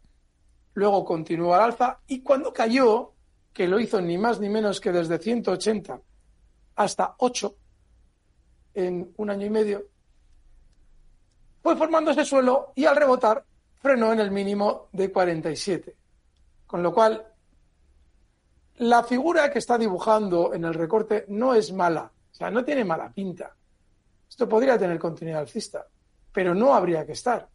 luego 0.74 1.04
continuó 1.04 1.54
al 1.54 1.62
alza 1.62 2.00
y 2.08 2.22
cuando 2.22 2.54
cayó, 2.54 3.14
que 3.54 3.68
lo 3.68 3.80
hizo 3.80 4.00
ni 4.00 4.18
más 4.18 4.40
ni 4.40 4.48
menos 4.48 4.80
que 4.80 4.92
desde 4.92 5.18
180 5.18 6.00
hasta 6.76 7.16
8 7.18 7.56
en 8.76 9.14
un 9.18 9.30
año 9.30 9.46
y 9.46 9.50
medio, 9.50 9.84
fue 11.62 11.76
formando 11.76 12.12
ese 12.12 12.24
suelo 12.24 12.72
y 12.76 12.86
al 12.86 12.96
rebotar 12.96 13.44
frenó 13.80 14.14
en 14.14 14.20
el 14.20 14.32
mínimo 14.32 14.88
de 14.94 15.12
47. 15.12 15.96
Con 16.66 16.84
lo 16.84 16.94
cual, 16.94 17.26
la 18.80 19.04
figura 19.04 19.52
que 19.52 19.60
está 19.60 19.78
dibujando 19.78 20.54
en 20.54 20.64
el 20.64 20.74
recorte 20.74 21.26
no 21.28 21.54
es 21.54 21.74
mala, 21.74 22.12
o 22.32 22.34
sea, 22.34 22.50
no 22.50 22.64
tiene 22.64 22.86
mala 22.86 23.12
pinta. 23.12 23.54
Esto 24.30 24.48
podría 24.48 24.78
tener 24.78 24.98
continuidad 24.98 25.42
alcista, 25.42 25.86
pero 26.32 26.56
no 26.56 26.74
habría 26.74 27.06
que 27.06 27.12
estar. 27.12 27.48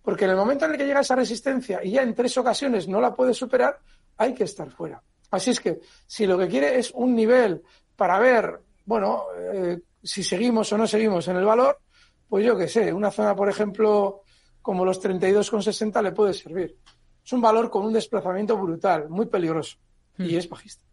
Porque 0.00 0.24
en 0.24 0.30
el 0.30 0.36
momento 0.36 0.64
en 0.64 0.72
el 0.72 0.78
que 0.78 0.86
llega 0.86 1.00
esa 1.00 1.16
resistencia 1.16 1.82
y 1.82 1.92
ya 1.92 2.02
en 2.02 2.14
tres 2.14 2.36
ocasiones 2.38 2.86
no 2.86 3.00
la 3.00 3.14
puede 3.14 3.34
superar, 3.34 3.80
hay 4.16 4.32
que 4.32 4.44
estar 4.44 4.70
fuera. 4.70 5.02
Así 5.30 5.50
es 5.50 5.58
que 5.58 5.80
si 6.06 6.26
lo 6.26 6.38
que 6.38 6.46
quiere 6.46 6.78
es 6.78 6.92
un 6.92 7.16
nivel 7.16 7.62
para 7.96 8.20
ver, 8.20 8.60
bueno, 8.84 9.24
eh, 9.36 9.80
si 10.02 10.22
seguimos 10.22 10.72
o 10.72 10.78
no 10.78 10.86
seguimos 10.86 11.26
en 11.26 11.36
el 11.36 11.44
valor, 11.44 11.80
pues 12.28 12.46
yo 12.46 12.56
qué 12.56 12.68
sé, 12.68 12.92
una 12.92 13.10
zona, 13.10 13.34
por 13.34 13.48
ejemplo, 13.48 14.22
como 14.62 14.84
los 14.84 15.02
32,60 15.02 16.00
le 16.00 16.12
puede 16.12 16.32
servir. 16.32 16.76
Es 17.24 17.32
un 17.32 17.40
valor 17.40 17.70
con 17.70 17.84
un 17.86 17.92
desplazamiento 17.92 18.56
brutal, 18.56 19.08
muy 19.08 19.26
peligroso, 19.26 19.78
y 20.18 20.34
hmm. 20.34 20.38
es 20.38 20.48
bajista. 20.48 20.84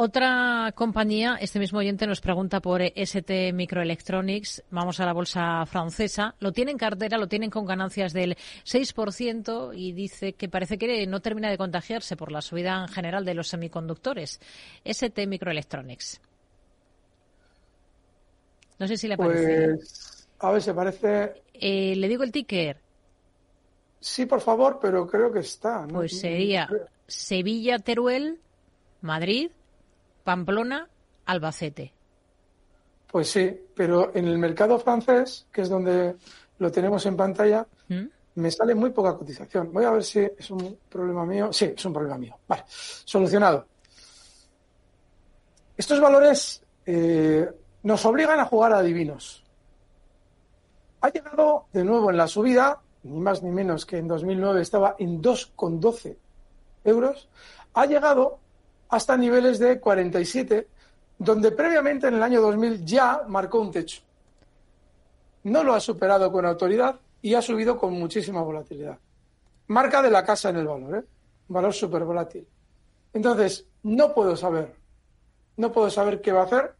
Otra 0.00 0.70
compañía, 0.76 1.38
este 1.40 1.58
mismo 1.58 1.80
oyente 1.80 2.06
nos 2.06 2.20
pregunta 2.20 2.60
por 2.60 2.82
ST 2.82 3.52
Microelectronics. 3.52 4.62
Vamos 4.70 5.00
a 5.00 5.04
la 5.04 5.12
bolsa 5.12 5.66
francesa. 5.66 6.36
Lo 6.38 6.52
tiene 6.52 6.70
en 6.70 6.78
cartera, 6.78 7.18
lo 7.18 7.26
tienen 7.26 7.50
con 7.50 7.66
ganancias 7.66 8.12
del 8.12 8.36
6% 8.64 9.72
y 9.74 9.90
dice 9.90 10.34
que 10.34 10.48
parece 10.48 10.78
que 10.78 11.04
no 11.08 11.18
termina 11.18 11.50
de 11.50 11.58
contagiarse 11.58 12.16
por 12.16 12.30
la 12.30 12.42
subida 12.42 12.82
en 12.82 12.86
general 12.86 13.24
de 13.24 13.34
los 13.34 13.48
semiconductores. 13.48 14.38
ST 14.84 15.26
Microelectronics. 15.26 16.20
No 18.78 18.86
sé 18.86 18.96
si 18.96 19.08
le 19.08 19.16
parece. 19.16 19.74
Pues, 19.74 20.28
a 20.38 20.52
ver, 20.52 20.62
se 20.62 20.74
parece. 20.74 21.42
Eh, 21.54 21.96
le 21.96 22.06
digo 22.06 22.22
el 22.22 22.30
ticker. 22.30 22.76
Sí, 23.98 24.26
por 24.26 24.42
favor, 24.42 24.78
pero 24.80 25.08
creo 25.08 25.32
que 25.32 25.40
está. 25.40 25.88
Pues 25.88 26.20
sería 26.20 26.68
Sevilla 27.08 27.78
Teruel, 27.78 28.38
Madrid, 29.00 29.50
Pamplona, 30.24 30.88
Albacete. 31.24 31.94
Pues 33.10 33.30
sí, 33.30 33.58
pero 33.74 34.14
en 34.14 34.28
el 34.28 34.38
mercado 34.38 34.78
francés, 34.78 35.46
que 35.50 35.62
es 35.62 35.70
donde 35.70 36.16
lo 36.58 36.70
tenemos 36.70 37.06
en 37.06 37.16
pantalla, 37.16 37.66
¿Mm? 37.88 38.04
me 38.34 38.50
sale 38.50 38.74
muy 38.74 38.90
poca 38.90 39.16
cotización. 39.16 39.72
Voy 39.72 39.86
a 39.86 39.90
ver 39.90 40.04
si 40.04 40.20
es 40.20 40.50
un 40.50 40.78
problema 40.88 41.24
mío. 41.24 41.50
Sí, 41.50 41.72
es 41.74 41.84
un 41.86 41.94
problema 41.94 42.18
mío. 42.18 42.36
Vale, 42.46 42.64
solucionado. 42.68 43.66
Estos 45.74 46.00
valores 46.00 46.62
eh, 46.84 47.48
nos 47.84 48.04
obligan 48.04 48.38
a 48.38 48.44
jugar 48.44 48.74
a 48.74 48.82
divinos. 48.82 49.42
Ha 51.00 51.08
llegado 51.08 51.66
de 51.72 51.84
nuevo 51.84 52.10
en 52.10 52.18
la 52.18 52.26
subida, 52.26 52.82
ni 53.04 53.18
más 53.18 53.42
ni 53.42 53.50
menos 53.50 53.86
que 53.86 53.96
en 53.96 54.08
2009 54.08 54.60
estaba 54.60 54.96
en 54.98 55.22
2,12 55.22 56.16
euros. 56.88 57.28
Ha 57.74 57.86
llegado 57.86 58.38
hasta 58.88 59.16
niveles 59.16 59.58
de 59.58 59.80
47, 59.80 60.68
donde 61.18 61.52
previamente 61.52 62.08
en 62.08 62.14
el 62.14 62.22
año 62.22 62.40
2000 62.40 62.84
ya 62.84 63.22
marcó 63.28 63.60
un 63.60 63.70
techo. 63.70 64.02
No 65.44 65.62
lo 65.62 65.74
ha 65.74 65.80
superado 65.80 66.30
con 66.32 66.46
autoridad 66.46 66.98
y 67.22 67.34
ha 67.34 67.42
subido 67.42 67.76
con 67.76 67.92
muchísima 67.92 68.42
volatilidad. 68.42 68.98
Marca 69.68 70.02
de 70.02 70.10
la 70.10 70.24
casa 70.24 70.50
en 70.50 70.56
el 70.56 70.66
valor, 70.66 70.96
¿eh? 70.96 71.04
valor 71.48 71.72
súper 71.72 72.04
volátil. 72.04 72.46
Entonces, 73.12 73.66
no 73.82 74.14
puedo 74.14 74.36
saber, 74.36 74.74
no 75.56 75.72
puedo 75.72 75.90
saber 75.90 76.20
qué 76.20 76.32
va 76.32 76.42
a 76.42 76.44
hacer, 76.44 76.74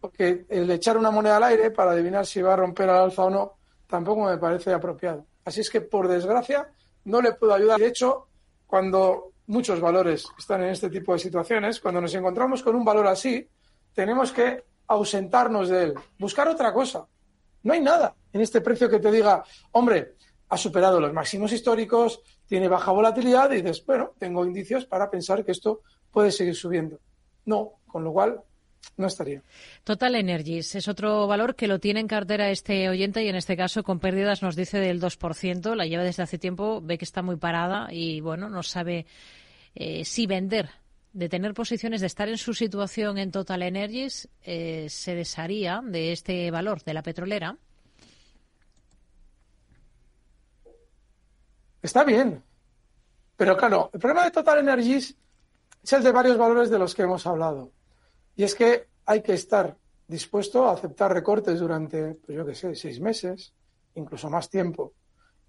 porque 0.00 0.46
el 0.48 0.70
echar 0.70 0.96
una 0.96 1.10
moneda 1.10 1.36
al 1.36 1.44
aire 1.44 1.70
para 1.70 1.92
adivinar 1.92 2.26
si 2.26 2.42
va 2.42 2.54
a 2.54 2.56
romper 2.56 2.88
al 2.88 3.04
alza 3.04 3.24
o 3.24 3.30
no, 3.30 3.54
tampoco 3.86 4.24
me 4.24 4.38
parece 4.38 4.72
apropiado. 4.72 5.24
Así 5.44 5.60
es 5.60 5.70
que, 5.70 5.80
por 5.80 6.08
desgracia, 6.08 6.70
no 7.04 7.22
le 7.22 7.32
puedo 7.32 7.54
ayudar. 7.54 7.78
De 7.78 7.86
hecho, 7.86 8.26
cuando 8.66 9.32
muchos 9.46 9.80
valores 9.80 10.26
están 10.38 10.62
en 10.62 10.70
este 10.70 10.90
tipo 10.90 11.12
de 11.12 11.18
situaciones. 11.18 11.80
Cuando 11.80 12.00
nos 12.00 12.14
encontramos 12.14 12.62
con 12.62 12.74
un 12.74 12.84
valor 12.84 13.06
así, 13.06 13.48
tenemos 13.94 14.32
que 14.32 14.64
ausentarnos 14.88 15.68
de 15.68 15.82
él, 15.84 15.94
buscar 16.18 16.48
otra 16.48 16.72
cosa. 16.72 17.06
No 17.62 17.72
hay 17.72 17.80
nada 17.80 18.14
en 18.32 18.40
este 18.40 18.60
precio 18.60 18.88
que 18.88 19.00
te 19.00 19.10
diga, 19.10 19.42
hombre, 19.72 20.14
ha 20.48 20.56
superado 20.56 21.00
los 21.00 21.12
máximos 21.12 21.52
históricos, 21.52 22.20
tiene 22.46 22.68
baja 22.68 22.92
volatilidad 22.92 23.50
y 23.50 23.62
dices, 23.62 23.84
bueno, 23.84 24.12
tengo 24.18 24.44
indicios 24.44 24.84
para 24.84 25.10
pensar 25.10 25.44
que 25.44 25.52
esto 25.52 25.80
puede 26.10 26.30
seguir 26.30 26.54
subiendo. 26.54 27.00
No, 27.44 27.80
con 27.86 28.04
lo 28.04 28.12
cual 28.12 28.40
no 28.96 29.06
estaría. 29.06 29.42
Total 29.84 30.14
Energies 30.14 30.74
es 30.74 30.88
otro 30.88 31.26
valor 31.26 31.54
que 31.54 31.68
lo 31.68 31.78
tiene 31.78 32.00
en 32.00 32.08
cartera 32.08 32.50
este 32.50 32.88
oyente 32.88 33.22
y 33.22 33.28
en 33.28 33.36
este 33.36 33.56
caso 33.56 33.82
con 33.82 34.00
pérdidas 34.00 34.42
nos 34.42 34.56
dice 34.56 34.78
del 34.78 35.00
2%, 35.00 35.74
la 35.74 35.86
lleva 35.86 36.02
desde 36.02 36.22
hace 36.22 36.38
tiempo, 36.38 36.80
ve 36.82 36.98
que 36.98 37.04
está 37.04 37.22
muy 37.22 37.36
parada 37.36 37.88
y 37.90 38.20
bueno, 38.20 38.48
no 38.48 38.62
sabe 38.62 39.06
eh, 39.74 40.04
si 40.04 40.26
vender, 40.26 40.70
de 41.12 41.28
tener 41.28 41.54
posiciones, 41.54 42.00
de 42.00 42.06
estar 42.06 42.28
en 42.28 42.38
su 42.38 42.54
situación 42.54 43.18
en 43.18 43.30
Total 43.30 43.62
Energies, 43.62 44.28
eh, 44.42 44.86
se 44.88 45.14
desharía 45.14 45.80
de 45.82 46.12
este 46.12 46.50
valor 46.50 46.82
de 46.82 46.94
la 46.94 47.02
petrolera. 47.02 47.56
Está 51.82 52.04
bien. 52.04 52.42
Pero 53.36 53.56
claro, 53.56 53.90
el 53.92 54.00
problema 54.00 54.24
de 54.24 54.30
Total 54.30 54.58
Energies 54.58 55.14
es 55.82 55.92
el 55.92 56.02
de 56.02 56.12
varios 56.12 56.36
valores 56.36 56.68
de 56.70 56.78
los 56.78 56.94
que 56.94 57.02
hemos 57.02 57.26
hablado. 57.26 57.70
Y 58.36 58.44
es 58.44 58.54
que 58.54 58.88
hay 59.06 59.22
que 59.22 59.34
estar 59.34 59.76
dispuesto 60.06 60.68
a 60.68 60.72
aceptar 60.72 61.12
recortes 61.12 61.58
durante, 61.58 62.14
pues 62.14 62.36
yo 62.36 62.46
qué 62.46 62.54
sé, 62.54 62.74
seis 62.74 63.00
meses, 63.00 63.52
incluso 63.94 64.30
más 64.30 64.48
tiempo, 64.48 64.92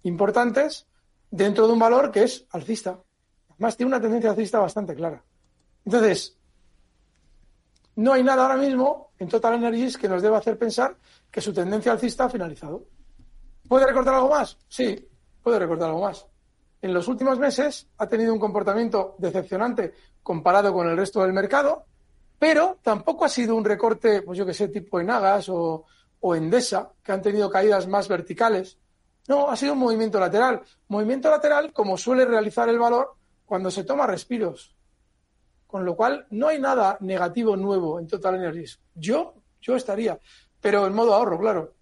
importantes, 0.02 0.86
dentro 1.30 1.66
de 1.66 1.72
un 1.72 1.78
valor 1.78 2.10
que 2.10 2.24
es 2.24 2.46
alcista. 2.50 2.98
Además, 3.50 3.76
tiene 3.76 3.88
una 3.88 4.00
tendencia 4.00 4.30
alcista 4.30 4.58
bastante 4.58 4.94
clara. 4.94 5.22
Entonces, 5.84 6.36
no 7.96 8.12
hay 8.12 8.22
nada 8.22 8.42
ahora 8.42 8.56
mismo 8.56 9.10
en 9.18 9.28
Total 9.28 9.54
Energies 9.54 9.98
que 9.98 10.08
nos 10.08 10.22
deba 10.22 10.38
hacer 10.38 10.58
pensar 10.58 10.96
que 11.30 11.40
su 11.40 11.52
tendencia 11.52 11.92
alcista 11.92 12.24
ha 12.24 12.30
finalizado. 12.30 12.86
¿Puede 13.68 13.86
recortar 13.86 14.14
algo 14.14 14.30
más? 14.30 14.56
Sí, 14.68 15.08
puede 15.42 15.58
recortar 15.58 15.88
algo 15.88 16.02
más. 16.02 16.26
En 16.80 16.94
los 16.94 17.08
últimos 17.08 17.38
meses 17.38 17.88
ha 17.98 18.06
tenido 18.06 18.32
un 18.32 18.38
comportamiento 18.38 19.16
decepcionante 19.18 19.92
comparado 20.22 20.72
con 20.72 20.88
el 20.88 20.96
resto 20.96 21.22
del 21.22 21.32
mercado, 21.32 21.86
pero 22.38 22.78
tampoco 22.82 23.24
ha 23.24 23.28
sido 23.28 23.56
un 23.56 23.64
recorte, 23.64 24.22
pues 24.22 24.38
yo 24.38 24.46
que 24.46 24.54
sé, 24.54 24.68
tipo 24.68 25.00
Enagas 25.00 25.48
o, 25.48 25.84
o 26.20 26.34
Endesa, 26.34 26.92
que 27.02 27.12
han 27.12 27.22
tenido 27.22 27.50
caídas 27.50 27.86
más 27.86 28.08
verticales. 28.08 28.78
No, 29.26 29.50
ha 29.50 29.56
sido 29.56 29.72
un 29.74 29.80
movimiento 29.80 30.20
lateral. 30.20 30.62
Movimiento 30.88 31.30
lateral 31.30 31.72
como 31.72 31.98
suele 31.98 32.24
realizar 32.24 32.68
el 32.68 32.78
valor 32.78 33.14
cuando 33.44 33.70
se 33.70 33.84
toma 33.84 34.06
respiros. 34.06 34.74
Con 35.66 35.84
lo 35.84 35.96
cual, 35.96 36.26
no 36.30 36.48
hay 36.48 36.58
nada 36.60 36.96
negativo 37.00 37.56
nuevo 37.56 37.98
en 37.98 38.06
Total 38.06 38.36
Energies. 38.36 38.80
Yo, 38.94 39.34
yo 39.60 39.76
estaría, 39.76 40.18
pero 40.60 40.86
en 40.86 40.94
modo 40.94 41.14
ahorro, 41.14 41.38
claro. 41.38 41.74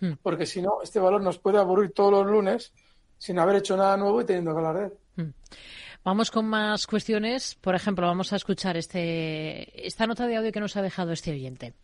Hmm. 0.00 0.12
Porque 0.22 0.44
si 0.44 0.60
no, 0.60 0.82
este 0.82 0.98
valor 0.98 1.22
nos 1.22 1.38
puede 1.38 1.58
aburrir 1.58 1.92
todos 1.92 2.12
los 2.12 2.26
lunes 2.26 2.72
sin 3.16 3.38
haber 3.38 3.56
hecho 3.56 3.76
nada 3.76 3.96
nuevo 3.96 4.20
y 4.20 4.24
teniendo 4.24 4.52
que 4.52 4.58
hablar 4.58 4.76
de 4.76 4.84
él. 4.84 4.92
Hmm. 5.16 5.32
Vamos 6.02 6.30
con 6.30 6.46
más 6.46 6.86
cuestiones. 6.86 7.56
Por 7.60 7.74
ejemplo, 7.74 8.06
vamos 8.06 8.32
a 8.32 8.36
escuchar 8.36 8.76
este, 8.76 9.86
esta 9.86 10.06
nota 10.06 10.26
de 10.26 10.36
audio 10.36 10.50
que 10.50 10.60
nos 10.60 10.76
ha 10.76 10.82
dejado 10.82 11.12
este 11.12 11.30
oyente. 11.30 11.74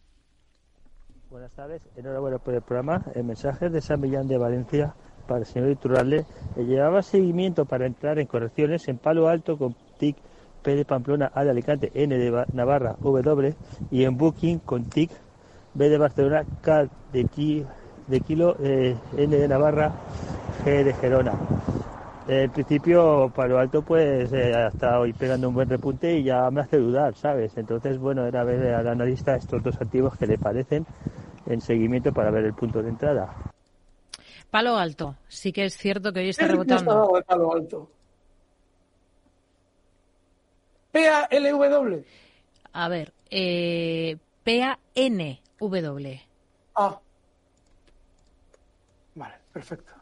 Buenas 1.30 1.52
tardes, 1.52 1.82
enhorabuena 1.96 2.38
por 2.38 2.54
el 2.54 2.62
programa. 2.62 3.04
El 3.14 3.24
mensaje 3.24 3.68
de 3.68 3.82
San 3.82 4.00
Millán 4.00 4.26
de 4.26 4.38
Valencia 4.38 4.94
para 5.26 5.40
el 5.40 5.46
señor 5.46 5.70
Iturralde. 5.70 6.24
Le 6.56 6.64
llevaba 6.64 7.02
seguimiento 7.02 7.66
para 7.66 7.84
entrar 7.84 8.18
en 8.18 8.26
correcciones 8.26 8.88
en 8.88 8.96
Palo 8.96 9.28
Alto 9.28 9.58
con 9.58 9.76
TIC 9.98 10.16
P 10.62 10.74
de 10.74 10.84
Pamplona, 10.86 11.30
A 11.34 11.44
de 11.44 11.50
Alicante, 11.50 11.92
N 11.94 12.16
de 12.16 12.46
Navarra, 12.54 12.96
W 13.00 13.54
y 13.90 14.04
en 14.04 14.16
Booking 14.16 14.60
con 14.60 14.84
TIC 14.84 15.10
B 15.74 15.90
de 15.90 15.98
Barcelona, 15.98 16.44
K 16.62 16.88
de, 17.12 17.66
de 18.06 18.20
Kilo, 18.20 18.56
eh, 18.60 18.96
N 19.16 19.36
de 19.36 19.48
Navarra, 19.48 19.92
G 20.64 20.84
de 20.84 20.94
Gerona. 20.94 21.34
En 22.28 22.50
principio, 22.50 23.30
Palo 23.32 23.58
Alto, 23.58 23.82
pues 23.82 24.32
eh, 24.32 24.52
ha 24.52 24.66
estado 24.68 25.02
hoy 25.02 25.12
pegando 25.12 25.48
un 25.48 25.54
buen 25.54 25.68
repunte 25.68 26.18
y 26.18 26.24
ya 26.24 26.50
me 26.50 26.62
hace 26.62 26.78
dudar, 26.78 27.14
¿sabes? 27.14 27.56
Entonces, 27.56 27.98
bueno, 27.98 28.26
era 28.26 28.42
ver 28.42 28.74
al 28.74 28.88
analista 28.88 29.36
estos 29.36 29.62
dos 29.62 29.80
activos 29.80 30.16
que 30.16 30.26
le 30.26 30.36
parecen 30.36 30.84
en 31.46 31.60
seguimiento 31.60 32.12
para 32.12 32.32
ver 32.32 32.44
el 32.46 32.54
punto 32.54 32.82
de 32.82 32.88
entrada. 32.88 33.32
Palo 34.50 34.76
Alto, 34.76 35.16
sí 35.28 35.52
que 35.52 35.66
es 35.66 35.76
cierto 35.76 36.12
que 36.12 36.20
hoy 36.20 36.30
está 36.30 36.48
rebotando. 36.48 37.12
Palo 37.26 37.52
Alto. 37.52 37.90
PALW. 40.90 42.02
A 42.72 42.88
ver, 42.88 43.12
eh, 43.30 44.16
PANW. 44.44 46.18
Ah. 46.74 46.98
Vale, 49.14 49.34
perfecto. 49.52 49.95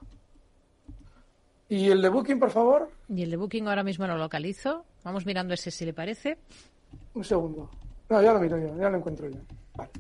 ¿Y 1.75 1.91
el 1.91 2.01
de 2.01 2.09
Booking, 2.09 2.39
por 2.39 2.51
favor? 2.51 2.89
Y 3.09 3.25
el 3.25 3.31
de 3.31 3.37
Booking 3.37 3.66
ahora 3.66 3.83
mismo 3.83 4.07
lo 4.07 4.16
localizo. 4.16 4.85
Vamos 5.03 5.27
mirando 5.27 5.55
ese 5.55 5.72
si 5.72 5.85
le 5.85 5.93
parece. 5.93 6.39
Un 7.14 7.25
segundo. 7.25 7.68
No, 8.09 8.22
ya 8.22 8.33
lo 8.33 8.39
miro 8.39 8.57
yo, 8.59 8.79
ya 8.79 8.89
lo 8.89 8.99
encuentro 8.99 9.29
yo. 9.29 9.41
Vale. 9.75 9.91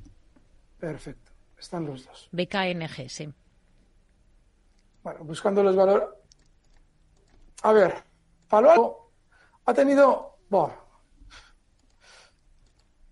Perfecto. 0.78 1.32
Están 1.58 1.84
los 1.84 2.06
dos. 2.06 2.28
BKNG, 2.30 3.08
sí. 3.08 3.28
Bueno, 5.02 5.24
buscando 5.24 5.64
los 5.64 5.74
valores. 5.74 6.06
A 7.64 7.72
ver, 7.72 7.94
Palo 8.48 9.10
ha 9.64 9.74
tenido. 9.74 10.36
Bueno, 10.48 10.74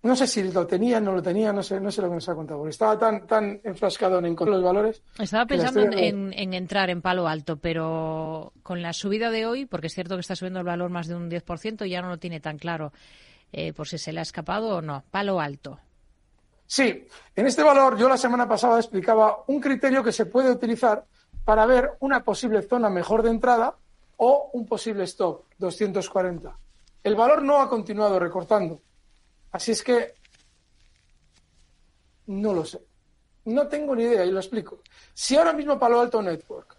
no 0.03 0.17
sé 0.17 0.27
si 0.27 0.43
lo 0.43 0.67
tenía, 0.67 0.99
no 0.99 1.13
lo 1.13 1.23
tenía, 1.23 1.53
no 1.53 1.63
sé, 1.63 1.79
no 1.79 1.89
sé 1.89 2.01
lo 2.01 2.09
que 2.09 2.15
nos 2.15 2.27
ha 2.27 2.35
contado, 2.35 2.59
porque 2.59 2.71
estaba 2.71 2.99
tan, 2.99 3.25
tan 3.25 3.61
enfrascado 3.63 4.19
en 4.19 4.25
encontrar 4.25 4.57
los 4.57 4.65
valores. 4.65 5.01
Estaba 5.17 5.45
pensando 5.45 5.81
en, 5.81 6.33
entrar 6.53 6.89
en 6.89 7.01
palo 7.01 7.25
alto, 7.25 7.55
pero 7.55 8.51
con 8.63 8.81
la 8.81 8.91
subida 8.91 9.31
de 9.31 9.45
hoy, 9.45 9.65
porque 9.65 9.87
es 9.87 9.93
cierto 9.93 10.15
que 10.15 10.21
está 10.21 10.35
subiendo 10.35 10.59
el 10.59 10.65
valor 10.65 10.89
más 10.89 11.07
de 11.07 11.15
un 11.15 11.31
10%, 11.31 11.85
ya 11.85 12.01
no 12.01 12.09
lo 12.09 12.17
tiene 12.17 12.41
tan 12.41 12.57
claro 12.57 12.91
eh, 13.53 13.71
por 13.71 13.87
si 13.87 13.97
se 13.97 14.11
le 14.11 14.19
ha 14.19 14.23
escapado 14.23 14.75
o 14.75 14.81
no. 14.81 15.05
Palo 15.09 15.39
alto. 15.39 15.79
Sí, 16.65 17.07
en 17.33 17.47
este 17.47 17.63
valor 17.63 17.97
yo 17.97 18.09
la 18.09 18.17
semana 18.17 18.47
pasada 18.47 18.79
explicaba 18.79 19.43
un 19.47 19.61
criterio 19.61 20.03
que 20.03 20.11
se 20.11 20.25
puede 20.25 20.51
utilizar 20.51 21.05
para 21.45 21.65
ver 21.65 21.91
una 22.01 22.25
posible 22.25 22.61
zona 22.61 22.89
mejor 22.89 23.23
de 23.23 23.29
entrada 23.29 23.75
o 24.17 24.49
un 24.51 24.65
posible 24.65 25.05
stop, 25.05 25.45
240. 25.59 26.57
El 27.03 27.15
valor 27.15 27.41
no 27.41 27.61
ha 27.61 27.69
continuado 27.69 28.19
recortando 28.19 28.81
Así 29.53 29.71
es 29.71 29.83
que 29.83 30.15
no 32.27 32.53
lo 32.53 32.65
sé. 32.65 32.81
No 33.45 33.67
tengo 33.67 33.95
ni 33.95 34.03
idea 34.03 34.25
y 34.25 34.31
lo 34.31 34.39
explico. 34.39 34.81
Si 35.13 35.35
ahora 35.35 35.53
mismo 35.53 35.77
Palo 35.77 35.99
Alto 35.99 36.21
Network, 36.21 36.75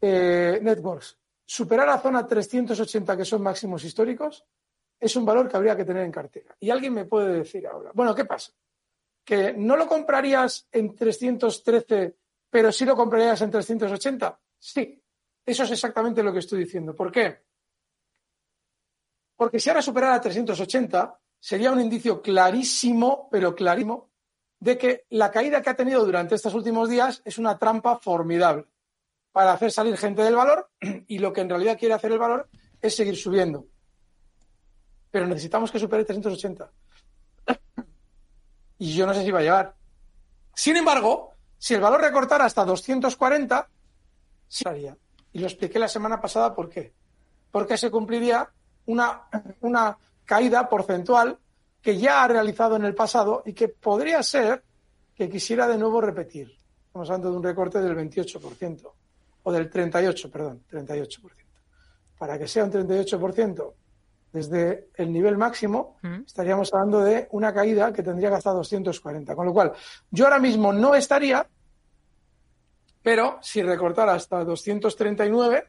eh, 0.00 0.58
Networks 0.62 1.18
superara 1.44 1.98
zona 1.98 2.26
380, 2.26 3.16
que 3.16 3.24
son 3.24 3.42
máximos 3.42 3.84
históricos, 3.84 4.44
es 4.98 5.16
un 5.16 5.24
valor 5.24 5.48
que 5.48 5.56
habría 5.56 5.76
que 5.76 5.84
tener 5.84 6.04
en 6.04 6.12
cartera. 6.12 6.54
Y 6.60 6.70
alguien 6.70 6.94
me 6.94 7.04
puede 7.06 7.38
decir 7.38 7.66
ahora, 7.66 7.90
bueno, 7.94 8.14
¿qué 8.14 8.24
pasa? 8.24 8.52
¿Que 9.24 9.52
no 9.52 9.76
lo 9.76 9.86
comprarías 9.86 10.68
en 10.70 10.94
313, 10.94 12.16
pero 12.50 12.72
sí 12.72 12.84
lo 12.84 12.96
comprarías 12.96 13.40
en 13.42 13.50
380? 13.50 14.40
Sí, 14.58 15.02
eso 15.44 15.64
es 15.64 15.70
exactamente 15.70 16.22
lo 16.22 16.32
que 16.32 16.38
estoy 16.40 16.60
diciendo. 16.60 16.94
¿Por 16.94 17.10
qué? 17.10 17.42
Porque 19.36 19.58
si 19.58 19.70
ahora 19.70 19.82
superara 19.82 20.20
380, 20.20 21.20
sería 21.42 21.72
un 21.72 21.80
indicio 21.80 22.22
clarísimo, 22.22 23.28
pero 23.28 23.52
clarísimo, 23.56 24.08
de 24.60 24.78
que 24.78 25.06
la 25.10 25.32
caída 25.32 25.60
que 25.60 25.70
ha 25.70 25.74
tenido 25.74 26.04
durante 26.06 26.36
estos 26.36 26.54
últimos 26.54 26.88
días 26.88 27.20
es 27.24 27.36
una 27.36 27.58
trampa 27.58 27.98
formidable 27.98 28.66
para 29.32 29.52
hacer 29.52 29.72
salir 29.72 29.96
gente 29.96 30.22
del 30.22 30.36
valor 30.36 30.70
y 31.08 31.18
lo 31.18 31.32
que 31.32 31.40
en 31.40 31.48
realidad 31.48 31.76
quiere 31.76 31.94
hacer 31.94 32.12
el 32.12 32.20
valor 32.20 32.48
es 32.80 32.94
seguir 32.94 33.16
subiendo. 33.16 33.66
Pero 35.10 35.26
necesitamos 35.26 35.72
que 35.72 35.80
supere 35.80 36.04
380. 36.04 36.70
Y 38.78 38.94
yo 38.94 39.04
no 39.04 39.12
sé 39.12 39.24
si 39.24 39.32
va 39.32 39.40
a 39.40 39.42
llegar. 39.42 39.74
Sin 40.54 40.76
embargo, 40.76 41.32
si 41.58 41.74
el 41.74 41.80
valor 41.80 42.02
recortara 42.02 42.44
hasta 42.44 42.64
240, 42.64 43.68
sí. 44.46 44.64
Y 45.32 45.40
lo 45.40 45.46
expliqué 45.46 45.80
la 45.80 45.88
semana 45.88 46.20
pasada 46.20 46.54
por 46.54 46.68
qué. 46.68 46.94
Porque 47.50 47.76
se 47.76 47.90
cumpliría 47.90 48.48
una, 48.86 49.22
una 49.60 49.98
caída 50.32 50.66
porcentual 50.66 51.38
que 51.82 51.98
ya 51.98 52.24
ha 52.24 52.28
realizado 52.28 52.76
en 52.76 52.86
el 52.86 52.94
pasado 52.94 53.42
y 53.44 53.52
que 53.52 53.68
podría 53.68 54.22
ser 54.22 54.64
que 55.14 55.28
quisiera 55.28 55.68
de 55.68 55.76
nuevo 55.76 56.00
repetir. 56.00 56.50
Estamos 56.86 57.10
hablando 57.10 57.30
de 57.30 57.36
un 57.36 57.42
recorte 57.42 57.78
del 57.82 57.94
28% 57.94 58.92
o 59.42 59.52
del 59.52 59.70
38%, 59.70 60.30
perdón, 60.30 60.62
38%. 60.72 61.18
Para 62.16 62.38
que 62.38 62.48
sea 62.48 62.64
un 62.64 62.72
38% 62.72 63.74
desde 64.32 64.88
el 64.94 65.12
nivel 65.12 65.36
máximo, 65.36 65.98
mm. 66.00 66.22
estaríamos 66.26 66.72
hablando 66.72 67.00
de 67.00 67.28
una 67.32 67.52
caída 67.52 67.92
que 67.92 68.02
tendría 68.02 68.30
que 68.30 68.36
hasta 68.36 68.52
240. 68.52 69.36
Con 69.36 69.44
lo 69.44 69.52
cual, 69.52 69.72
yo 70.10 70.24
ahora 70.24 70.38
mismo 70.38 70.72
no 70.72 70.94
estaría, 70.94 71.46
pero 73.02 73.38
si 73.42 73.60
recortara 73.62 74.14
hasta 74.14 74.42
239, 74.44 75.68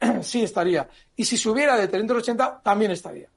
sí 0.22 0.44
estaría. 0.44 0.88
Y 1.14 1.26
si 1.26 1.36
subiera 1.36 1.76
de 1.76 1.88
380, 1.88 2.62
también 2.64 2.92
estaría. 2.92 3.28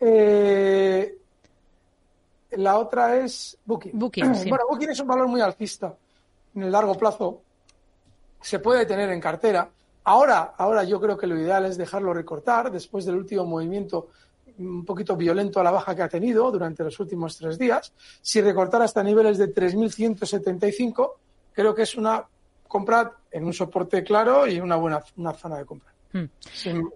Eh, 0.00 1.18
la 2.52 2.78
otra 2.78 3.16
es 3.16 3.58
Booking. 3.64 3.92
Booking 3.94 4.32
Bueno, 4.48 4.64
Booking 4.68 4.90
es 4.90 5.00
un 5.00 5.08
valor 5.08 5.28
muy 5.28 5.40
alcista 5.40 5.94
en 6.54 6.62
el 6.62 6.72
largo 6.72 6.94
plazo. 6.94 7.40
Se 8.40 8.58
puede 8.58 8.86
tener 8.86 9.10
en 9.10 9.20
cartera. 9.20 9.68
Ahora, 10.04 10.54
ahora 10.56 10.84
yo 10.84 11.00
creo 11.00 11.16
que 11.16 11.26
lo 11.26 11.38
ideal 11.38 11.64
es 11.64 11.78
dejarlo 11.78 12.12
recortar 12.12 12.70
después 12.70 13.04
del 13.04 13.16
último 13.16 13.44
movimiento 13.44 14.08
un 14.58 14.84
poquito 14.84 15.16
violento 15.16 15.58
a 15.58 15.64
la 15.64 15.70
baja 15.70 15.96
que 15.96 16.02
ha 16.02 16.08
tenido 16.08 16.50
durante 16.50 16.84
los 16.84 16.98
últimos 17.00 17.36
tres 17.36 17.58
días. 17.58 17.92
Si 18.20 18.40
recortar 18.40 18.82
hasta 18.82 19.02
niveles 19.02 19.38
de 19.38 19.52
3.175, 19.52 21.12
creo 21.52 21.74
que 21.74 21.82
es 21.82 21.96
una 21.96 22.24
compra 22.68 23.12
en 23.30 23.44
un 23.44 23.52
soporte 23.52 24.04
claro 24.04 24.46
y 24.46 24.60
una 24.60 24.76
buena 24.76 25.02
una 25.16 25.32
zona 25.32 25.58
de 25.58 25.64
compra. 25.64 25.93
Hmm. 26.14 26.26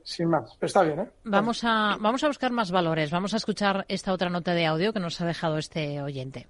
Sin, 0.04 0.28
más, 0.28 0.54
pero 0.60 0.66
está 0.68 0.82
bien, 0.82 1.00
¿eh? 1.00 1.10
Vamos 1.24 1.64
a, 1.64 1.96
vamos 1.98 2.22
a 2.22 2.28
buscar 2.28 2.52
más 2.52 2.70
valores. 2.70 3.10
Vamos 3.10 3.34
a 3.34 3.38
escuchar 3.38 3.84
esta 3.88 4.12
otra 4.12 4.30
nota 4.30 4.54
de 4.54 4.64
audio 4.64 4.92
que 4.92 5.00
nos 5.00 5.20
ha 5.20 5.26
dejado 5.26 5.58
este 5.58 6.00
oyente. 6.00 6.46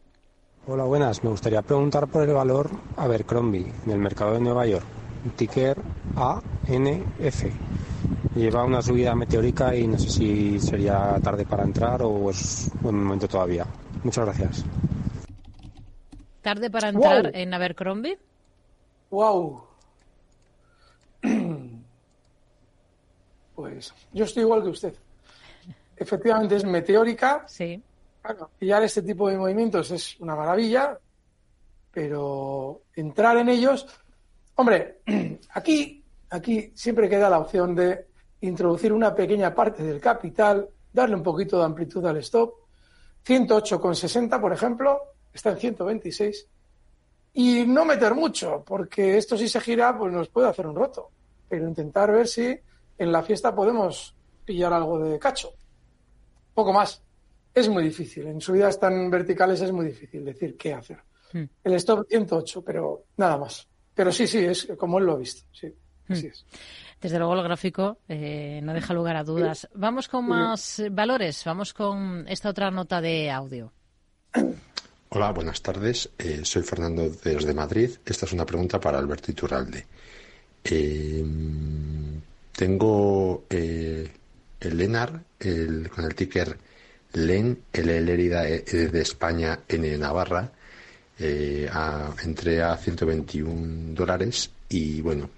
Hola, 0.66 0.84
buenas. 0.84 1.24
Me 1.24 1.30
gustaría 1.30 1.62
preguntar 1.62 2.06
por 2.08 2.28
el 2.28 2.34
valor 2.34 2.68
Abercrombie 2.98 3.72
en 3.86 3.90
el 3.90 3.98
mercado 3.98 4.34
de 4.34 4.40
Nueva 4.40 4.66
York. 4.66 4.84
Ticker 5.34 5.78
ANF. 6.14 7.44
Lleva 8.36 8.64
una 8.64 8.82
subida 8.82 9.14
meteórica 9.14 9.74
y 9.74 9.86
no 9.86 9.98
sé 9.98 10.10
si 10.10 10.60
sería 10.60 11.18
tarde 11.22 11.46
para 11.46 11.64
entrar 11.64 12.02
o 12.02 12.28
es 12.28 12.70
buen 12.82 13.02
momento 13.02 13.26
todavía. 13.26 13.66
Muchas 14.04 14.26
gracias. 14.26 14.64
¿Tarde 16.42 16.70
para 16.70 16.90
entrar 16.90 17.34
en 17.34 17.54
Abercrombie? 17.54 18.18
¡Wow! 19.10 19.67
Pues 23.58 23.92
yo 24.12 24.24
estoy 24.24 24.44
igual 24.44 24.62
que 24.62 24.68
usted. 24.68 24.94
Efectivamente 25.96 26.54
es 26.54 26.64
meteórica. 26.64 27.42
Sí. 27.48 27.82
Claro, 28.22 28.50
pillar 28.56 28.84
este 28.84 29.02
tipo 29.02 29.28
de 29.28 29.36
movimientos 29.36 29.90
es 29.90 30.14
una 30.20 30.36
maravilla, 30.36 30.96
pero 31.90 32.82
entrar 32.94 33.36
en 33.36 33.48
ellos, 33.48 33.84
hombre, 34.54 35.00
aquí, 35.54 36.04
aquí 36.30 36.70
siempre 36.76 37.08
queda 37.08 37.28
la 37.28 37.40
opción 37.40 37.74
de 37.74 38.06
introducir 38.42 38.92
una 38.92 39.12
pequeña 39.12 39.52
parte 39.52 39.82
del 39.82 40.00
capital, 40.00 40.68
darle 40.92 41.16
un 41.16 41.24
poquito 41.24 41.58
de 41.58 41.64
amplitud 41.64 42.06
al 42.06 42.18
stop. 42.18 42.54
108,60, 43.26 44.40
por 44.40 44.52
ejemplo, 44.52 45.00
está 45.32 45.50
en 45.50 45.58
126. 45.58 46.46
Y 47.32 47.64
no 47.66 47.84
meter 47.84 48.14
mucho, 48.14 48.62
porque 48.64 49.18
esto 49.18 49.36
si 49.36 49.48
se 49.48 49.60
gira, 49.60 49.98
pues 49.98 50.12
nos 50.12 50.28
puede 50.28 50.46
hacer 50.46 50.64
un 50.64 50.76
roto. 50.76 51.10
Pero 51.48 51.66
intentar 51.66 52.12
ver 52.12 52.28
si 52.28 52.56
en 52.98 53.12
la 53.12 53.22
fiesta 53.22 53.54
podemos 53.54 54.14
pillar 54.44 54.72
algo 54.72 54.98
de 54.98 55.18
cacho. 55.18 55.52
Poco 56.54 56.72
más. 56.72 57.02
Es 57.54 57.68
muy 57.68 57.84
difícil. 57.84 58.26
En 58.26 58.40
subidas 58.40 58.78
tan 58.78 59.10
verticales 59.10 59.60
es 59.60 59.72
muy 59.72 59.86
difícil 59.86 60.24
decir 60.24 60.56
qué 60.56 60.74
hacer. 60.74 60.98
Hmm. 61.32 61.44
El 61.64 61.74
stop 61.74 62.06
108, 62.08 62.62
pero 62.62 63.04
nada 63.16 63.36
más. 63.36 63.66
Pero 63.94 64.12
sí, 64.12 64.26
sí, 64.26 64.38
es 64.38 64.68
como 64.78 64.98
él 64.98 65.06
lo 65.06 65.12
ha 65.12 65.18
visto. 65.18 65.46
Sí, 65.52 65.72
hmm. 66.08 66.12
es. 66.12 66.46
Desde 67.00 67.18
luego 67.18 67.34
el 67.34 67.44
gráfico 67.44 67.98
eh, 68.08 68.60
no 68.62 68.74
deja 68.74 68.92
lugar 68.92 69.16
a 69.16 69.24
dudas. 69.24 69.68
Vamos 69.74 70.08
con 70.08 70.26
más 70.26 70.82
valores. 70.90 71.44
Vamos 71.44 71.72
con 71.72 72.26
esta 72.28 72.48
otra 72.50 72.70
nota 72.70 73.00
de 73.00 73.30
audio. 73.30 73.72
Hola, 75.10 75.32
buenas 75.32 75.62
tardes. 75.62 76.10
Eh, 76.18 76.40
soy 76.42 76.62
Fernando 76.62 77.08
desde 77.08 77.54
Madrid. 77.54 77.90
Esta 78.04 78.26
es 78.26 78.32
una 78.32 78.44
pregunta 78.44 78.80
para 78.80 78.98
Alberto 78.98 79.30
Iturralde. 79.30 79.86
Eh, 80.64 81.24
tengo 82.58 83.44
eh, 83.50 84.10
el 84.58 84.76
LENAR 84.76 85.22
con 85.94 86.04
el 86.04 86.14
ticker 86.16 86.58
LEN, 87.12 87.62
L 87.72 88.00
Lérida 88.00 88.42
de 88.42 89.00
España, 89.00 89.60
N 89.68 89.88
de 89.88 89.96
Navarra. 89.96 90.50
Eh, 91.20 91.70
entré 92.24 92.60
a 92.60 92.76
121 92.76 93.94
dólares 93.94 94.50
y 94.68 95.00
bueno, 95.02 95.30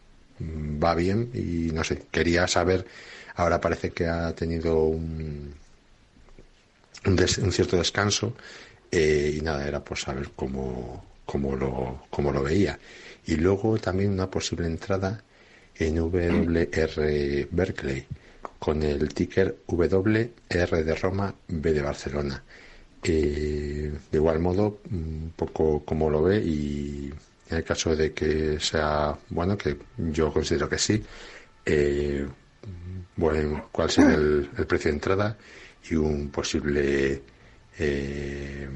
va 0.82 0.94
bien 0.94 1.30
y 1.34 1.72
no 1.74 1.84
sé, 1.84 2.04
quería 2.10 2.48
saber, 2.48 2.86
ahora 3.34 3.60
parece 3.60 3.90
que 3.90 4.06
ha 4.06 4.34
tenido 4.34 4.84
un, 4.84 5.52
un, 7.04 7.52
cierto 7.52 7.76
descanso 7.76 8.34
eh, 8.90 9.34
y 9.36 9.42
nada, 9.42 9.68
era 9.68 9.84
por 9.84 9.98
saber 9.98 10.30
cómo, 10.34 11.04
cómo, 11.26 11.54
lo, 11.54 12.02
cómo 12.08 12.32
lo 12.32 12.42
veía. 12.42 12.78
Y 13.26 13.36
luego 13.36 13.76
también 13.76 14.10
una 14.10 14.30
posible 14.30 14.66
entrada 14.66 15.22
en 15.80 15.98
WR 15.98 17.48
Berkeley 17.50 18.06
con 18.58 18.82
el 18.82 19.12
ticker 19.14 19.56
WR 19.66 20.84
de 20.84 20.94
Roma, 20.94 21.34
B 21.48 21.72
de 21.72 21.82
Barcelona. 21.82 22.42
Eh, 23.02 23.90
de 24.10 24.18
igual 24.18 24.38
modo, 24.40 24.80
un 24.90 25.32
poco 25.34 25.82
como 25.84 26.10
lo 26.10 26.22
ve 26.22 26.38
y 26.38 27.10
en 27.48 27.56
el 27.56 27.64
caso 27.64 27.96
de 27.96 28.12
que 28.12 28.60
sea 28.60 29.16
bueno, 29.30 29.56
que 29.56 29.78
yo 29.96 30.30
considero 30.32 30.68
que 30.68 30.78
sí, 30.78 31.02
eh, 31.64 32.26
bueno, 33.16 33.68
cuál 33.72 33.90
será 33.90 34.14
el, 34.14 34.50
precio 34.68 34.90
de 34.90 34.96
entrada 34.96 35.36
y 35.90 35.94
un 35.94 36.30
posible, 36.30 37.22
eh, 37.78 38.68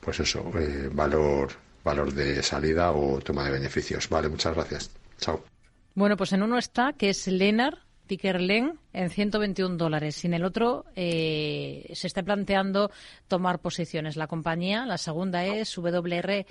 pues 0.00 0.20
eso, 0.20 0.50
valor, 0.92 1.50
valor 1.84 2.12
de 2.12 2.42
salida 2.42 2.92
o 2.92 3.18
toma 3.20 3.44
de 3.44 3.50
beneficios. 3.50 4.08
Vale, 4.08 4.28
muchas 4.28 4.54
gracias. 4.54 4.90
Chao. 5.18 5.51
Bueno, 5.94 6.16
pues 6.16 6.32
en 6.32 6.42
uno 6.42 6.58
está 6.58 6.94
que 6.94 7.10
es 7.10 7.26
Lenar, 7.26 7.78
ticker 8.06 8.40
LEN, 8.40 8.78
en 8.92 9.10
121 9.10 9.76
dólares. 9.76 10.22
Y 10.24 10.26
en 10.26 10.34
el 10.34 10.44
otro 10.44 10.84
se 10.94 11.84
está 11.92 12.22
planteando 12.22 12.90
tomar 13.28 13.60
posiciones. 13.60 14.16
La 14.16 14.26
compañía, 14.26 14.86
la 14.86 14.98
segunda 14.98 15.44
es 15.44 15.76
WR 15.76 16.46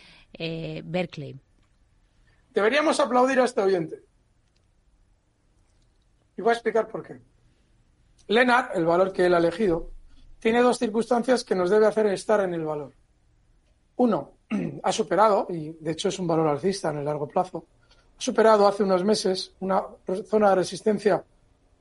Berkeley. 0.84 1.40
Deberíamos 2.54 3.00
aplaudir 3.00 3.40
a 3.40 3.46
este 3.46 3.62
oyente. 3.62 4.04
Y 6.38 6.42
voy 6.42 6.50
a 6.52 6.54
explicar 6.54 6.88
por 6.88 7.04
qué. 7.04 7.20
Lennart, 8.28 8.76
el 8.76 8.86
valor 8.86 9.12
que 9.12 9.26
él 9.26 9.34
ha 9.34 9.40
elegido, 9.40 9.92
tiene 10.40 10.62
dos 10.62 10.78
circunstancias 10.78 11.44
que 11.44 11.56
nos 11.56 11.70
debe 11.70 11.88
hacer 11.88 12.08
estar 12.08 12.42
en 12.42 12.54
el 12.54 12.64
valor. 12.64 12.94
Uno, 13.98 14.38
ha 14.84 14.92
superado, 14.92 15.48
y 15.50 15.74
de 15.80 15.92
hecho 15.92 16.10
es 16.10 16.18
un 16.20 16.28
valor 16.28 16.48
alcista 16.48 16.90
en 16.90 17.00
el 17.00 17.06
largo 17.06 17.28
plazo, 17.28 17.68
superado 18.22 18.68
hace 18.68 18.84
unos 18.84 19.04
meses 19.04 19.52
una 19.62 19.84
zona 20.26 20.50
de 20.50 20.56
resistencia, 20.56 21.24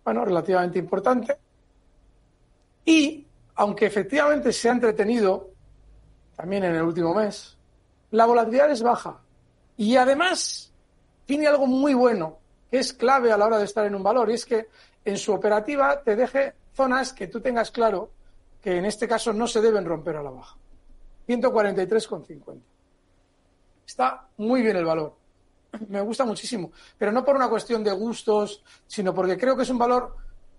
bueno, 0.02 0.24
relativamente 0.24 0.78
importante. 0.78 1.36
Y, 2.86 3.26
aunque 3.56 3.84
efectivamente 3.84 4.50
se 4.50 4.70
ha 4.70 4.72
entretenido, 4.72 5.50
también 6.34 6.64
en 6.64 6.76
el 6.76 6.82
último 6.82 7.14
mes, 7.14 7.58
la 8.12 8.24
volatilidad 8.24 8.70
es 8.70 8.82
baja. 8.82 9.20
Y 9.76 9.96
además 9.96 10.72
tiene 11.26 11.46
algo 11.46 11.66
muy 11.66 11.92
bueno, 11.92 12.38
que 12.70 12.78
es 12.78 12.94
clave 12.94 13.30
a 13.30 13.36
la 13.36 13.46
hora 13.46 13.58
de 13.58 13.66
estar 13.66 13.84
en 13.84 13.94
un 13.94 14.02
valor, 14.02 14.30
y 14.30 14.34
es 14.34 14.46
que 14.46 14.68
en 15.04 15.18
su 15.18 15.34
operativa 15.34 16.02
te 16.02 16.16
deje 16.16 16.54
zonas 16.72 17.12
que 17.12 17.26
tú 17.26 17.42
tengas 17.42 17.70
claro 17.70 18.10
que 18.62 18.78
en 18.78 18.86
este 18.86 19.06
caso 19.06 19.34
no 19.34 19.46
se 19.46 19.60
deben 19.60 19.84
romper 19.84 20.16
a 20.16 20.22
la 20.22 20.30
baja. 20.30 20.56
143,50. 21.28 22.58
Está 23.86 24.26
muy 24.38 24.62
bien 24.62 24.76
el 24.76 24.86
valor. 24.86 25.19
Me 25.88 26.00
gusta 26.00 26.24
muchísimo, 26.24 26.72
pero 26.98 27.12
no 27.12 27.24
por 27.24 27.36
una 27.36 27.48
cuestión 27.48 27.84
de 27.84 27.92
gustos, 27.92 28.62
sino 28.86 29.14
porque 29.14 29.38
creo 29.38 29.56
que 29.56 29.62
es 29.62 29.70
un 29.70 29.78
valor 29.78 30.16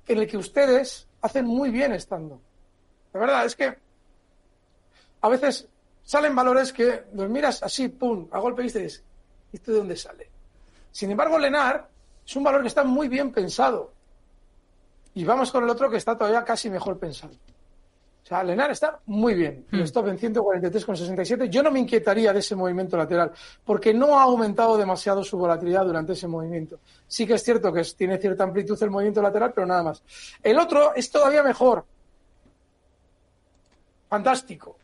en 0.08 0.18
el 0.18 0.28
que 0.28 0.38
ustedes 0.38 1.08
hacen 1.22 1.46
muy 1.46 1.70
bien 1.70 1.94
estando. 1.94 2.40
La 3.14 3.20
verdad 3.20 3.46
es 3.46 3.56
que 3.56 3.78
a 5.22 5.30
veces 5.30 5.68
salen 6.04 6.36
valores 6.36 6.74
que 6.74 7.04
los 7.14 7.30
miras 7.30 7.62
así, 7.64 7.90
pum, 7.90 8.28
a 8.32 8.40
golpe 8.40 8.64
y 8.64 8.66
dices, 8.66 9.04
¿esto 9.52 9.72
de 9.72 9.78
dónde 9.78 9.96
sale? 9.96 10.30
Sin 10.92 11.12
embargo, 11.12 11.38
Lenar 11.38 11.88
es 12.26 12.36
un 12.36 12.44
valor 12.44 12.62
que 12.62 12.68
está 12.68 12.84
muy 12.84 13.08
bien 13.08 13.32
pensado. 13.32 13.94
Y 15.14 15.24
vamos 15.24 15.52
con 15.52 15.64
el 15.64 15.70
otro 15.70 15.90
que 15.90 15.98
está 15.98 16.18
todavía 16.18 16.44
casi 16.44 16.70
mejor 16.70 16.98
pensado. 16.98 17.34
Sea, 18.32 18.46
Lenar 18.46 18.72
está 18.72 18.98
muy 19.08 19.34
bien. 19.34 19.66
El 19.74 19.82
hmm. 19.82 19.84
stop 19.84 20.08
en 20.08 20.18
143,67. 20.18 21.50
Yo 21.50 21.62
no 21.62 21.70
me 21.70 21.82
inquietaría 21.82 22.32
de 22.32 22.40
ese 22.40 22.56
movimiento 22.56 22.96
lateral, 22.96 23.34
porque 23.66 23.94
no 23.94 24.18
ha 24.18 24.24
aumentado 24.24 24.78
demasiado 24.78 25.22
su 25.22 25.38
volatilidad 25.38 25.84
durante 25.84 26.14
ese 26.14 26.30
movimiento. 26.30 26.80
Sí 27.06 27.28
que 27.28 27.34
es 27.34 27.44
cierto 27.44 27.74
que 27.74 27.84
tiene 27.84 28.18
cierta 28.20 28.46
amplitud 28.46 28.82
el 28.82 28.90
movimiento 28.90 29.22
lateral, 29.22 29.52
pero 29.54 29.68
nada 29.68 29.84
más. 29.84 30.02
El 30.42 30.58
otro 30.60 30.96
es 30.96 31.12
todavía 31.12 31.44
mejor. 31.44 31.84
Fantástico. 34.08 34.78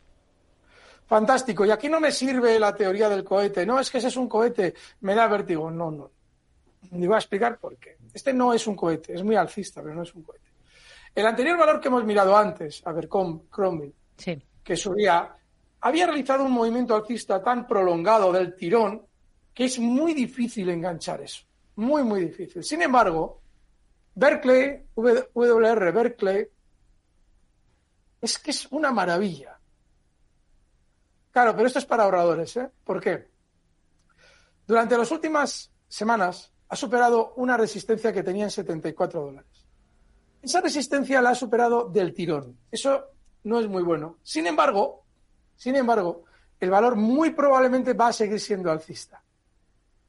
Fantástico. 1.06 1.64
Y 1.64 1.70
aquí 1.70 1.88
no 1.88 2.00
me 2.00 2.12
sirve 2.12 2.58
la 2.58 2.74
teoría 2.74 3.08
del 3.08 3.24
cohete. 3.24 3.64
No, 3.64 3.80
es 3.80 3.90
que 3.90 3.96
ese 3.96 4.08
es 4.08 4.16
un 4.18 4.28
cohete. 4.28 4.74
Me 5.00 5.14
da 5.14 5.26
vértigo. 5.26 5.70
No, 5.70 5.90
no. 5.90 6.10
Y 6.92 7.06
voy 7.06 7.14
a 7.14 7.18
explicar 7.18 7.56
por 7.56 7.78
qué. 7.78 7.96
Este 8.12 8.34
no 8.34 8.52
es 8.52 8.66
un 8.66 8.76
cohete. 8.76 9.14
Es 9.14 9.24
muy 9.24 9.36
alcista, 9.36 9.82
pero 9.82 9.94
no 9.94 10.02
es 10.02 10.14
un 10.14 10.22
cohete. 10.22 10.47
El 11.18 11.26
anterior 11.26 11.58
valor 11.58 11.80
que 11.80 11.88
hemos 11.88 12.04
mirado 12.04 12.36
antes, 12.36 12.80
a 12.86 12.92
ver, 12.92 13.08
Cromwell, 13.08 13.92
que 14.62 14.76
subía, 14.76 15.36
había 15.80 16.06
realizado 16.06 16.44
un 16.44 16.52
movimiento 16.52 16.94
alcista 16.94 17.42
tan 17.42 17.66
prolongado 17.66 18.30
del 18.30 18.54
tirón 18.54 19.04
que 19.52 19.64
es 19.64 19.80
muy 19.80 20.14
difícil 20.14 20.70
enganchar 20.70 21.20
eso. 21.22 21.42
Muy, 21.74 22.04
muy 22.04 22.20
difícil. 22.20 22.62
Sin 22.62 22.82
embargo, 22.82 23.42
Berkeley, 24.14 24.84
WR 24.94 25.90
Berkeley, 25.90 26.46
es 28.20 28.38
que 28.38 28.52
es 28.52 28.70
una 28.70 28.92
maravilla. 28.92 29.58
Claro, 31.32 31.52
pero 31.56 31.66
esto 31.66 31.80
es 31.80 31.86
para 31.86 32.04
ahorradores. 32.04 32.56
¿eh? 32.58 32.70
¿Por 32.84 33.00
qué? 33.00 33.26
Durante 34.64 34.96
las 34.96 35.10
últimas 35.10 35.72
semanas 35.88 36.52
ha 36.68 36.76
superado 36.76 37.34
una 37.38 37.56
resistencia 37.56 38.12
que 38.12 38.22
tenía 38.22 38.44
en 38.44 38.52
74 38.52 39.20
dólares. 39.20 39.67
Esa 40.42 40.60
resistencia 40.60 41.20
la 41.20 41.30
ha 41.30 41.34
superado 41.34 41.88
del 41.88 42.14
tirón. 42.14 42.56
Eso 42.70 43.04
no 43.44 43.58
es 43.58 43.68
muy 43.68 43.82
bueno. 43.82 44.18
Sin 44.22 44.46
embargo, 44.46 45.04
sin 45.56 45.76
embargo, 45.76 46.24
el 46.60 46.70
valor 46.70 46.96
muy 46.96 47.30
probablemente 47.30 47.92
va 47.92 48.08
a 48.08 48.12
seguir 48.12 48.40
siendo 48.40 48.70
alcista. 48.70 49.22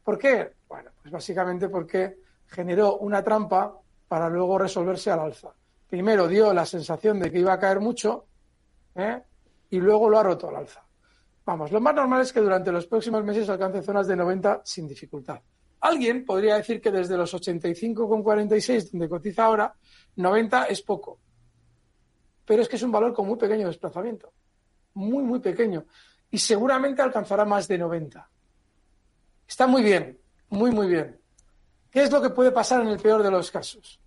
¿Por 0.03 0.17
qué? 0.17 0.53
Bueno, 0.67 0.91
pues 1.01 1.11
básicamente 1.11 1.69
porque 1.69 2.17
generó 2.47 2.97
una 2.97 3.23
trampa 3.23 3.75
para 4.07 4.29
luego 4.29 4.57
resolverse 4.57 5.11
al 5.11 5.19
alza. 5.19 5.53
Primero 5.87 6.27
dio 6.27 6.53
la 6.53 6.65
sensación 6.65 7.19
de 7.19 7.31
que 7.31 7.39
iba 7.39 7.53
a 7.53 7.59
caer 7.59 7.79
mucho 7.79 8.25
¿eh? 8.95 9.21
y 9.69 9.79
luego 9.79 10.09
lo 10.09 10.19
ha 10.19 10.23
roto 10.23 10.49
al 10.49 10.57
alza. 10.57 10.83
Vamos, 11.45 11.71
lo 11.71 11.81
más 11.81 11.95
normal 11.95 12.21
es 12.21 12.31
que 12.31 12.41
durante 12.41 12.71
los 12.71 12.85
próximos 12.85 13.23
meses 13.23 13.49
alcance 13.49 13.81
zonas 13.81 14.07
de 14.07 14.15
90 14.15 14.61
sin 14.63 14.87
dificultad. 14.87 15.41
Alguien 15.81 16.25
podría 16.25 16.55
decir 16.55 16.81
que 16.81 16.91
desde 16.91 17.15
los 17.15 17.33
85,46, 17.33 18.91
donde 18.91 19.09
cotiza 19.09 19.45
ahora, 19.45 19.73
90 20.15 20.65
es 20.65 20.81
poco. 20.81 21.19
Pero 22.45 22.61
es 22.61 22.67
que 22.67 22.75
es 22.75 22.83
un 22.83 22.91
valor 22.91 23.13
con 23.13 23.27
muy 23.27 23.37
pequeño 23.37 23.67
desplazamiento. 23.67 24.31
Muy, 24.95 25.23
muy 25.23 25.39
pequeño. 25.39 25.85
Y 26.31 26.37
seguramente 26.37 27.01
alcanzará 27.01 27.45
más 27.45 27.67
de 27.67 27.77
90. 27.77 28.29
Está 29.47 29.67
muy 29.67 29.83
bien, 29.83 30.19
muy, 30.49 30.71
muy 30.71 30.87
bien. 30.87 31.19
¿Qué 31.89 32.03
es 32.03 32.11
lo 32.11 32.21
que 32.21 32.29
puede 32.29 32.51
pasar 32.51 32.81
en 32.81 32.89
el 32.89 32.99
peor 32.99 33.23
de 33.23 33.31
los 33.31 33.49
casos? 33.49 33.99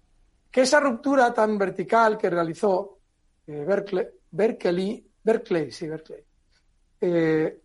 Que 0.51 0.63
esa 0.63 0.79
ruptura 0.79 1.33
tan 1.33 1.57
vertical 1.59 2.19
que 2.19 2.31
realizó 2.31 2.99
eh, 3.47 3.65
Berkeley, 3.67 4.07
Berkeley, 4.31 5.11
Berkeley, 5.23 5.71
sí, 5.73 5.89
Berkeley, 5.89 6.23
eh, 7.01 7.61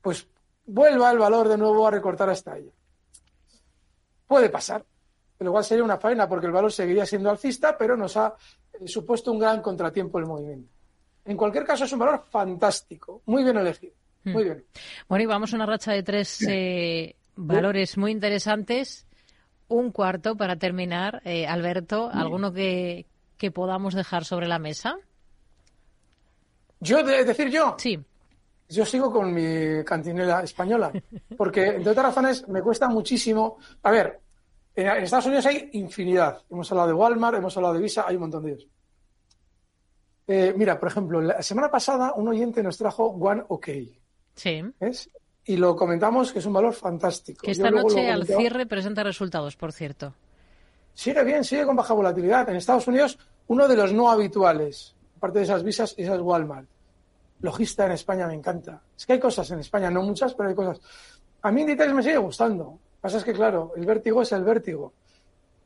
pues 0.00 0.28
vuelva 0.66 1.10
el 1.10 1.18
valor 1.18 1.48
de 1.48 1.58
nuevo 1.58 1.86
a 1.86 1.90
recortar 1.90 2.30
hasta 2.30 2.56
ella. 2.56 2.72
Puede 4.28 4.48
pasar, 4.48 4.84
pero 5.36 5.50
igual 5.50 5.64
sería 5.64 5.82
una 5.82 5.96
faena 5.96 6.28
porque 6.28 6.46
el 6.46 6.52
valor 6.52 6.70
seguiría 6.70 7.04
siendo 7.04 7.30
alcista, 7.30 7.76
pero 7.76 7.96
nos 7.96 8.16
ha 8.16 8.34
eh, 8.74 8.86
supuesto 8.86 9.32
un 9.32 9.40
gran 9.40 9.60
contratiempo 9.60 10.18
el 10.20 10.26
movimiento. 10.26 10.70
En 11.24 11.36
cualquier 11.36 11.64
caso, 11.64 11.84
es 11.84 11.92
un 11.92 11.98
valor 11.98 12.24
fantástico, 12.30 13.22
muy 13.26 13.42
bien 13.42 13.56
elegido. 13.56 13.94
Hmm. 14.24 14.32
Muy 14.32 14.44
bien. 14.44 14.64
Bueno, 15.08 15.24
y 15.24 15.26
vamos 15.26 15.52
a 15.52 15.56
una 15.56 15.66
racha 15.66 15.92
de 15.92 16.02
tres 16.02 16.40
eh, 16.46 17.16
valores 17.34 17.98
muy 17.98 18.12
interesantes. 18.12 19.06
Un 19.66 19.90
cuarto 19.90 20.36
para 20.36 20.56
terminar. 20.56 21.22
Alberto, 21.46 22.08
¿alguno 22.10 22.52
que, 22.52 23.04
que 23.36 23.50
podamos 23.50 23.92
dejar 23.92 24.24
sobre 24.24 24.48
la 24.48 24.58
mesa? 24.58 24.96
¿Yo? 26.80 27.02
De, 27.02 27.24
¿Decir 27.24 27.50
yo? 27.50 27.76
Sí. 27.78 27.98
Yo 28.68 28.84
sigo 28.84 29.10
con 29.10 29.32
mi 29.32 29.82
cantinela 29.84 30.42
española, 30.42 30.92
porque, 31.36 31.66
entre 31.66 31.92
otras 31.92 32.06
razones, 32.06 32.48
me 32.48 32.60
cuesta 32.60 32.88
muchísimo. 32.88 33.56
A 33.82 33.90
ver, 33.90 34.20
en 34.74 35.04
Estados 35.04 35.26
Unidos 35.26 35.46
hay 35.46 35.70
infinidad. 35.72 36.42
Hemos 36.50 36.70
hablado 36.70 36.88
de 36.88 36.94
Walmart, 36.94 37.38
hemos 37.38 37.56
hablado 37.56 37.74
de 37.74 37.80
Visa, 37.80 38.04
hay 38.06 38.16
un 38.16 38.22
montón 38.22 38.44
de 38.44 38.52
ellos. 38.52 38.66
Eh, 40.26 40.52
mira, 40.54 40.78
por 40.78 40.90
ejemplo, 40.90 41.22
la 41.22 41.42
semana 41.42 41.70
pasada 41.70 42.12
un 42.14 42.28
oyente 42.28 42.62
nos 42.62 42.76
trajo 42.76 43.06
One 43.06 43.42
OK. 43.48 43.68
Sí. 44.34 44.62
¿ves? 44.78 45.10
Y 45.46 45.56
lo 45.56 45.74
comentamos 45.74 46.30
que 46.30 46.40
es 46.40 46.46
un 46.46 46.52
valor 46.52 46.74
fantástico. 46.74 47.40
Que 47.42 47.52
esta 47.52 47.70
noche 47.70 48.10
al 48.10 48.26
cierre 48.26 48.66
presenta 48.66 49.02
resultados, 49.02 49.56
por 49.56 49.72
cierto. 49.72 50.12
Sigue 50.92 51.24
bien, 51.24 51.42
sigue 51.42 51.64
con 51.64 51.74
baja 51.74 51.94
volatilidad. 51.94 52.46
En 52.50 52.56
Estados 52.56 52.86
Unidos, 52.86 53.18
uno 53.46 53.66
de 53.66 53.76
los 53.76 53.94
no 53.94 54.10
habituales, 54.10 54.94
aparte 55.16 55.38
de 55.38 55.44
esas 55.46 55.64
visas, 55.64 55.94
esas 55.96 56.20
Walmart 56.20 56.68
logista 57.40 57.86
en 57.86 57.92
España 57.92 58.26
me 58.26 58.34
encanta. 58.34 58.80
Es 58.96 59.06
que 59.06 59.14
hay 59.14 59.20
cosas 59.20 59.50
en 59.50 59.60
España, 59.60 59.90
no 59.90 60.02
muchas, 60.02 60.34
pero 60.34 60.48
hay 60.48 60.54
cosas. 60.54 60.80
A 61.42 61.50
mí 61.50 61.60
Inditex 61.62 61.92
me 61.92 62.02
sigue 62.02 62.18
gustando. 62.18 62.78
pasa 63.00 63.18
es 63.18 63.24
que, 63.24 63.32
claro, 63.32 63.72
el 63.76 63.86
vértigo 63.86 64.22
es 64.22 64.32
el 64.32 64.44
vértigo. 64.44 64.92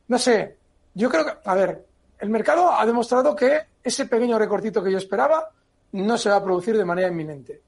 No 0.07 0.19
sé, 0.19 0.57
yo 0.93 1.09
creo 1.09 1.25
que, 1.25 1.33
a 1.43 1.55
ver, 1.55 1.85
el 2.19 2.29
mercado 2.29 2.71
ha 2.71 2.85
demostrado 2.85 3.35
que 3.35 3.61
ese 3.83 4.05
pequeño 4.05 4.37
recortito 4.37 4.83
que 4.83 4.91
yo 4.91 4.97
esperaba 4.97 5.49
no 5.93 6.17
se 6.17 6.29
va 6.29 6.37
a 6.37 6.43
producir 6.43 6.77
de 6.77 6.85
manera 6.85 7.07
inminente. 7.07 7.61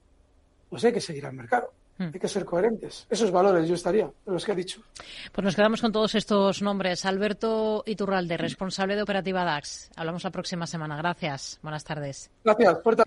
Pues 0.69 0.83
hay 0.83 0.93
que 0.93 1.01
seguir 1.01 1.25
al 1.25 1.33
mercado. 1.33 1.71
Hmm. 1.97 2.09
Hay 2.13 2.19
que 2.19 2.27
ser 2.27 2.43
coherentes. 2.43 3.07
Esos 3.09 3.31
valores 3.31 3.67
yo 3.67 3.75
estaría, 3.75 4.09
los 4.25 4.43
que 4.43 4.51
ha 4.51 4.55
dicho. 4.55 4.81
Pues 5.31 5.45
nos 5.45 5.55
quedamos 5.55 5.81
con 5.81 5.91
todos 5.91 6.13
estos 6.15 6.61
nombres. 6.61 7.05
Alberto 7.05 7.83
Iturralde, 7.85 8.37
responsable 8.37 8.95
de 8.95 9.03
Operativa 9.03 9.45
DAX. 9.45 9.89
Hablamos 9.95 10.23
la 10.23 10.31
próxima 10.31 10.67
semana. 10.67 10.97
Gracias. 10.97 11.59
Buenas 11.61 11.83
tardes. 11.83 12.29
Gracias. 12.43 12.81
Fuerte. 12.83 13.03